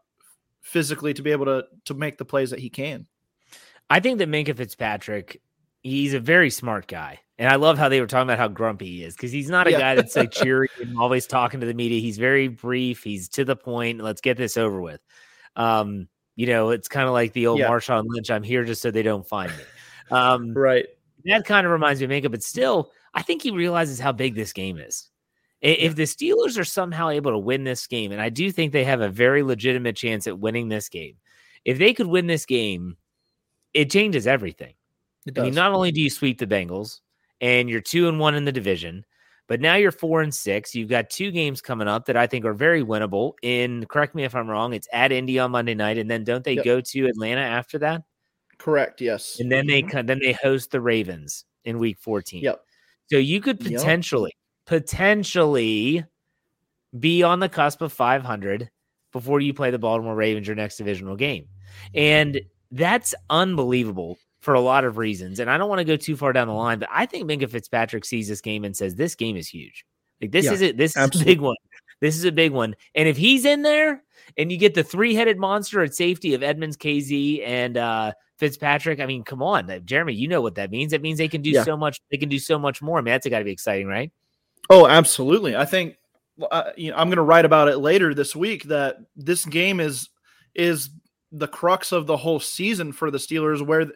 physically 0.67 1.15
to 1.15 1.23
be 1.23 1.31
able 1.31 1.47
to 1.47 1.65
to 1.85 1.95
make 1.95 2.19
the 2.19 2.25
plays 2.25 2.51
that 2.51 2.59
he 2.59 2.69
can. 2.69 3.07
I 3.89 4.01
think 4.01 4.19
that 4.19 4.29
Minkah 4.29 4.57
Fitzpatrick, 4.57 5.41
he's 5.83 6.13
a 6.13 6.21
very 6.21 6.51
smart 6.51 6.89
guy. 6.89 7.21
And 7.39 7.49
I 7.49 7.57
love 7.57 7.79
how 7.79 7.89
they 7.89 8.01
were 8.01 8.07
talking 8.07 8.29
about 8.29 8.39
how 8.39 8.49
grumpy 8.49 8.87
he 8.87 9.05
is 9.05 9.15
because 9.15 9.31
he's 9.31 9.49
not 9.49 9.69
a 9.69 9.71
yeah. 9.71 9.79
guy 9.79 9.95
that's 9.95 10.17
like 10.17 10.31
cheery 10.33 10.69
and 10.81 10.99
always 10.99 11.27
talking 11.27 11.61
to 11.61 11.67
the 11.67 11.75
media. 11.75 12.01
He's 12.01 12.19
very 12.19 12.49
brief. 12.49 13.05
He's 13.05 13.29
to 13.31 13.45
the 13.45 13.55
point. 13.55 14.03
Let's 14.03 14.21
get 14.21 14.37
this 14.37 14.57
over 14.57 14.81
with. 14.81 15.01
Um, 15.55 16.09
you 16.35 16.47
know, 16.47 16.71
it's 16.71 16.89
kind 16.89 17.07
of 17.07 17.13
like 17.13 17.33
the 17.33 17.47
old 17.47 17.61
yeah. 17.61 17.69
Marshawn 17.69 18.05
Lynch. 18.07 18.31
I'm 18.31 18.43
here 18.43 18.65
just 18.65 18.83
so 18.83 18.91
they 18.91 19.03
don't 19.03 19.27
find 19.27 19.53
me. 19.53 19.65
Um, 20.11 20.53
right. 20.57 20.87
That 21.27 21.45
kind 21.45 21.67
of 21.67 21.73
reminds 21.73 22.01
me 22.01 22.07
of 22.07 22.11
Minkah, 22.11 22.31
but 22.31 22.43
still, 22.43 22.91
I 23.15 23.23
think 23.23 23.43
he 23.43 23.51
realizes 23.51 24.01
how 24.01 24.13
big 24.13 24.35
this 24.35 24.53
game 24.53 24.79
is. 24.79 25.09
If 25.63 25.97
the 25.97 26.03
Steelers 26.05 26.59
are 26.59 26.65
somehow 26.65 27.09
able 27.09 27.33
to 27.33 27.39
win 27.39 27.65
this 27.65 27.87
game, 27.87 28.13
and 28.13 28.21
I 28.21 28.29
do 28.29 28.53
think 28.53 28.73
they 28.73 28.85
have 28.85 29.01
a 29.01 29.09
very 29.09 29.43
legitimate 29.43 29.97
chance 29.97 30.27
at 30.27 30.39
winning 30.39 30.69
this 30.69 30.89
game, 30.89 31.17
If 31.65 31.79
they 31.79 31.93
could 31.95 32.07
win 32.07 32.27
this 32.29 32.47
game, 32.47 32.97
it 33.75 33.91
changes 33.91 34.27
everything. 34.27 34.75
It 35.27 35.39
I 35.39 35.43
mean, 35.43 35.55
not 35.55 35.73
only 35.73 35.91
do 35.93 36.01
you 36.01 36.11
sweep 36.11 36.39
the 36.39 36.47
Bengals 36.47 37.01
and 37.41 37.69
you're 37.71 37.81
two 37.81 38.09
and 38.09 38.21
one 38.21 38.35
in 38.37 38.45
the 38.45 38.53
division, 38.53 39.05
but 39.49 39.61
now 39.61 39.75
you're 39.77 39.93
four 39.93 40.23
and 40.23 40.35
six. 40.35 40.75
You've 40.75 40.89
got 40.91 41.11
two 41.11 41.31
games 41.33 41.61
coming 41.63 41.89
up 41.89 42.07
that 42.07 42.17
I 42.17 42.27
think 42.27 42.45
are 42.45 42.55
very 42.55 42.83
winnable. 42.85 43.35
In 43.43 43.85
correct 43.87 44.15
me 44.15 44.25
if 44.25 44.35
I'm 44.35 44.49
wrong, 44.49 44.73
it's 44.75 44.89
at 44.93 45.13
Indy 45.13 45.39
on 45.41 45.51
Monday 45.53 45.75
night, 45.75 45.99
and 45.99 46.11
then 46.11 46.25
don't 46.25 46.45
they 46.45 46.55
Yep. 46.55 46.65
go 46.65 46.81
to 46.81 47.07
Atlanta 47.07 47.41
after 47.43 47.79
that? 47.81 48.03
correct. 48.59 49.01
Yes. 49.01 49.37
And 49.41 49.51
then 49.53 49.67
they 49.67 49.83
Mhm. 49.83 50.07
then 50.07 50.19
they 50.21 50.33
host 50.33 50.71
the 50.71 50.81
Ravens 50.81 51.45
in 51.65 51.79
Week 51.79 51.99
14. 51.99 52.43
Yep. 52.43 52.65
So 53.11 53.19
you 53.19 53.41
could 53.41 53.63
Yep. 53.65 53.81
Potentially 54.67 56.05
be 56.99 57.23
on 57.23 57.41
the 57.41 57.49
cusp 57.49 57.83
of 57.83 57.93
500 57.93 58.71
before 59.13 59.41
you 59.41 59.55
play 59.55 59.71
the 59.71 59.79
Baltimore 59.79 60.15
Ravens 60.15 60.47
your 60.47 60.57
next 60.57 60.77
divisional 60.77 61.17
game. 61.17 61.47
And 61.95 62.41
that's 62.71 63.15
unbelievable 63.31 64.19
for 64.41 64.55
a 64.55 64.61
lot 64.61 64.85
of 64.85 64.99
reasons. 64.99 65.41
And 65.41 65.51
I 65.51 65.59
don't 65.59 65.69
want 65.69 65.81
to 65.81 65.85
go 65.85 65.97
too 65.97 66.17
far 66.17 66.33
down 66.33 66.49
the 66.49 66.55
line, 66.55 66.79
but 66.79 66.89
I 66.93 67.07
think 67.07 67.29
Minkah 67.29 67.51
Fitzpatrick 67.51 68.05
sees 68.05 68.29
this 68.29 68.41
game 68.41 68.65
and 68.65 68.77
says 68.77 68.95
this 68.95 69.15
game 69.15 69.37
is 69.37 69.49
huge. 69.49 69.85
Like 70.21 70.33
this 70.33 70.47
Yeah, 70.47 70.53
is 70.53 70.61
it. 70.63 70.77
This 70.77 70.97
is 70.97 71.21
a 71.21 71.25
big 71.25 71.41
one. 71.41 71.57
This 72.01 72.17
is 72.17 72.25
a 72.25 72.33
big 72.33 72.53
one. 72.53 72.75
And 72.95 73.09
if 73.09 73.17
he's 73.17 73.45
in 73.45 73.63
there 73.63 74.03
and 74.37 74.53
you 74.53 74.59
get 74.59 74.75
the 74.75 74.85
three-headed 74.85 75.39
monster 75.39 75.83
at 75.83 75.95
safety 75.95 76.35
of 76.35 76.43
Edmunds, 76.43 76.77
Kazee, 76.77 77.43
and 77.47 77.77
uh 77.77 78.13
Fitzpatrick, 78.39 79.01
I 79.01 79.07
mean, 79.07 79.25
come 79.25 79.43
on, 79.43 79.71
Jeremy, 79.87 80.13
you 80.13 80.29
know 80.29 80.43
what 80.43 80.57
that 80.57 80.71
means. 80.71 80.93
That 80.93 81.01
means 81.01 81.17
they 81.19 81.29
can 81.29 81.41
do 81.41 81.51
Yeah. 81.51 81.65
so 81.65 81.75
much. 81.77 82.01
They 82.11 82.19
can 82.19 82.29
do 82.29 82.39
so 82.39 82.59
much 82.59 82.83
more. 82.83 82.99
I 82.99 83.01
mean, 83.01 83.13
that's 83.13 83.27
got 83.27 83.39
to 83.39 83.45
be 83.47 83.51
exciting, 83.51 83.87
right? 83.87 84.13
Oh, 84.69 84.87
absolutely. 84.87 85.57
I 85.57 85.65
think 85.65 85.97
uh, 86.51 86.71
you 86.77 86.91
know, 86.91 86.97
I'm 86.97 87.09
going 87.09 87.17
to 87.17 87.23
write 87.23 87.45
about 87.45 87.69
it 87.69 87.79
later 87.79 88.15
this 88.15 88.37
week 88.37 88.65
that 88.65 88.97
this 89.17 89.45
game 89.45 89.81
is 89.81 90.09
is 90.55 90.91
the 91.33 91.49
crux 91.49 91.93
of 91.93 92.07
the 92.07 92.17
whole 92.17 92.41
season 92.41 92.93
for 92.93 93.11
the 93.11 93.19
Steelers 93.19 93.65
where 93.65 93.87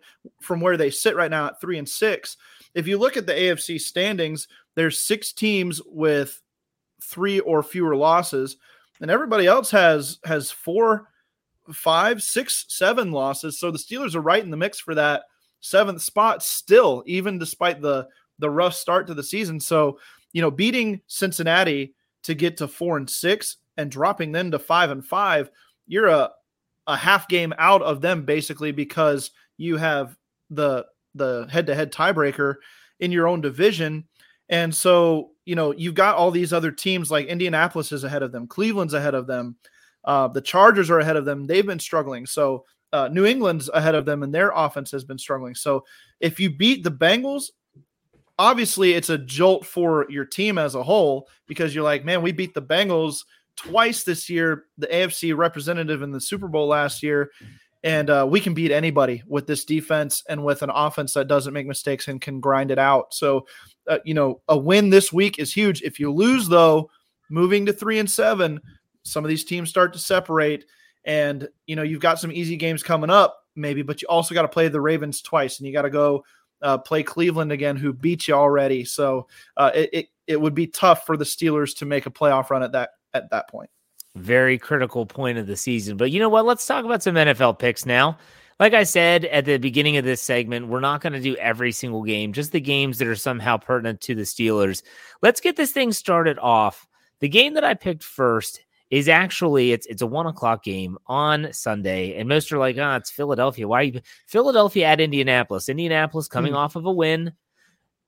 from 0.41 0.61
where 0.61 0.77
they 0.77 0.91
sit 0.91 1.17
right 1.17 1.31
now 1.31 1.47
at 1.47 1.61
3 1.61 1.79
and 1.79 1.89
6. 1.89 2.37
If 2.75 2.87
you 2.87 2.99
look 2.99 3.17
at 3.17 3.27
the 3.27 3.33
AFC 3.33 3.81
standings, 3.81 4.49
there's 4.75 5.07
6 5.07 5.33
teams 5.33 5.81
with 5.87 6.41
3 7.03 7.41
or 7.41 7.63
fewer 7.63 7.97
losses 7.97 8.57
and 9.01 9.11
everybody 9.11 9.47
else 9.47 9.71
has 9.71 10.19
has 10.25 10.51
4 10.51 11.07
five, 11.73 12.23
six, 12.23 12.65
seven 12.69 13.13
losses. 13.13 13.59
So 13.59 13.71
the 13.71 13.79
Steelers 13.79 14.15
are 14.15 14.21
right 14.21 14.43
in 14.43 14.51
the 14.51 14.57
mix 14.57 14.81
for 14.81 14.95
that 14.95 15.25
seventh 15.61 16.03
spot 16.03 16.43
still, 16.43 17.03
even 17.07 17.39
despite 17.39 17.81
the 17.81 18.09
the 18.39 18.51
rough 18.51 18.75
start 18.75 19.07
to 19.07 19.15
the 19.15 19.23
season. 19.23 19.61
So, 19.61 19.99
you 20.33 20.43
know, 20.43 20.51
beating 20.51 21.01
Cincinnati 21.07 21.95
to 22.25 22.35
get 22.35 22.59
to 22.59 22.69
four 22.69 22.97
and 22.97 23.09
six 23.09 23.57
and 23.77 23.91
dropping 23.91 24.33
them 24.33 24.51
to 24.51 24.59
five 24.59 24.91
and 24.91 25.05
five, 25.05 25.51
you're 25.87 26.09
a 26.09 26.31
a 26.87 26.97
half 26.97 27.29
game 27.29 27.55
out 27.59 27.83
of 27.83 28.01
them 28.01 28.25
basically 28.25 28.73
because 28.73 29.31
you 29.59 29.77
have 29.77 30.17
the 30.51 30.87
the 31.15 31.47
head 31.51 31.67
to 31.67 31.75
head 31.75 31.93
tiebreaker 31.93 32.57
in 32.99 33.13
your 33.13 33.29
own 33.29 33.41
division. 33.41 34.05
And 34.49 34.75
so, 34.75 35.31
you 35.45 35.55
know, 35.55 35.73
you've 35.73 35.95
got 35.95 36.17
all 36.17 36.31
these 36.31 36.53
other 36.53 36.73
teams 36.73 37.11
like 37.11 37.27
Indianapolis 37.27 37.93
is 37.93 38.05
ahead 38.05 38.23
of 38.23 38.33
them, 38.33 38.47
Cleveland's 38.47 38.95
ahead 38.95 39.15
of 39.15 39.27
them. 39.27 39.57
Uh, 40.05 40.29
the 40.29 40.41
Chargers 40.41 40.91
are 40.91 40.99
ahead 40.99 41.17
of 41.17 41.25
them. 41.25 41.47
They've 41.47 41.67
been 41.67 41.79
struggling. 41.79 42.27
So 42.27 42.65
uh, 42.93 43.09
New 43.09 43.27
England's 43.27 43.69
ahead 43.69 43.95
of 43.95 44.07
them, 44.07 44.23
and 44.23 44.35
their 44.35 44.51
offense 44.51 44.91
has 44.91 45.05
been 45.05 45.19
struggling. 45.19 45.55
So 45.55 45.85
if 46.21 46.41
you 46.41 46.51
beat 46.51 46.83
the 46.83 46.91
Bengals, 46.91 47.51
obviously 48.41 48.95
it's 48.95 49.11
a 49.11 49.19
jolt 49.19 49.67
for 49.67 50.07
your 50.09 50.25
team 50.25 50.57
as 50.57 50.75
a 50.75 50.83
whole 50.83 51.29
because 51.47 51.75
you're 51.75 51.85
like, 51.85 52.07
man, 52.07 52.23
we 52.23 52.33
beat 52.33 52.55
the 52.55 52.63
Bengals 52.63 53.25
twice 53.55 54.03
this 54.03 54.31
year, 54.31 54.65
the 54.79 54.87
AFC 54.87 55.37
representative 55.37 56.01
in 56.01 56.11
the 56.11 56.21
Super 56.23 56.49
Bowl 56.49 56.67
last 56.67 57.03
year, 57.03 57.31
and 57.85 58.09
uh, 58.09 58.27
we 58.29 58.41
can 58.41 58.55
beat 58.55 58.71
anybody 58.71 59.23
with 59.27 59.47
this 59.47 59.67
defense 59.67 60.25
and 60.27 60.43
with 60.43 60.63
an 60.63 60.71
offense 60.71 61.13
that 61.13 61.29
doesn't 61.29 61.53
make 61.53 61.67
mistakes 61.67 62.09
and 62.09 62.23
can 62.23 62.41
grind 62.41 62.71
it 62.71 62.79
out. 62.79 63.13
So, 63.13 63.47
uh, 63.87 63.99
you 64.07 64.15
know, 64.15 64.41
a 64.49 64.57
win 64.57 64.89
this 64.89 65.13
week 65.13 65.39
is 65.39 65.53
huge. 65.53 65.83
If 65.83 66.01
you 66.01 66.11
lose, 66.11 66.49
though, 66.49 66.91
moving 67.29 67.67
to 67.67 67.75
three 67.75 67.99
and 67.99 68.11
seven, 68.11 68.59
some 69.03 69.23
of 69.23 69.29
these 69.29 69.45
teams 69.45 69.69
start 69.69 69.93
to 69.93 69.99
separate, 69.99 70.65
and 71.05 71.47
you 71.67 71.77
know 71.77 71.83
you've 71.83 72.01
got 72.01 72.19
some 72.19 72.33
easy 72.33 72.57
games 72.57 72.83
coming 72.83 73.11
up, 73.11 73.37
maybe, 73.55 73.83
but 73.83 74.01
you 74.01 74.09
also 74.09 74.35
got 74.35 74.43
to 74.43 74.49
play 74.49 74.69
the 74.69 74.81
Ravens 74.81 75.21
twice, 75.21 75.59
and 75.59 75.67
you 75.67 75.75
got 75.75 75.83
to 75.83 75.91
go 75.91 76.25
uh, 76.63 76.79
play 76.79 77.03
Cleveland 77.03 77.53
again, 77.53 77.77
who 77.77 77.93
beat 77.93 78.29
you 78.29 78.35
already. 78.35 78.85
So 78.85 79.29
uh, 79.57 79.71
it, 79.75 79.91
it 79.93 80.07
it 80.27 80.41
would 80.41 80.55
be 80.55 80.67
tough 80.67 81.07
for 81.07 81.17
the 81.17 81.25
Steelers 81.25 81.77
to 81.79 81.87
make 81.87 82.07
a 82.07 82.11
playoff 82.11 82.51
run 82.51 82.63
at 82.63 82.73
that 82.73 82.91
at 83.15 83.31
that 83.31 83.49
point. 83.49 83.71
Very 84.17 84.59
critical 84.59 85.07
point 85.07 85.39
of 85.39 85.47
the 85.47 85.57
season. 85.57 85.97
But 85.97 86.11
you 86.11 86.21
know 86.21 86.29
what? 86.29 86.45
Let's 86.45 86.67
talk 86.67 86.85
about 86.85 87.03
some 87.03 87.15
NFL 87.15 87.59
picks 87.59 87.87
now. 87.87 88.19
Like 88.59 88.75
I 88.75 88.83
said 88.83 89.25
at 89.25 89.47
the 89.47 89.57
beginning 89.57 89.97
of 89.97 90.05
this 90.05 90.21
segment, 90.21 90.69
we're 90.69 90.81
not 90.81 91.01
going 91.01 91.15
to 91.15 91.21
do 91.21 91.35
every 91.37 91.73
single 91.73 92.03
game, 92.03 92.33
just 92.35 92.53
the 92.53 92.61
games 92.61 92.99
that 92.99 93.09
are 93.09 93.17
somehow 93.17 93.57
pertinent 93.57 94.03
to 94.03 94.15
the 94.15 94.23
Steelers. 94.23 94.83
Let's 95.23 95.41
get 95.41 95.57
this 95.57 95.73
thing 95.73 95.93
started 95.93 96.39
off. 96.39 96.87
The 97.21 97.29
game 97.29 97.55
that 97.55 97.65
I 97.65 97.75
picked 97.75 98.05
first 98.05 98.61
is 98.91 99.09
actually 99.09 99.73
it's 99.73 99.87
it's 99.87 100.03
a 100.03 100.07
one 100.07 100.27
o'clock 100.27 100.65
game 100.65 100.99
on 101.07 101.53
Sunday, 101.53 102.17
and 102.17 102.29
most 102.29 102.51
are 102.53 102.59
like, 102.59 102.77
ah, 102.79 102.97
it's 102.97 103.11
Philadelphia. 103.11 103.67
Why? 103.69 103.79
Are 103.81 103.83
you... 103.85 104.01
Philadelphia 104.27 104.87
at 104.87 105.01
Indianapolis. 105.01 105.69
Indianapolis 105.69 106.29
coming 106.29 106.53
Hmm. 106.53 106.59
off 106.59 106.77
of 106.77 106.85
a 106.87 106.93
win. 106.93 107.33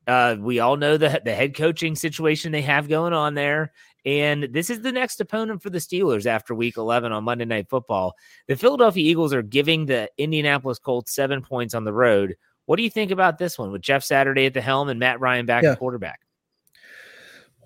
Uh, 0.08 0.36
we 0.40 0.58
all 0.58 0.76
know 0.76 0.96
the 0.96 1.20
the 1.24 1.34
head 1.34 1.54
coaching 1.54 1.94
situation 1.94 2.50
they 2.50 2.62
have 2.62 2.88
going 2.88 3.12
on 3.12 3.34
there, 3.34 3.72
and 4.04 4.42
this 4.52 4.68
is 4.68 4.80
the 4.82 4.90
next 4.90 5.20
opponent 5.20 5.62
for 5.62 5.70
the 5.70 5.78
Steelers 5.78 6.26
after 6.26 6.54
Week 6.56 6.76
11 6.76 7.12
on 7.12 7.22
Monday 7.22 7.44
Night 7.44 7.68
Football. 7.70 8.16
The 8.48 8.56
Philadelphia 8.56 9.08
Eagles 9.08 9.32
are 9.32 9.42
giving 9.42 9.86
the 9.86 10.10
Indianapolis 10.18 10.80
Colts 10.80 11.14
seven 11.14 11.40
points 11.40 11.74
on 11.74 11.84
the 11.84 11.92
road. 11.92 12.34
What 12.66 12.76
do 12.76 12.82
you 12.82 12.90
think 12.90 13.12
about 13.12 13.38
this 13.38 13.56
one 13.58 13.70
with 13.70 13.82
Jeff 13.82 14.02
Saturday 14.02 14.46
at 14.46 14.54
the 14.54 14.60
helm 14.60 14.88
and 14.88 14.98
Matt 14.98 15.20
Ryan 15.20 15.46
back 15.46 15.62
Yeah. 15.62 15.72
at 15.72 15.78
quarterback? 15.78 16.20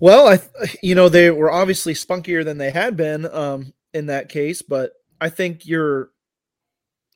Well, 0.01 0.29
I 0.29 0.39
you 0.83 0.95
know 0.95 1.09
they 1.09 1.31
were 1.31 1.51
obviously 1.51 1.95
spunkier 1.95 2.45
than 2.45 2.59
they 2.59 2.71
had 2.71 2.97
been 2.97 3.27
um, 3.33 3.73
in 3.95 4.07
that 4.07 4.29
case, 4.29 4.63
but 4.63 4.93
I 5.21 5.31
think 5.31 5.67
you're 5.67 6.11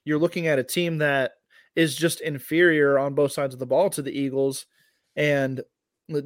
you're 0.05 0.19
looking 0.19 0.47
at 0.47 0.59
a 0.59 0.65
team 0.65 0.99
that 0.99 1.33
is 1.77 1.95
just 1.95 2.21
inferior 2.21 2.99
on 2.99 3.15
both 3.15 3.33
sides 3.33 3.55
of 3.55 3.61
the 3.61 3.67
ball 3.67 3.91
to 3.91 4.03
the 4.03 4.13
Eagles, 4.19 4.67
and 5.15 5.63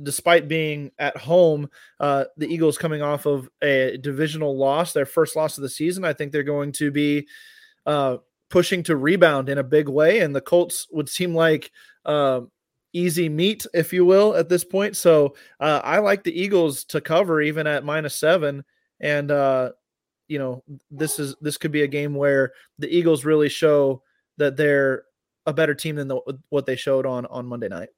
despite 0.03 0.49
being 0.49 0.91
at 0.99 1.17
home, 1.17 1.69
uh, 2.01 2.25
the 2.37 2.47
Eagles 2.47 2.79
coming 2.79 3.03
off 3.03 3.27
of 3.27 3.49
a 3.63 3.99
divisional 4.01 4.57
loss, 4.57 4.93
their 4.93 5.05
first 5.07 5.37
loss 5.37 5.59
of 5.59 5.63
the 5.63 5.69
season, 5.69 6.05
I 6.05 6.13
think 6.15 6.33
they're 6.33 6.43
going 6.43 6.73
to 6.73 6.91
be 6.91 7.29
uh, 7.85 8.19
pushing 8.49 8.83
to 8.85 8.97
rebound 8.97 9.49
in 9.49 9.59
a 9.59 9.65
big 9.65 9.89
way, 9.89 10.21
and 10.21 10.35
the 10.35 10.41
Colts 10.41 10.87
would 10.93 11.09
seem 11.09 11.35
like. 11.35 11.71
um 12.05 12.51
easy 12.95 13.29
meat, 13.29 13.67
if 13.75 13.93
you 13.93 14.07
will, 14.07 14.35
at 14.35 14.49
this 14.49 14.65
point. 14.65 14.97
So 14.97 15.35
uh, 15.61 15.83
I 15.85 15.99
like 15.99 16.23
the 16.23 16.41
Eagles 16.41 16.85
to 16.85 17.01
cover 17.01 17.43
even 17.43 17.67
at 17.67 17.85
minus 17.85 18.15
seven, 18.15 18.65
and 19.01 19.31
uh, 19.31 19.73
you 20.29 20.39
know 20.39 20.63
this 20.91 21.19
is 21.19 21.35
this 21.43 21.59
could 21.59 21.73
be 21.73 21.83
a 21.83 21.89
game 21.89 22.15
where 22.15 22.53
the 22.79 22.89
Eagles 22.89 23.25
really 23.25 23.51
show 23.51 24.03
that 24.39 24.57
they're 24.57 25.05
a 25.47 25.53
better 25.53 25.75
team 25.75 25.97
than 25.97 26.09
the, 26.09 26.21
what 26.49 26.65
they 26.65 26.77
showed 26.77 27.05
on 27.05 27.27
on 27.27 27.45
Monday 27.45 27.69
night. 27.69 27.91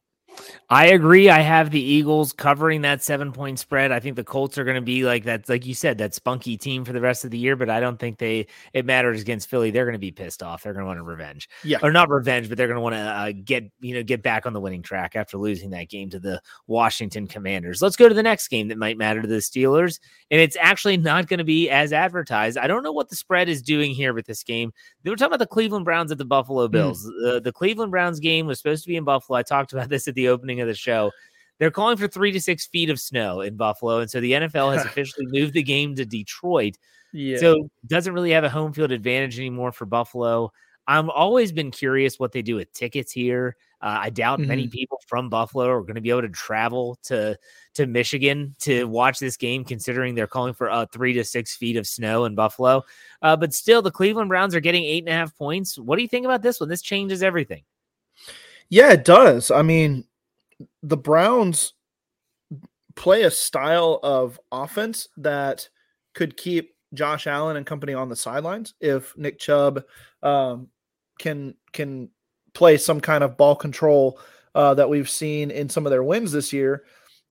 I 0.68 0.86
agree. 0.88 1.30
I 1.30 1.40
have 1.40 1.70
the 1.70 1.80
Eagles 1.80 2.32
covering 2.32 2.82
that 2.82 3.02
seven 3.02 3.30
point 3.32 3.58
spread. 3.58 3.92
I 3.92 4.00
think 4.00 4.16
the 4.16 4.24
Colts 4.24 4.58
are 4.58 4.64
going 4.64 4.74
to 4.74 4.80
be 4.80 5.04
like 5.04 5.24
that, 5.24 5.48
like 5.48 5.64
you 5.64 5.74
said, 5.74 5.98
that 5.98 6.12
spunky 6.14 6.56
team 6.56 6.84
for 6.84 6.92
the 6.92 7.00
rest 7.00 7.24
of 7.24 7.30
the 7.30 7.38
year. 7.38 7.54
But 7.54 7.70
I 7.70 7.78
don't 7.78 7.98
think 7.98 8.18
they 8.18 8.46
it 8.72 8.84
matters 8.84 9.20
against 9.20 9.48
Philly. 9.48 9.70
They're 9.70 9.84
going 9.84 9.92
to 9.94 9.98
be 9.98 10.10
pissed 10.10 10.42
off. 10.42 10.62
They're 10.64 10.72
going 10.72 10.82
to 10.82 10.86
want 10.86 10.98
a 10.98 11.04
revenge, 11.04 11.48
Yeah. 11.62 11.78
or 11.82 11.92
not 11.92 12.08
revenge, 12.10 12.48
but 12.48 12.58
they're 12.58 12.66
going 12.66 12.76
to 12.76 12.80
want 12.80 12.94
to 12.96 13.00
uh, 13.00 13.32
get 13.44 13.70
you 13.80 13.94
know 13.94 14.02
get 14.02 14.22
back 14.22 14.44
on 14.44 14.52
the 14.52 14.60
winning 14.60 14.82
track 14.82 15.14
after 15.14 15.38
losing 15.38 15.70
that 15.70 15.88
game 15.88 16.10
to 16.10 16.18
the 16.18 16.42
Washington 16.66 17.28
Commanders. 17.28 17.80
Let's 17.80 17.96
go 17.96 18.08
to 18.08 18.14
the 18.14 18.22
next 18.22 18.48
game 18.48 18.68
that 18.68 18.78
might 18.78 18.98
matter 18.98 19.22
to 19.22 19.28
the 19.28 19.36
Steelers, 19.36 20.00
and 20.30 20.40
it's 20.40 20.56
actually 20.60 20.96
not 20.96 21.28
going 21.28 21.38
to 21.38 21.44
be 21.44 21.70
as 21.70 21.92
advertised. 21.92 22.58
I 22.58 22.66
don't 22.66 22.82
know 22.82 22.92
what 22.92 23.08
the 23.08 23.16
spread 23.16 23.48
is 23.48 23.62
doing 23.62 23.92
here 23.92 24.12
with 24.12 24.26
this 24.26 24.42
game. 24.42 24.72
They 25.04 25.10
were 25.10 25.16
talking 25.16 25.28
about 25.34 25.38
the 25.38 25.46
Cleveland 25.46 25.84
Browns 25.84 26.10
at 26.10 26.18
the 26.18 26.24
Buffalo 26.24 26.66
Bills. 26.66 27.08
Uh, 27.24 27.38
the 27.38 27.52
Cleveland 27.52 27.92
Browns 27.92 28.18
game 28.18 28.46
was 28.46 28.58
supposed 28.58 28.82
to 28.82 28.88
be 28.88 28.96
in 28.96 29.04
Buffalo. 29.04 29.38
I 29.38 29.42
talked 29.42 29.72
about 29.72 29.88
this 29.88 30.08
at 30.08 30.14
the 30.16 30.25
opening 30.28 30.60
of 30.60 30.68
the 30.68 30.74
show. 30.74 31.12
They're 31.58 31.70
calling 31.70 31.96
for 31.96 32.08
three 32.08 32.32
to 32.32 32.40
six 32.40 32.66
feet 32.66 32.90
of 32.90 33.00
snow 33.00 33.40
in 33.40 33.56
Buffalo. 33.56 34.00
And 34.00 34.10
so 34.10 34.20
the 34.20 34.32
NFL 34.32 34.76
has 34.76 34.84
officially 34.86 35.26
moved 35.28 35.54
the 35.54 35.62
game 35.62 35.94
to 35.96 36.04
Detroit. 36.04 36.76
Yeah. 37.12 37.38
So 37.38 37.70
doesn't 37.86 38.12
really 38.12 38.32
have 38.32 38.44
a 38.44 38.50
home 38.50 38.72
field 38.72 38.92
advantage 38.92 39.38
anymore 39.38 39.72
for 39.72 39.86
Buffalo. 39.86 40.52
I've 40.88 41.08
always 41.08 41.50
been 41.50 41.70
curious 41.70 42.18
what 42.18 42.32
they 42.32 42.42
do 42.42 42.56
with 42.56 42.72
tickets 42.72 43.10
here. 43.10 43.56
Uh, 43.82 43.98
I 44.02 44.10
doubt 44.10 44.40
many 44.40 44.68
people 44.68 45.00
from 45.06 45.28
Buffalo 45.28 45.68
are 45.68 45.82
going 45.82 45.96
to 45.96 46.00
be 46.00 46.10
able 46.10 46.22
to 46.22 46.28
travel 46.28 46.98
to 47.04 47.36
to 47.74 47.86
Michigan 47.86 48.54
to 48.60 48.84
watch 48.84 49.18
this 49.18 49.36
game, 49.36 49.64
considering 49.64 50.14
they're 50.14 50.26
calling 50.26 50.54
for 50.54 50.70
uh, 50.70 50.86
three 50.86 51.12
to 51.12 51.24
six 51.24 51.54
feet 51.54 51.76
of 51.76 51.86
snow 51.86 52.24
in 52.24 52.34
Buffalo. 52.34 52.84
Uh, 53.20 53.36
but 53.36 53.52
still, 53.52 53.82
the 53.82 53.90
Cleveland 53.90 54.30
Browns 54.30 54.54
are 54.54 54.60
getting 54.60 54.84
eight 54.84 55.04
and 55.04 55.10
a 55.10 55.12
half 55.12 55.36
points. 55.36 55.78
What 55.78 55.96
do 55.96 56.02
you 56.02 56.08
think 56.08 56.24
about 56.24 56.40
this 56.40 56.58
one? 56.58 56.70
This 56.70 56.80
changes 56.80 57.22
everything. 57.22 57.64
Yeah, 58.70 58.92
it 58.92 59.04
does. 59.04 59.50
I 59.50 59.62
mean, 59.62 60.04
the 60.82 60.96
Browns 60.96 61.74
play 62.94 63.22
a 63.22 63.30
style 63.30 64.00
of 64.02 64.40
offense 64.50 65.08
that 65.18 65.68
could 66.14 66.36
keep 66.36 66.74
Josh 66.94 67.26
Allen 67.26 67.56
and 67.56 67.66
company 67.66 67.94
on 67.94 68.08
the 68.08 68.16
sidelines 68.16 68.74
if 68.80 69.16
Nick 69.16 69.38
Chubb 69.38 69.84
um, 70.22 70.68
can 71.18 71.54
can 71.72 72.08
play 72.54 72.78
some 72.78 73.00
kind 73.00 73.22
of 73.22 73.36
ball 73.36 73.54
control 73.54 74.18
uh, 74.54 74.72
that 74.74 74.88
we've 74.88 75.10
seen 75.10 75.50
in 75.50 75.68
some 75.68 75.84
of 75.84 75.90
their 75.90 76.02
wins 76.02 76.32
this 76.32 76.52
year. 76.52 76.84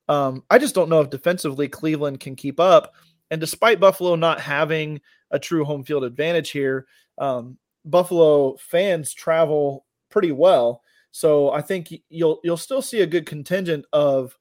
Um, 0.08 0.44
I 0.52 0.60
just 0.60 0.76
don't 0.76 0.90
know 0.90 1.02
if 1.02 1.10
defensively 1.10 1.68
Cleveland 1.68 2.20
can 2.20 2.36
keep 2.36 2.60
up. 2.60 2.94
And 3.32 3.42
despite 3.42 3.80
Buffalo 3.80 4.16
not 4.16 4.40
having 4.40 5.02
a 5.32 5.40
true 5.40 5.66
home 5.66 5.84
field 5.84 6.04
advantage 6.04 6.52
here, 6.52 6.86
um, 7.18 7.58
Buffalo 7.84 8.56
fans 8.58 9.14
travel 9.14 9.86
pretty 10.10 10.32
well. 10.32 10.84
So 11.16 11.50
I 11.50 11.62
think 11.62 11.94
you'll 12.10 12.42
you'll 12.44 12.58
still 12.58 12.82
see 12.82 13.00
a 13.00 13.08
good 13.08 13.26
contingent 13.26 13.86
of 13.94 14.38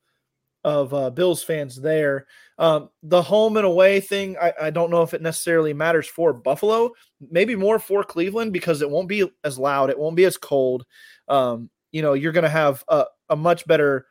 of 0.65 0.93
uh, 0.93 1.11
Bills 1.11 1.41
fans 1.41 1.81
there. 1.81 2.27
Um, 2.59 2.91
the 3.05 3.23
home 3.23 3.57
and 3.57 3.65
away 3.65 4.01
thing, 4.01 4.37
I, 4.43 4.53
I, 4.61 4.71
don't 4.71 4.91
know 4.91 5.03
if 5.03 5.15
it 5.15 5.23
necessarily 5.23 5.73
matters 5.73 6.09
for 6.09 6.33
Buffalo. 6.33 6.91
Maybe 7.31 7.55
more 7.55 7.79
for 7.79 8.03
Cleveland 8.03 8.53
because 8.53 8.83
it 8.83 8.91
won't 8.91 9.07
be 9.07 9.31
as 9.45 9.57
loud, 9.57 9.89
it 9.89 9.99
won't 9.99 10.17
be 10.17 10.25
as 10.25 10.37
cold. 10.37 10.85
Um, 11.29 11.71
you 11.93 12.03
know, 12.03 12.15
you're 12.15 12.33
going 12.33 12.43
to 12.43 12.49
have 12.49 12.83
a, 12.89 13.05
a 13.29 13.37
much 13.37 13.65
better. 13.69 14.07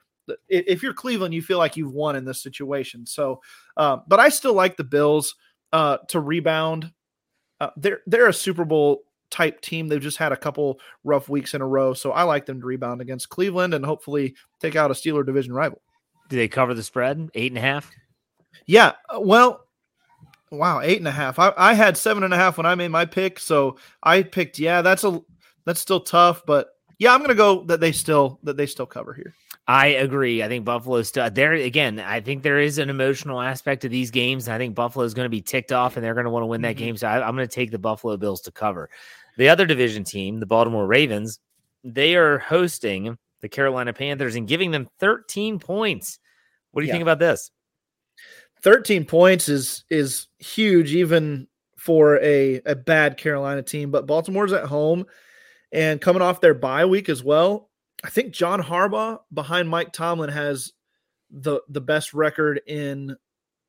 If 0.48 0.84
you're 0.84 0.94
Cleveland, 0.94 1.34
you 1.34 1.42
feel 1.42 1.58
like 1.58 1.76
you've 1.76 1.92
won 1.92 2.16
in 2.16 2.24
this 2.24 2.42
situation. 2.42 3.06
So, 3.06 3.42
uh, 3.76 3.98
but 4.08 4.22
I 4.22 4.30
still 4.30 4.54
like 4.54 4.78
the 4.78 4.86
Bills 4.86 5.36
uh, 5.74 5.98
to 6.10 6.22
rebound. 6.22 6.94
Uh, 7.60 7.72
they're 7.76 8.02
they're 8.08 8.30
a 8.30 8.34
Super 8.34 8.64
Bowl 8.64 9.04
type 9.34 9.60
team. 9.62 9.88
They've 9.88 10.00
just 10.00 10.18
had 10.18 10.32
a 10.32 10.38
couple 10.38 10.80
rough 11.04 11.28
weeks 11.28 11.54
in 11.54 11.62
a 11.62 11.68
row, 11.68 11.94
so 11.94 12.12
I 12.12 12.24
like 12.24 12.46
them 12.46 12.62
to 12.62 12.66
rebound 12.66 13.02
against 13.02 13.30
Cleveland 13.30 13.74
and 13.74 13.84
hopefully 13.84 14.36
take 14.62 14.76
out 14.76 14.92
a 14.92 14.94
Steeler 14.94 15.26
division 15.26 15.52
rival. 15.54 15.82
Do 16.30 16.38
they 16.38 16.48
cover 16.48 16.74
the 16.74 16.84
spread? 16.84 17.30
Eight 17.34 17.52
and 17.52 17.58
a 17.58 17.62
half? 17.62 17.92
Yeah. 18.68 18.94
Uh, 19.10 19.20
well, 19.20 19.66
wow, 20.52 20.80
eight 20.82 21.00
and 21.00 21.08
a 21.08 21.12
half. 21.12 21.40
I, 21.40 21.52
I 21.58 21.74
had 21.74 21.98
seven 21.98 22.24
and 22.24 22.34
a 22.34 22.38
half 22.38 22.58
when 22.58 22.66
I 22.66 22.76
made 22.76 22.90
my 22.90 23.06
pick, 23.06 23.40
so 23.40 23.78
I 24.04 24.22
picked. 24.22 24.60
Yeah, 24.60 24.82
that's 24.82 25.04
a 25.04 25.20
that's 25.66 25.80
still 25.80 26.00
tough, 26.00 26.44
but 26.46 26.70
yeah, 27.00 27.14
I'm 27.14 27.22
gonna 27.22 27.36
go 27.36 27.64
that 27.66 27.80
they 27.80 27.92
still 27.92 28.40
that 28.44 28.56
they 28.56 28.68
still 28.68 28.86
cover 28.86 29.14
here. 29.14 29.34
I 29.68 29.88
agree. 29.88 30.44
I 30.44 30.50
think 30.50 30.66
Buffalo's 30.66 31.08
still 31.08 31.30
there 31.30 31.54
again. 31.54 32.00
I 32.00 32.20
think 32.20 32.44
there 32.44 32.60
is 32.60 32.80
an 32.80 32.90
emotional 32.90 33.40
aspect 33.40 33.84
to 33.84 33.90
these 33.90 34.12
games. 34.12 34.50
I 34.50 34.58
think 34.58 34.76
Buffalo 34.76 35.06
is 35.06 35.14
going 35.14 35.26
to 35.26 35.30
be 35.30 35.42
ticked 35.42 35.72
off, 35.72 35.96
and 35.96 36.04
they're 36.04 36.14
going 36.14 36.26
to 36.26 36.32
want 36.32 36.44
to 36.44 36.48
win 36.48 36.62
that 36.64 36.76
mm-hmm. 36.76 36.86
game. 36.86 36.98
So 36.98 37.08
I, 37.08 37.26
I'm 37.26 37.36
going 37.36 37.48
to 37.48 37.56
take 37.56 37.72
the 37.72 37.80
Buffalo 37.80 38.18
Bills 38.18 38.42
to 38.42 38.52
cover. 38.52 38.90
The 39.38 39.50
other 39.50 39.66
division 39.66 40.04
team, 40.04 40.40
the 40.40 40.46
Baltimore 40.46 40.86
Ravens, 40.86 41.40
they 41.84 42.16
are 42.16 42.40
hosting 42.40 43.18
the 43.42 43.50
Carolina 43.50 43.94
Panthers 43.94 44.36
and 44.36 44.48
giving 44.48 44.72
them 44.72 44.88
13 45.00 45.60
points. 45.60 46.20
What 46.72 46.82
do 46.82 46.86
you 46.86 46.90
yeah. 46.90 46.94
think 46.94 47.02
about 47.04 47.20
this? 47.20 47.52
13 48.62 49.06
points 49.06 49.50
is 49.50 49.84
is 49.90 50.28
huge 50.40 50.96
even 50.96 51.48
for 51.78 52.18
a, 52.22 52.62
a 52.66 52.76
bad 52.76 53.18
Carolina 53.18 53.62
team, 53.62 53.92
but 53.92 54.08
Baltimore's 54.08 54.54
at 54.54 54.64
home 54.64 55.06
and 55.74 56.00
coming 56.00 56.22
off 56.22 56.40
their 56.40 56.54
bye 56.54 56.86
week 56.86 57.10
as 57.10 57.22
well. 57.22 57.70
I 58.06 58.10
think 58.10 58.34
John 58.34 58.62
Harbaugh 58.62 59.20
behind 59.34 59.68
Mike 59.68 59.92
Tomlin 59.92 60.30
has 60.30 60.72
the 61.30 61.60
the 61.68 61.82
best 61.82 62.14
record 62.14 62.62
in 62.66 63.18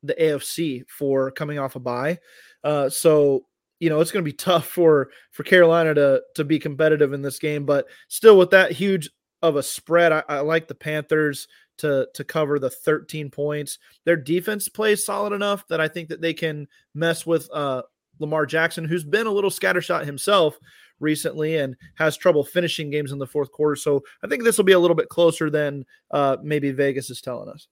the 0.04 0.14
AFC 0.14 0.84
for 0.88 1.32
coming 1.32 1.58
off 1.58 1.74
a 1.74 1.80
bye. 1.80 2.18
Uh, 2.62 2.88
so 2.88 3.46
you 3.80 3.90
know 3.90 4.00
it's 4.00 4.10
going 4.10 4.24
to 4.24 4.30
be 4.30 4.36
tough 4.36 4.66
for 4.66 5.10
for 5.30 5.42
Carolina 5.42 5.94
to 5.94 6.22
to 6.36 6.44
be 6.44 6.58
competitive 6.58 7.12
in 7.12 7.22
this 7.22 7.38
game, 7.38 7.64
but 7.64 7.86
still 8.08 8.38
with 8.38 8.50
that 8.50 8.72
huge 8.72 9.10
of 9.42 9.56
a 9.56 9.62
spread, 9.62 10.10
I, 10.12 10.22
I 10.28 10.40
like 10.40 10.68
the 10.68 10.74
Panthers 10.74 11.48
to 11.78 12.08
to 12.14 12.24
cover 12.24 12.58
the 12.58 12.70
13 12.70 13.30
points. 13.30 13.78
Their 14.04 14.16
defense 14.16 14.68
plays 14.68 15.04
solid 15.04 15.32
enough 15.32 15.66
that 15.68 15.80
I 15.80 15.88
think 15.88 16.08
that 16.08 16.20
they 16.20 16.34
can 16.34 16.68
mess 16.94 17.26
with 17.26 17.48
uh, 17.52 17.82
Lamar 18.18 18.46
Jackson, 18.46 18.84
who's 18.84 19.04
been 19.04 19.26
a 19.26 19.32
little 19.32 19.50
scattershot 19.50 20.04
himself 20.04 20.58
recently 21.00 21.56
and 21.56 21.76
has 21.96 22.16
trouble 22.16 22.44
finishing 22.44 22.90
games 22.90 23.12
in 23.12 23.18
the 23.18 23.26
fourth 23.26 23.50
quarter. 23.50 23.76
So 23.76 24.02
I 24.22 24.28
think 24.28 24.44
this 24.44 24.56
will 24.56 24.64
be 24.64 24.72
a 24.72 24.78
little 24.78 24.94
bit 24.94 25.08
closer 25.08 25.50
than 25.50 25.84
uh, 26.10 26.36
maybe 26.42 26.70
Vegas 26.70 27.10
is 27.10 27.20
telling 27.20 27.48
us. 27.48 27.68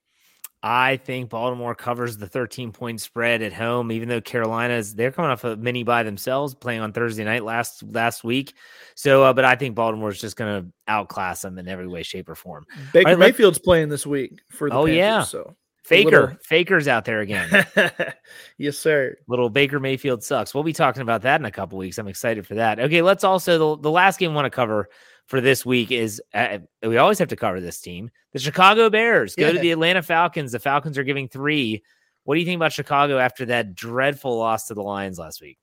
I 0.63 0.97
think 0.97 1.31
Baltimore 1.31 1.75
covers 1.75 2.17
the 2.17 2.29
13 2.29 2.71
point 2.71 3.01
spread 3.01 3.43
at 3.43 3.53
home, 3.53 3.91
even 3.91 4.09
though 4.09 4.21
Carolina's 4.21 4.95
they're 4.95 5.11
coming 5.11 5.31
off 5.33 5.43
a 5.43 5.57
mini 5.57 5.83
bye 5.83 6.05
themselves, 6.05 6.55
playing 6.55 6.81
on 6.81 6.93
Thursday 6.93 7.25
night 7.25 7.43
last 7.43 7.83
last 7.83 8.23
week. 8.23 8.55
So, 8.95 9.25
uh, 9.25 9.33
but 9.33 9.45
I 9.45 9.57
think 9.57 9.75
Baltimore's 9.75 10.21
just 10.21 10.37
going 10.37 10.63
to 10.63 10.73
outclass 10.87 11.43
them 11.43 11.59
in 11.59 11.67
every 11.67 11.89
way, 11.89 12.05
shape, 12.05 12.29
or 12.29 12.37
form. 12.37 12.65
Baker 12.93 13.11
right, 13.11 13.19
Mayfield's 13.19 13.59
playing 13.59 13.89
this 13.89 14.07
week 14.07 14.41
for 14.51 14.71
the 14.71 14.77
oh 14.77 14.87
Panthers, 14.87 14.97
yeah, 14.97 15.23
so 15.25 15.57
Faker, 15.85 16.11
little... 16.11 16.37
Faker's 16.45 16.87
out 16.87 17.05
there 17.05 17.21
again. 17.21 17.67
yes, 18.57 18.79
sir. 18.79 19.17
Little 19.27 19.51
Baker 19.51 19.81
Mayfield 19.81 20.23
sucks. 20.23 20.55
We'll 20.55 20.63
be 20.63 20.73
talking 20.73 21.03
about 21.03 21.23
that 21.23 21.41
in 21.41 21.45
a 21.45 21.51
couple 21.51 21.77
weeks. 21.77 21.99
I'm 21.99 22.07
excited 22.07 22.47
for 22.47 22.55
that. 22.55 22.79
Okay, 22.79 23.03
let's 23.03 23.25
also 23.25 23.77
the, 23.77 23.83
the 23.83 23.91
last 23.91 24.21
game 24.21 24.31
I 24.31 24.35
want 24.35 24.47
to 24.47 24.51
cover 24.51 24.89
for 25.33 25.41
this 25.41 25.65
week 25.65 25.91
is 25.91 26.21
uh, 26.35 26.59
we 26.83 26.99
always 26.99 27.19
have 27.19 27.29
to 27.29 27.37
cover 27.37 27.59
this 27.59 27.81
team. 27.81 28.11
The 28.35 28.39
Chicago 28.39 28.91
Bears 28.91 29.35
go 29.35 29.47
yeah. 29.47 29.53
to 29.53 29.59
the 29.61 29.71
Atlanta 29.71 30.03
Falcons. 30.03 30.53
The 30.53 30.59
Falcons 30.59 30.99
are 30.99 31.05
giving 31.05 31.27
three. 31.27 31.83
What 32.25 32.35
do 32.35 32.41
you 32.41 32.45
think 32.45 32.59
about 32.59 32.75
Chicago 32.75 33.17
after 33.17 33.47
that 33.47 33.75
dreadful 33.75 34.37
loss 34.37 34.67
to 34.67 34.75
the 34.75 34.83
Lions 34.83 35.19
last 35.19 35.41
week? 35.41 35.57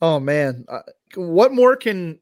Oh 0.00 0.18
man, 0.18 0.64
uh, 0.68 0.80
what 1.14 1.52
more 1.52 1.76
can 1.76 2.18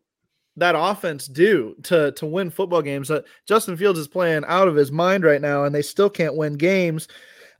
that 0.56 0.74
offense 0.76 1.26
do 1.26 1.74
to 1.84 2.12
to 2.12 2.26
win 2.26 2.50
football 2.50 2.82
games? 2.82 3.10
Uh, 3.10 3.22
Justin 3.48 3.78
Fields 3.78 3.98
is 3.98 4.06
playing 4.06 4.44
out 4.46 4.68
of 4.68 4.76
his 4.76 4.92
mind 4.92 5.24
right 5.24 5.40
now, 5.40 5.64
and 5.64 5.74
they 5.74 5.80
still 5.80 6.10
can't 6.10 6.36
win 6.36 6.58
games. 6.58 7.08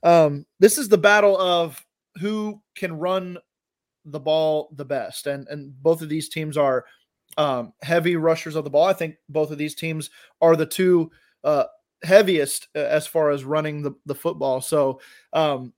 Um, 0.03 0.45
this 0.59 0.77
is 0.77 0.87
the 0.87 0.99
battle 0.99 1.35
of 1.35 1.83
who 2.19 2.61
can 2.75 2.93
run 2.93 3.39
the 4.05 4.19
ball 4.19 4.69
the 4.75 4.85
best, 4.85 5.25
and 5.25 5.47
and 5.47 5.73
both 5.81 6.03
of 6.03 6.09
these 6.09 6.29
teams 6.29 6.57
are 6.57 6.85
um, 7.37 7.73
heavy 7.81 8.15
rushers 8.15 8.55
of 8.55 8.63
the 8.63 8.69
ball. 8.69 8.85
I 8.85 8.93
think 8.93 9.15
both 9.29 9.51
of 9.51 9.57
these 9.57 9.75
teams 9.75 10.09
are 10.41 10.55
the 10.55 10.65
two 10.65 11.11
uh, 11.43 11.65
heaviest 12.03 12.67
uh, 12.75 12.79
as 12.79 13.07
far 13.07 13.31
as 13.31 13.43
running 13.43 13.81
the, 13.81 13.91
the 14.05 14.15
football. 14.15 14.61
So 14.61 15.01
um, 15.33 15.73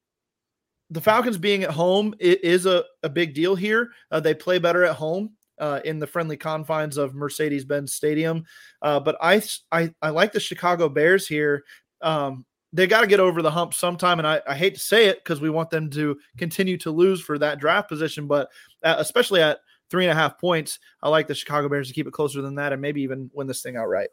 the 0.89 1.01
Falcons 1.01 1.38
being 1.38 1.64
at 1.64 1.72
home 1.72 2.14
is 2.20 2.66
a, 2.66 2.84
a 3.04 3.10
big 3.10 3.34
deal 3.34 3.56
here. 3.56 3.89
Uh, 4.12 4.20
they 4.20 4.34
play 4.34 4.60
better 4.60 4.84
at 4.84 4.95
home. 4.95 5.32
Uh, 5.60 5.80
in 5.86 5.99
the 5.99 6.08
friendly 6.08 6.36
confines 6.36 6.97
of 6.97 7.14
Mercedes-Benz 7.14 7.93
Stadium, 7.93 8.43
uh, 8.82 8.99
but 8.99 9.16
I, 9.22 9.41
I 9.72 9.93
I 10.01 10.10
like 10.10 10.34
the 10.34 10.39
Chicago 10.39 10.89
Bears 10.89 11.28
here. 11.28 11.64
Um, 12.01 12.43
they 12.74 12.88
got 12.88 13.01
to 13.01 13.08
get 13.08 13.20
over 13.20 13.43
the 13.43 13.51
hump 13.51 13.76
sometime. 13.76 14.18
And 14.18 14.28
I, 14.28 14.41
I 14.47 14.56
hate 14.56 14.74
to 14.74 14.80
say 14.80 15.06
it 15.06 15.24
because 15.24 15.39
we 15.39 15.51
want 15.51 15.70
them 15.70 15.91
to 15.91 16.18
continue 16.38 16.76
to 16.80 16.89
lose 16.91 17.22
for 17.22 17.38
that 17.38 17.60
draft 17.60 17.88
position, 17.88 18.28
but 18.28 18.49
uh, 18.84 18.95
especially 18.97 19.43
at 19.43 19.60
three 19.93 20.05
and 20.05 20.11
a 20.11 20.19
half 20.19 20.39
points. 20.39 20.79
I 21.03 21.09
like 21.09 21.27
the 21.27 21.35
Chicago 21.35 21.69
Bears 21.69 21.87
to 21.87 21.93
keep 21.93 22.07
it 22.07 22.13
closer 22.13 22.41
than 22.41 22.55
that 22.55 22.73
and 22.73 22.81
maybe 22.81 23.03
even 23.03 23.29
win 23.31 23.45
this 23.45 23.61
thing 23.61 23.77
outright. 23.77 24.09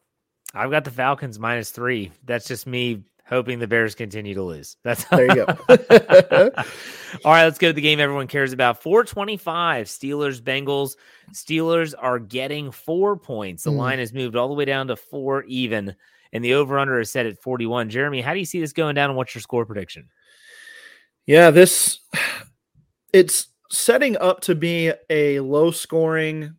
I've 0.53 0.71
got 0.71 0.85
the 0.85 0.91
Falcons 0.91 1.39
minus 1.39 1.71
three. 1.71 2.13
That's 2.27 2.47
just 2.47 2.67
me 2.67 3.05
hoping 3.27 3.59
the 3.59 3.67
Bears 3.67 3.95
continue 3.95 4.35
to 4.35 4.43
lose. 4.43 4.77
That's 4.85 5.05
there 5.05 5.25
you 5.25 5.47
go. 5.47 5.47
All 7.25 7.33
right, 7.33 7.45
let's 7.45 7.57
go 7.57 7.69
to 7.69 7.73
the 7.73 7.81
game 7.81 7.99
everyone 7.99 8.27
cares 8.27 8.53
about. 8.53 8.83
425 8.83 9.87
Steelers 9.87 10.43
Bengals. 10.43 10.97
Steelers 11.33 11.95
are 11.99 12.19
getting 12.19 12.73
four 12.73 13.17
points. 13.17 13.63
The 13.63 13.71
mm. 13.71 13.79
line 13.79 14.01
has 14.01 14.13
moved 14.13 14.37
all 14.37 14.49
the 14.49 14.55
way 14.55 14.67
down 14.67 14.89
to 14.89 14.97
four 14.97 15.45
even, 15.45 15.97
and 16.31 16.45
the 16.45 16.55
over 16.55 16.79
under 16.79 17.01
is 17.01 17.11
set 17.11 17.25
at 17.25 17.41
41. 17.41 17.89
Jeremy, 17.89 18.21
how 18.21 18.35
do 18.35 18.39
you 18.39 18.45
see 18.45 18.61
this 18.61 18.75
going 18.75 18.97
down 18.97 19.09
and 19.09 19.17
what's 19.17 19.35
your 19.35 19.41
score 19.41 19.65
prediction? 19.65 20.11
Yeah, 21.25 21.51
this 21.51 22.01
it's 23.15 23.47
setting 23.71 24.17
up 24.19 24.41
to 24.41 24.55
be 24.55 24.93
a 25.09 25.41
low 25.41 25.71
scoring 25.71 26.57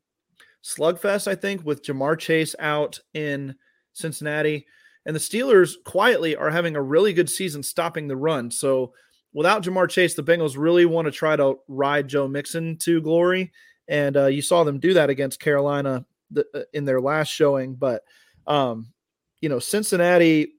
slugfest, 0.63 1.27
I 1.27 1.35
think, 1.35 1.65
with 1.65 1.83
Ja'Marr 1.83 2.17
Chase 2.17 2.55
out 2.59 2.99
in 3.13 3.55
Cincinnati. 3.93 4.65
And 5.05 5.15
the 5.15 5.19
Steelers 5.19 5.73
quietly 5.83 6.35
are 6.35 6.49
having 6.49 6.75
a 6.75 6.81
really 6.81 7.13
good 7.13 7.29
season 7.29 7.63
stopping 7.63 8.07
the 8.07 8.15
run. 8.15 8.51
So 8.51 8.93
without 9.33 9.63
Ja'Marr 9.63 9.89
Chase, 9.89 10.13
the 10.13 10.23
Bengals 10.23 10.57
really 10.57 10.85
want 10.85 11.05
to 11.05 11.11
try 11.11 11.35
to 11.35 11.55
ride 11.67 12.07
Joe 12.07 12.27
Mixon 12.27 12.77
to 12.79 13.01
glory. 13.01 13.51
And 13.87 14.15
uh, 14.15 14.27
you 14.27 14.41
saw 14.41 14.63
them 14.63 14.79
do 14.79 14.93
that 14.93 15.09
against 15.09 15.39
Carolina 15.39 16.05
uh, 16.37 16.59
in 16.71 16.85
their 16.85 17.01
last 17.01 17.29
showing. 17.29 17.75
But, 17.75 18.03
um, 18.47 18.93
you 19.41 19.49
know, 19.49 19.59
Cincinnati, 19.59 20.53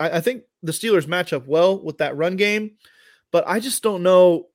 I-, 0.00 0.16
I 0.18 0.20
think 0.20 0.42
the 0.62 0.72
Steelers 0.72 1.06
match 1.06 1.32
up 1.32 1.46
well 1.46 1.82
with 1.82 1.98
that 1.98 2.16
run 2.16 2.36
game. 2.36 2.72
But 3.30 3.44
I 3.46 3.60
just 3.60 3.82
don't 3.82 4.02
know 4.02 4.48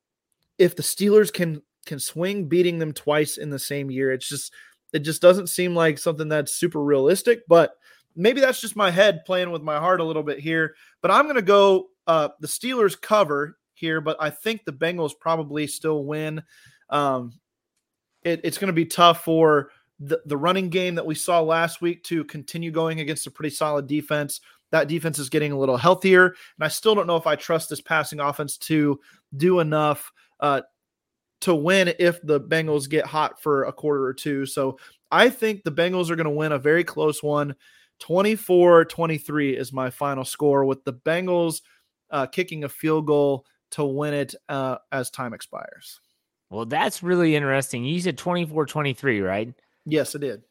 if 0.58 0.76
the 0.76 0.84
Steelers 0.84 1.32
can 1.32 1.62
can 1.86 2.00
swing 2.00 2.48
beating 2.48 2.80
them 2.80 2.94
twice 2.94 3.38
in 3.38 3.50
the 3.50 3.60
same 3.60 3.92
year. 3.92 4.12
It's 4.12 4.28
just 4.28 4.54
it 4.94 5.00
just 5.00 5.22
doesn't 5.22 5.48
seem 5.48 5.76
like 5.76 5.98
something 5.98 6.30
that's 6.30 6.54
super 6.54 6.82
realistic, 6.82 7.42
but 7.48 7.76
maybe 8.16 8.42
that's 8.42 8.62
just 8.62 8.76
my 8.76 8.92
head 8.92 9.26
playing 9.26 9.52
with 9.52 9.62
my 9.62 9.80
heart 9.80 10.00
a 10.00 10.04
little 10.04 10.24
bit 10.24 10.40
here. 10.40 10.76
But 11.02 11.12
I'm 11.12 11.26
going 11.26 11.36
to 11.36 11.42
go 11.42 11.88
uh, 12.06 12.30
the 12.40 12.48
Steelers 12.48 13.00
cover 13.00 13.58
here, 13.74 14.02
but 14.02 14.18
I 14.20 14.30
think 14.30 14.64
the 14.64 14.72
Bengals 14.72 15.14
probably 15.20 15.68
still 15.68 16.04
win. 16.04 16.44
Um, 16.90 17.34
it, 18.24 18.42
it's 18.44 18.58
going 18.58 18.68
to 18.68 18.74
be 18.74 18.86
tough 18.86 19.24
for 19.24 19.72
the, 20.00 20.22
the 20.26 20.38
running 20.38 20.70
game 20.70 20.96
that 20.96 21.06
we 21.06 21.16
saw 21.16 21.42
last 21.42 21.82
week 21.82 22.04
to 22.06 22.24
continue 22.26 22.72
going 22.72 23.00
against 23.00 23.28
a 23.28 23.32
pretty 23.32 23.54
solid 23.54 23.88
defense. 23.88 24.42
That 24.72 24.88
defense 24.88 25.20
is 25.20 25.30
getting 25.30 25.52
a 25.52 25.58
little 25.58 25.78
healthier, 25.78 26.28
and 26.28 26.64
I 26.64 26.68
still 26.68 26.96
don't 26.96 27.08
know 27.08 27.16
if 27.16 27.28
I 27.28 27.36
trust 27.36 27.70
this 27.70 27.82
passing 27.82 28.20
offense 28.20 28.58
to 28.60 29.00
do 29.36 29.60
enough 29.60 30.12
uh, 30.44 30.62
to 31.42 31.56
win 31.56 31.94
if 31.98 32.22
the 32.22 32.40
Bengals 32.40 32.88
get 32.88 33.06
hot 33.06 33.42
for 33.42 33.64
a 33.64 33.74
quarter 33.74 34.06
or 34.06 34.14
two. 34.14 34.46
So 34.46 34.78
I 35.12 35.30
think 35.30 35.64
the 35.64 35.72
Bengals 35.72 36.12
are 36.12 36.16
going 36.16 36.26
to 36.26 36.30
win 36.30 36.52
a 36.52 36.60
very 36.60 36.84
close 36.84 37.24
one. 37.24 37.56
24 38.00 38.86
23 38.86 39.58
is 39.58 39.72
my 39.72 39.90
final 39.90 40.26
score, 40.26 40.66
with 40.66 40.84
the 40.84 40.94
Bengals 40.94 41.62
uh, 42.12 42.28
kicking 42.28 42.64
a 42.64 42.70
field 42.70 43.08
goal 43.08 43.46
to 43.72 43.86
win 43.86 44.14
it 44.14 44.36
uh, 44.50 44.78
as 44.92 45.10
time 45.10 45.34
expires. 45.34 46.00
Well, 46.50 46.66
that's 46.66 47.02
really 47.02 47.36
interesting. 47.36 47.84
You 47.84 48.00
said 48.02 48.18
24 48.18 48.66
23, 48.66 49.22
right? 49.22 49.54
Yes, 49.86 50.14
it 50.16 50.20
did. 50.20 50.44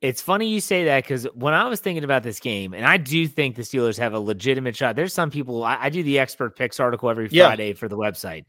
It's 0.00 0.22
funny 0.22 0.48
you 0.48 0.60
say 0.60 0.84
that 0.84 1.04
because 1.04 1.24
when 1.34 1.52
I 1.52 1.68
was 1.68 1.80
thinking 1.80 2.04
about 2.04 2.22
this 2.22 2.40
game, 2.40 2.72
and 2.72 2.86
I 2.86 2.96
do 2.96 3.28
think 3.28 3.56
the 3.56 3.62
Steelers 3.62 3.98
have 3.98 4.14
a 4.14 4.18
legitimate 4.18 4.74
shot. 4.74 4.96
There's 4.96 5.12
some 5.12 5.30
people 5.30 5.62
I, 5.62 5.76
I 5.78 5.90
do 5.90 6.02
the 6.02 6.18
expert 6.18 6.56
picks 6.56 6.80
article 6.80 7.10
every 7.10 7.28
Friday 7.28 7.68
yeah. 7.68 7.74
for 7.74 7.86
the 7.86 7.98
website. 7.98 8.44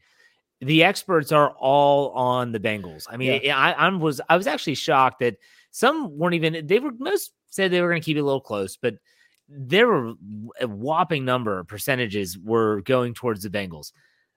The 0.62 0.84
experts 0.84 1.32
are 1.32 1.50
all 1.50 2.10
on 2.10 2.52
the 2.52 2.60
Bengals. 2.60 3.06
I 3.10 3.16
mean, 3.16 3.40
yeah. 3.42 3.58
I, 3.58 3.72
I 3.72 3.88
was 3.88 4.20
I 4.28 4.36
was 4.36 4.46
actually 4.46 4.76
shocked 4.76 5.18
that 5.18 5.36
some 5.72 6.16
weren't 6.16 6.34
even. 6.34 6.66
They 6.66 6.78
were 6.78 6.92
most 6.98 7.32
said 7.50 7.70
they 7.70 7.80
were 7.82 7.88
going 7.88 8.00
to 8.00 8.04
keep 8.04 8.16
it 8.16 8.20
a 8.20 8.24
little 8.24 8.40
close, 8.40 8.76
but 8.76 8.94
there 9.48 9.88
were 9.88 10.14
a 10.60 10.66
whopping 10.66 11.24
number 11.24 11.58
of 11.58 11.68
percentages 11.68 12.38
were 12.38 12.80
going 12.82 13.12
towards 13.12 13.42
the 13.42 13.50
Bengals. 13.50 13.92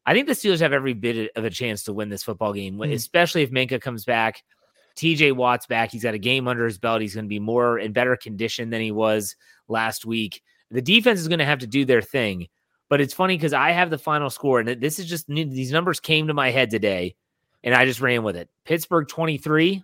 I 0.06 0.14
think 0.14 0.28
the 0.28 0.34
Steelers 0.34 0.60
have 0.60 0.74
every 0.74 0.94
bit 0.94 1.32
of 1.36 1.46
a 1.46 1.50
chance 1.50 1.84
to 1.84 1.94
win 1.94 2.10
this 2.10 2.24
football 2.24 2.54
game, 2.54 2.78
mm. 2.78 2.92
especially 2.94 3.44
if 3.44 3.52
Minkah 3.52 3.82
comes 3.82 4.04
back. 4.06 4.44
TJ 4.96 5.34
Watt's 5.34 5.68
back. 5.68 5.92
He's 5.92 6.04
got 6.04 6.14
a 6.14 6.20
game 6.20 6.48
under 6.48 6.66
his 6.66 6.78
belt. 6.78 7.02
He's 7.02 7.16
going 7.16 7.26
to 7.26 7.30
be 7.30 7.40
more 7.40 7.78
in 7.80 7.92
better 7.92 8.16
condition 8.16 8.70
than 8.70 8.82
he 8.82 8.92
was 8.92 9.36
last 9.68 10.06
week. 10.06 10.42
The 10.72 10.82
defense 10.82 11.20
is 11.20 11.28
going 11.28 11.40
to 11.40 11.46
have 11.46 11.60
to 11.60 11.68
do 11.68 11.86
their 11.86 12.02
thing. 12.02 12.48
But 12.90 13.02
it's 13.02 13.14
funny 13.14 13.36
because 13.36 13.54
I 13.54 13.72
have 13.72 13.90
the 13.90 13.98
final 13.98 14.30
score, 14.30 14.60
and 14.60 14.70
this 14.82 15.00
is 15.00 15.08
just 15.08 15.28
these 15.28 15.72
numbers 15.72 16.00
came 16.00 16.28
to 16.28 16.34
my 16.34 16.52
head 16.52 16.70
today, 16.70 17.16
and 17.64 17.74
I 17.74 17.86
just 17.86 18.00
ran 18.00 18.24
with 18.24 18.36
it. 18.36 18.50
Pittsburgh 18.64 19.08
23, 19.08 19.84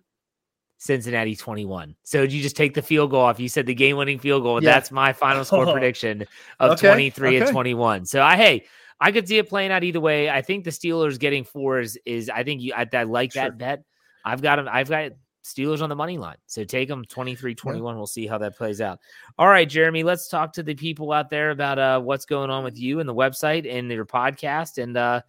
Cincinnati 0.78 1.36
21. 1.36 1.96
So 2.04 2.22
did 2.22 2.34
you 2.34 2.42
just 2.42 2.56
take 2.56 2.74
the 2.74 2.82
field 2.82 3.12
goal 3.12 3.22
off? 3.22 3.40
You 3.40 3.50
said 3.50 3.66
the 3.66 3.74
game 3.74 3.98
winning 3.98 4.18
field 4.20 4.44
goal. 4.44 4.64
Yeah. 4.64 4.72
That's 4.72 4.92
my 4.92 5.14
final 5.14 5.46
score 5.46 5.66
prediction 5.72 6.26
of 6.60 6.72
okay. 6.72 6.88
23 6.88 7.28
okay. 7.28 7.40
and 7.40 7.52
21. 7.52 8.06
So 8.06 8.22
I, 8.22 8.36
hey, 8.36 8.66
I 9.00 9.12
could 9.12 9.28
see 9.28 9.38
it 9.38 9.48
playing 9.48 9.72
out 9.72 9.84
either 9.84 10.00
way. 10.00 10.30
I 10.30 10.42
think 10.42 10.64
the 10.64 10.72
Steelers 10.72 11.20
getting 11.20 11.44
four 11.44 11.80
is, 11.80 12.00
is 12.06 12.30
I 12.30 12.44
think 12.44 12.62
you, 12.62 12.74
I, 12.76 12.88
I 12.94 13.04
like 13.04 13.34
sure. 13.34 13.44
that 13.44 13.58
bet. 13.58 13.84
I've 14.26 14.42
got 14.42 14.56
them. 14.58 14.68
I've 14.72 14.90
got 14.90 15.12
Steelers 15.44 15.82
on 15.82 15.90
the 15.90 15.96
money 15.96 16.18
line. 16.18 16.38
So 16.46 16.64
take 16.64 16.88
them 16.88 17.04
23 17.06 17.56
21. 17.56 17.96
We'll 17.96 18.08
see 18.08 18.28
how 18.28 18.38
that 18.40 18.58
plays 18.58 18.82
out. 18.82 19.00
All 19.38 19.48
right, 19.48 19.68
Jeremy, 19.68 20.04
let's 20.04 20.28
talk 20.28 20.54
to 20.54 20.64
the 20.64 20.76
people 20.76 21.12
out 21.12 21.30
there 21.30 21.52
about 21.52 21.80
uh, 21.80 22.00
what's 22.00 22.26
going 22.26 22.50
on 22.50 22.64
with 22.64 22.78
you 22.78 23.00
and 23.00 23.10
the 23.10 23.16
website 23.16 23.72
and 23.72 23.90
your 23.90 24.06
podcast. 24.06 24.82
And 24.82 24.96
uh, 24.96 25.22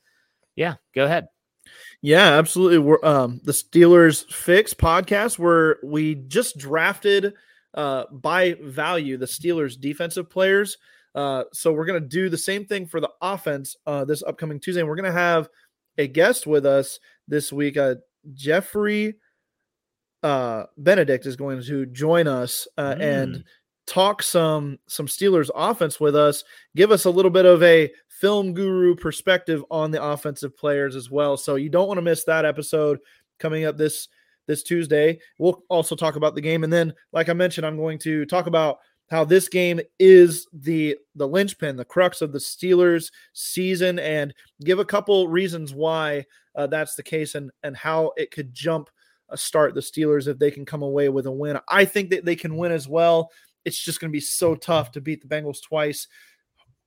yeah, 0.54 0.74
go 0.94 1.04
ahead. 1.04 1.28
Yeah, 2.00 2.38
absolutely. 2.38 2.78
We're 2.78 3.04
um, 3.04 3.40
the 3.44 3.52
Steelers 3.52 4.30
Fix 4.32 4.74
podcast 4.74 5.38
where 5.38 5.78
we 5.82 6.16
just 6.16 6.58
drafted 6.58 7.34
uh, 7.74 8.04
by 8.10 8.56
value 8.60 9.16
the 9.16 9.26
Steelers 9.26 9.80
defensive 9.80 10.28
players. 10.28 10.76
Uh, 11.14 11.44
so 11.52 11.72
we're 11.72 11.84
going 11.84 12.02
to 12.02 12.08
do 12.08 12.28
the 12.28 12.38
same 12.38 12.64
thing 12.64 12.86
for 12.86 13.00
the 13.00 13.10
offense 13.20 13.76
uh, 13.86 14.04
this 14.04 14.22
upcoming 14.22 14.60
Tuesday. 14.60 14.80
And 14.80 14.88
we're 14.88 14.96
going 14.96 15.12
to 15.12 15.12
have 15.12 15.48
a 15.98 16.06
guest 16.06 16.46
with 16.46 16.66
us 16.66 16.98
this 17.28 17.52
week. 17.52 17.76
Uh, 17.76 17.96
Jeffrey 18.34 19.14
uh, 20.22 20.64
Benedict 20.78 21.26
is 21.26 21.36
going 21.36 21.62
to 21.62 21.86
join 21.86 22.26
us 22.26 22.68
uh, 22.78 22.94
mm. 22.94 23.00
and 23.00 23.44
talk 23.86 24.22
some 24.22 24.78
some 24.86 25.06
Steelers 25.06 25.50
offense 25.54 25.98
with 25.98 26.14
us. 26.14 26.44
Give 26.76 26.90
us 26.90 27.04
a 27.04 27.10
little 27.10 27.30
bit 27.30 27.46
of 27.46 27.62
a 27.62 27.90
film 28.08 28.54
guru 28.54 28.94
perspective 28.94 29.64
on 29.70 29.90
the 29.90 30.02
offensive 30.02 30.56
players 30.56 30.94
as 30.94 31.10
well. 31.10 31.36
So 31.36 31.56
you 31.56 31.68
don't 31.68 31.88
want 31.88 31.98
to 31.98 32.02
miss 32.02 32.24
that 32.24 32.44
episode 32.44 33.00
coming 33.38 33.64
up 33.64 33.76
this 33.76 34.08
this 34.46 34.62
Tuesday. 34.62 35.18
We'll 35.38 35.64
also 35.68 35.96
talk 35.96 36.16
about 36.16 36.34
the 36.34 36.40
game, 36.40 36.64
and 36.64 36.72
then, 36.72 36.92
like 37.12 37.28
I 37.28 37.32
mentioned, 37.32 37.66
I'm 37.66 37.76
going 37.76 37.98
to 38.00 38.24
talk 38.26 38.46
about 38.46 38.78
how 39.10 39.24
this 39.24 39.48
game 39.48 39.80
is 39.98 40.46
the 40.52 40.96
the 41.16 41.28
linchpin, 41.28 41.76
the 41.76 41.84
crux 41.84 42.22
of 42.22 42.32
the 42.32 42.38
Steelers 42.38 43.10
season, 43.32 43.98
and 43.98 44.32
give 44.64 44.78
a 44.78 44.84
couple 44.84 45.28
reasons 45.28 45.74
why 45.74 46.24
uh, 46.54 46.66
that's 46.66 46.94
the 46.94 47.02
case, 47.02 47.34
and 47.34 47.50
and 47.62 47.76
how 47.76 48.12
it 48.16 48.30
could 48.30 48.54
jump 48.54 48.88
start 49.36 49.74
the 49.74 49.80
Steelers 49.80 50.28
if 50.28 50.38
they 50.38 50.50
can 50.50 50.64
come 50.64 50.82
away 50.82 51.08
with 51.08 51.26
a 51.26 51.30
win. 51.30 51.58
I 51.68 51.84
think 51.84 52.10
that 52.10 52.24
they 52.24 52.36
can 52.36 52.56
win 52.56 52.72
as 52.72 52.88
well. 52.88 53.30
It's 53.64 53.78
just 53.78 54.00
going 54.00 54.10
to 54.10 54.16
be 54.16 54.20
so 54.20 54.54
tough 54.54 54.92
to 54.92 55.00
beat 55.00 55.22
the 55.22 55.28
Bengals 55.28 55.62
twice. 55.62 56.08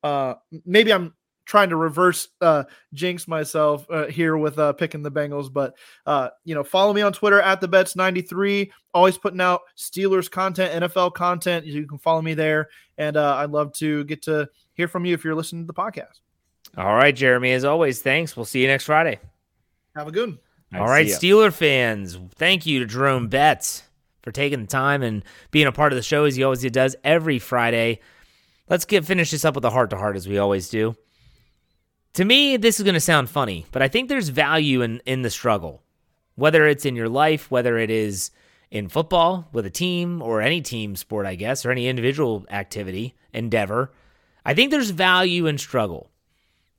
Uh, 0.03 0.35
maybe 0.65 0.91
I'm 0.91 1.13
trying 1.45 1.69
to 1.69 1.75
reverse 1.75 2.27
uh, 2.41 2.63
jinx 2.93 3.27
myself 3.27 3.85
uh, 3.89 4.07
here 4.07 4.35
with 4.35 4.59
uh, 4.59 4.73
picking 4.73 5.03
the 5.03 5.11
Bengals. 5.11 5.51
But 5.51 5.75
uh, 6.05 6.29
you 6.43 6.55
know, 6.55 6.63
follow 6.63 6.93
me 6.93 7.01
on 7.01 7.13
Twitter 7.13 7.39
at 7.39 7.61
the 7.61 7.67
bets 7.67 7.95
ninety 7.95 8.21
three. 8.21 8.71
Always 8.93 9.17
putting 9.17 9.41
out 9.41 9.61
Steelers 9.77 10.29
content, 10.29 10.83
NFL 10.83 11.13
content. 11.13 11.65
You 11.65 11.87
can 11.87 11.97
follow 11.97 12.21
me 12.21 12.33
there, 12.33 12.69
and 12.97 13.15
uh, 13.17 13.35
I'd 13.37 13.51
love 13.51 13.73
to 13.73 14.03
get 14.05 14.23
to 14.23 14.49
hear 14.73 14.87
from 14.87 15.05
you 15.05 15.13
if 15.13 15.23
you're 15.23 15.35
listening 15.35 15.63
to 15.63 15.67
the 15.67 15.73
podcast. 15.73 16.19
All 16.77 16.95
right, 16.95 17.15
Jeremy. 17.15 17.53
As 17.53 17.63
always, 17.63 18.01
thanks. 18.01 18.35
We'll 18.35 18.45
see 18.45 18.61
you 18.61 18.67
next 18.67 18.85
Friday. 18.85 19.19
Have 19.95 20.07
a 20.07 20.11
good 20.11 20.29
one. 20.29 20.39
All 20.79 20.87
right, 20.87 21.07
Steeler 21.07 21.53
fans. 21.53 22.17
Thank 22.35 22.65
you 22.65 22.79
to 22.79 22.85
Jeremy 22.85 23.27
Betts 23.27 23.83
for 24.21 24.31
taking 24.31 24.61
the 24.61 24.67
time 24.67 25.03
and 25.03 25.23
being 25.51 25.67
a 25.67 25.71
part 25.71 25.91
of 25.91 25.97
the 25.97 26.03
show 26.03 26.25
as 26.25 26.35
he 26.35 26.43
always 26.43 26.61
does 26.71 26.95
every 27.03 27.39
Friday. 27.39 27.99
Let's 28.67 28.85
get 28.85 29.05
finish 29.05 29.31
this 29.31 29.45
up 29.45 29.55
with 29.55 29.65
a 29.65 29.69
heart 29.69 29.91
to 29.91 29.97
heart 29.97 30.15
as 30.15 30.27
we 30.27 30.37
always 30.37 30.69
do. 30.69 30.95
To 32.13 32.25
me, 32.25 32.57
this 32.57 32.79
is 32.79 32.83
going 32.83 32.95
to 32.95 32.99
sound 33.01 33.29
funny, 33.29 33.65
but 33.71 33.81
I 33.81 33.87
think 33.87 34.09
there's 34.09 34.29
value 34.29 34.81
in, 34.81 35.01
in 35.05 35.21
the 35.21 35.29
struggle, 35.29 35.83
whether 36.35 36.65
it's 36.65 36.85
in 36.85 36.95
your 36.95 37.09
life, 37.09 37.51
whether 37.51 37.77
it 37.77 37.91
is 37.91 38.31
in 38.71 38.89
football 38.89 39.47
with 39.51 39.65
a 39.65 39.69
team 39.69 40.21
or 40.21 40.41
any 40.41 40.61
team 40.61 40.95
sport, 40.95 41.25
I 41.25 41.35
guess, 41.35 41.65
or 41.65 41.71
any 41.71 41.87
individual 41.87 42.45
activity, 42.49 43.15
endeavor. 43.33 43.91
I 44.45 44.53
think 44.53 44.71
there's 44.71 44.91
value 44.91 45.45
in 45.45 45.57
struggle. 45.57 46.09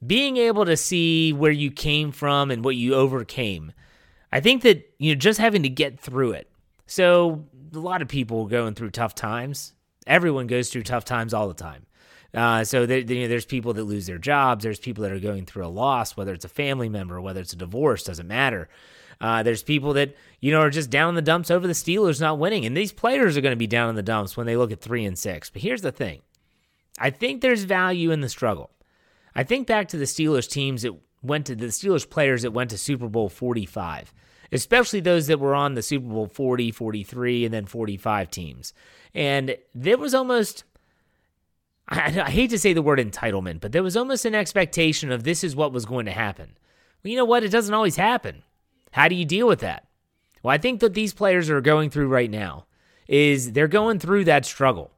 Being 0.05 0.36
able 0.36 0.64
to 0.64 0.76
see 0.76 1.32
where 1.32 1.53
you 1.53 1.70
came 1.70 2.12
from 2.12 2.51
and 2.51 2.64
what 2.64 2.76
you 2.76 2.94
overcame. 2.94 3.72
I 4.37 4.41
think 4.41 4.64
that 4.64 4.93
you 4.99 5.14
know 5.14 5.18
just 5.18 5.41
having 5.41 5.62
to 5.62 5.70
get 5.70 5.99
through 5.99 6.32
it. 6.32 6.51
So 6.84 7.47
a 7.74 7.78
lot 7.78 8.03
of 8.03 8.09
people 8.09 8.45
are 8.45 8.49
going 8.49 8.74
through 8.74 8.91
tough 8.91 9.14
times. 9.14 9.72
Everyone 10.07 10.47
goes 10.47 10.68
through 10.68 10.82
tough 10.82 11.07
times 11.07 11.32
all 11.32 11.49
the 11.49 11.55
time. 11.55 11.87
Uh, 12.34 12.62
so 12.62 12.84
there, 12.84 12.99
you 12.99 13.22
know, 13.22 13.28
there's 13.28 13.47
people 13.47 13.72
that 13.72 13.84
lose 13.84 14.05
their 14.05 14.18
jobs. 14.18 14.62
There's 14.62 14.78
people 14.78 15.05
that 15.05 15.12
are 15.12 15.20
going 15.20 15.47
through 15.47 15.64
a 15.64 15.68
loss, 15.68 16.18
whether 16.18 16.34
it's 16.34 16.45
a 16.45 16.51
family 16.51 16.91
member, 16.91 17.18
whether 17.18 17.41
it's 17.41 17.55
a 17.55 17.57
divorce, 17.57 18.05
doesn't 18.05 18.28
matter. 18.28 18.68
Uh, 19.22 19.43
there's 19.43 19.62
people 19.62 19.95
that 19.95 20.14
you 20.41 20.53
know 20.53 20.61
are 20.61 20.68
just 20.68 20.91
down 20.91 21.09
in 21.09 21.14
the 21.14 21.22
dumps 21.22 21.51
over 21.51 21.66
the 21.66 21.72
Steelers 21.72 22.20
not 22.20 22.39
winning, 22.39 22.66
and 22.66 22.76
these 22.76 22.93
players 22.93 23.39
are 23.39 23.41
going 23.41 23.55
to 23.55 23.57
be 23.57 23.66
down 23.66 23.89
in 23.89 23.97
the 23.97 24.03
dumps 24.03 24.37
when 24.37 24.47
they 24.47 24.59
look 24.59 24.70
at 24.70 24.82
three 24.82 25.07
and 25.07 25.18
six. 25.18 25.49
But 25.49 25.62
here's 25.62 25.80
the 25.80 25.93
thing: 25.93 26.20
I 26.99 27.09
think 27.09 27.41
there's 27.41 27.64
value 27.64 28.11
in 28.11 28.20
the 28.20 28.28
struggle. 28.28 28.70
I 29.34 29.45
think 29.45 29.66
back 29.66 29.89
to 29.89 29.97
the 29.97 30.05
Steelers 30.05 30.47
teams 30.47 30.82
that 30.82 30.93
went 31.22 31.47
to 31.47 31.57
the 31.57 31.66
Steelers 31.66 32.09
players 32.09 32.43
that 32.43 32.53
went 32.53 32.70
to 32.70 32.78
Super 32.78 33.09
Bowl 33.09 33.28
45, 33.28 34.12
especially 34.53 35.01
those 35.01 35.26
that 35.26 35.40
were 35.40 35.55
on 35.55 35.74
the 35.74 35.82
Super 35.82 36.09
Bowl 36.09 36.26
40, 36.26 36.70
43, 36.70 37.44
and 37.44 37.55
then 37.55 37.66
45 37.66 38.30
teams. 38.30 38.72
And 39.14 39.57
there 39.74 39.99
was 39.99 40.14
almost 40.14 40.64
I, 41.88 42.20
I 42.26 42.30
hate 42.30 42.51
to 42.51 42.59
say 42.59 42.72
the 42.72 42.82
word 42.82 42.99
entitlement, 42.99 43.61
but 43.61 43.72
there 43.72 43.82
was 43.82 43.97
almost 43.97 44.24
an 44.24 44.34
expectation 44.34 45.12
of 45.12 45.24
this 45.24 45.44
is 45.44 45.57
what 45.57 45.72
was 45.72 45.86
going 45.86 46.07
to 46.07 46.12
happen. 46.12 46.57
Well, 47.03 47.11
you 47.11 47.16
know 47.16 47.24
what? 47.24 47.44
It 47.44 47.51
doesn't 47.51 47.74
always 47.74 47.97
happen. 47.97 48.42
How 48.92 49.09
do 49.09 49.14
you 49.14 49.24
deal 49.24 49.47
with 49.47 49.61
that? 49.61 49.86
Well, 50.42 50.55
I 50.55 50.59
think 50.59 50.80
that 50.80 50.94
these 50.94 51.14
players 51.14 51.51
are 51.51 51.61
going 51.61 51.90
through 51.90 52.09
right 52.09 52.30
now 52.30 52.66
is 53.09 53.53
they're 53.53 53.68
going 53.68 53.99
through 53.99 54.24
that 54.24 54.44
struggle. 54.44 54.90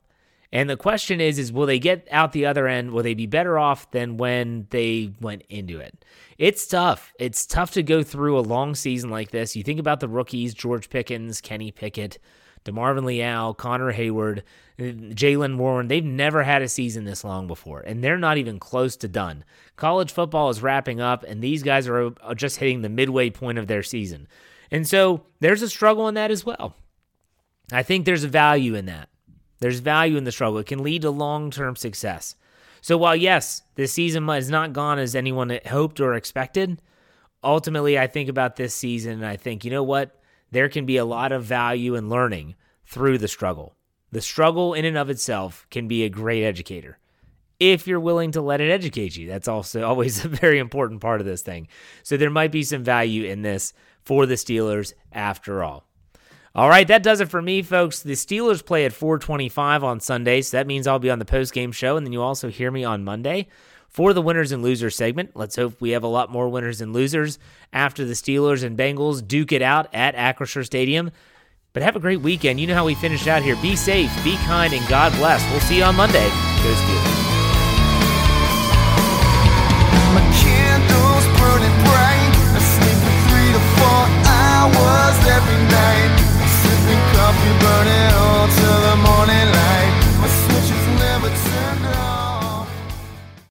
And 0.53 0.71
the 0.71 0.77
question 0.77 1.21
is 1.21 1.39
is 1.39 1.53
will 1.53 1.67
they 1.67 1.79
get 1.79 2.09
out 2.11 2.33
the 2.33 2.47
other 2.47 2.67
end? 2.67 2.93
Will 2.93 3.03
they 3.03 3.15
be 3.15 3.27
better 3.27 3.59
off 3.59 3.91
than 3.91 4.17
when 4.17 4.67
they 4.71 5.13
went 5.21 5.43
into 5.49 5.79
it? 5.79 6.05
It's 6.39 6.67
tough. 6.67 7.13
It's 7.19 7.47
tough 7.47 7.73
to 7.73 7.83
go 7.83 8.03
through 8.03 8.39
a 8.39 8.41
long 8.41 8.75
season 8.75 9.11
like 9.11 9.31
this. 9.31 9.57
You 9.57 9.63
think 9.63 9.81
about 9.81 10.01
the 10.01 10.09
rookies, 10.09 10.55
George 10.55 10.89
Pickens, 10.89 11.41
Kenny 11.41 11.71
Pickett, 11.71 12.19
DeMarvin 12.65 13.05
Leal, 13.05 13.55
Connor 13.55 13.93
Heyward, 13.93 14.43
Jaylen 14.79 15.57
Warren, 15.57 15.89
they've 15.89 16.05
never 16.05 16.43
had 16.45 16.63
a 16.63 16.69
season 16.69 17.05
this 17.05 17.25
long 17.25 17.47
before, 17.47 17.81
and 17.81 18.03
they're 18.03 18.19
not 18.19 18.39
even 18.39 18.61
close 18.61 18.97
to 18.99 19.09
done. 19.09 19.45
College 19.77 20.13
football 20.13 20.51
is 20.51 20.63
wrapping 20.63 21.01
up, 21.01 21.25
and 21.25 21.43
these 21.43 21.63
guys 21.63 21.89
are 21.89 22.13
just 22.37 22.59
hitting 22.59 22.83
the 22.83 22.89
midway 22.89 23.31
point 23.31 23.59
of 23.59 23.67
their 23.67 23.83
season. 23.83 24.29
And 24.71 24.87
so 24.87 25.25
there's 25.41 25.63
a 25.63 25.69
struggle 25.69 26.09
in 26.09 26.15
that 26.15 26.31
as 26.31 26.45
well. 26.45 26.77
I 27.73 27.83
think 27.83 28.05
there's 28.05 28.25
a 28.25 28.29
value 28.29 28.75
in 28.75 28.87
that. 28.87 29.09
There's 29.61 29.81
value 29.81 30.17
in 30.17 30.25
the 30.25 30.33
struggle. 30.33 30.59
It 30.59 30.67
can 30.67 30.83
lead 30.83 31.03
to 31.03 31.11
long 31.11 31.51
term 31.51 31.77
success. 31.77 32.37
So 32.81 32.97
while, 32.97 33.17
yes, 33.17 33.63
this 33.75 33.93
season 33.93 34.27
has 34.29 34.51
not 34.51 34.73
gone 34.73 34.99
as 34.99 35.15
anyone 35.15 35.59
hoped 35.67 36.01
or 36.01 36.15
expected, 36.15 36.81
ultimately, 37.43 37.99
I 37.99 38.07
think 38.07 38.29
about 38.29 38.57
this 38.57 38.75
season 38.75 39.15
and 39.15 39.27
I 39.27 39.37
think, 39.37 39.65
you 39.65 39.71
know 39.71 39.83
what? 39.83 40.19
there 40.51 40.69
can 40.69 40.87
be 40.87 40.97
a 40.97 41.05
lot 41.05 41.33
of 41.33 41.45
value 41.45 41.95
in 41.95 42.09
learning 42.09 42.55
through 42.85 43.19
the 43.19 43.29
struggle. 43.29 43.75
The 44.11 44.21
struggle 44.21 44.75
in 44.75 44.85
and 44.85 44.97
of 44.97 45.11
itself 45.11 45.67
can 45.71 45.89
be 45.89 46.05
a 46.05 46.09
great 46.09 46.45
educator. 46.45 46.99
if 47.61 47.89
you're 47.89 47.99
willing 47.99 48.31
to 48.31 48.41
let 48.41 48.61
it 48.61 48.71
educate 48.71 49.17
you. 49.17 49.27
That's 49.27 49.49
also 49.49 49.83
always 49.89 50.25
a 50.25 50.29
very 50.29 50.61
important 50.61 51.01
part 51.01 51.21
of 51.21 51.27
this 51.27 51.43
thing. 51.43 51.67
So 52.05 52.17
there 52.17 52.31
might 52.31 52.53
be 52.53 52.63
some 52.63 52.85
value 52.85 53.25
in 53.25 53.43
this 53.43 53.73
for 54.05 54.27
the 54.27 54.37
Steelers 54.37 54.93
after 55.11 55.65
all. 55.65 55.88
All 56.59 56.69
right, 56.69 56.89
that 56.89 57.05
does 57.05 57.21
it 57.21 57.29
for 57.29 57.41
me, 57.41 57.63
folks. 57.63 58.01
The 58.01 58.15
Steelers 58.15 58.67
play 58.67 58.85
at 58.85 58.93
425 58.93 59.85
on 59.85 60.01
Sunday, 60.01 60.43
so 60.43 60.57
that 60.57 60.67
means 60.67 60.89
I'll 60.89 60.99
be 60.99 61.09
on 61.09 61.21
the 61.21 61.25
post-game 61.25 61.71
show, 61.71 61.97
and 61.97 62.05
then 62.05 62.13
you 62.13 62.21
also 62.21 62.49
hear 62.51 62.73
me 62.73 62.83
on 62.83 63.05
Monday 63.05 63.47
for 63.89 64.13
the 64.13 64.21
winners 64.21 64.51
and 64.51 64.61
losers 64.61 64.97
segment. 64.97 65.37
Let's 65.37 65.55
hope 65.55 65.81
we 65.81 65.91
have 65.91 66.03
a 66.03 66.09
lot 66.09 66.33
more 66.33 66.49
winners 66.49 66.81
and 66.81 66.93
losers 66.93 67.39
after 67.73 68.05
the 68.05 68.15
Steelers 68.15 68.65
and 68.65 68.77
Bengals 68.77 69.25
duke 69.25 69.53
it 69.53 69.63
out 69.63 69.95
at 69.95 70.17
Acrisure 70.17 70.67
Stadium. 70.67 71.13
But 71.75 71.85
have 71.85 71.95
a 71.95 72.01
great 72.01 72.23
weekend. 72.23 72.59
You 72.59 72.67
know 72.67 72.75
how 72.75 72.87
we 72.87 72.97
finish 72.97 73.29
out 73.29 73.45
here. 73.45 73.55
Be 73.63 73.77
safe, 73.77 74.11
be 74.25 74.35
kind, 74.39 74.73
and 74.73 74.85
God 74.89 75.13
bless. 75.13 75.49
We'll 75.53 75.61
see 75.61 75.77
you 75.77 75.85
on 75.85 75.95
Monday. 75.95 76.29
Go 76.29 76.75
Steelers. 76.75 77.19
every 85.31 85.63
night 85.69 86.18
shelter 88.51 88.78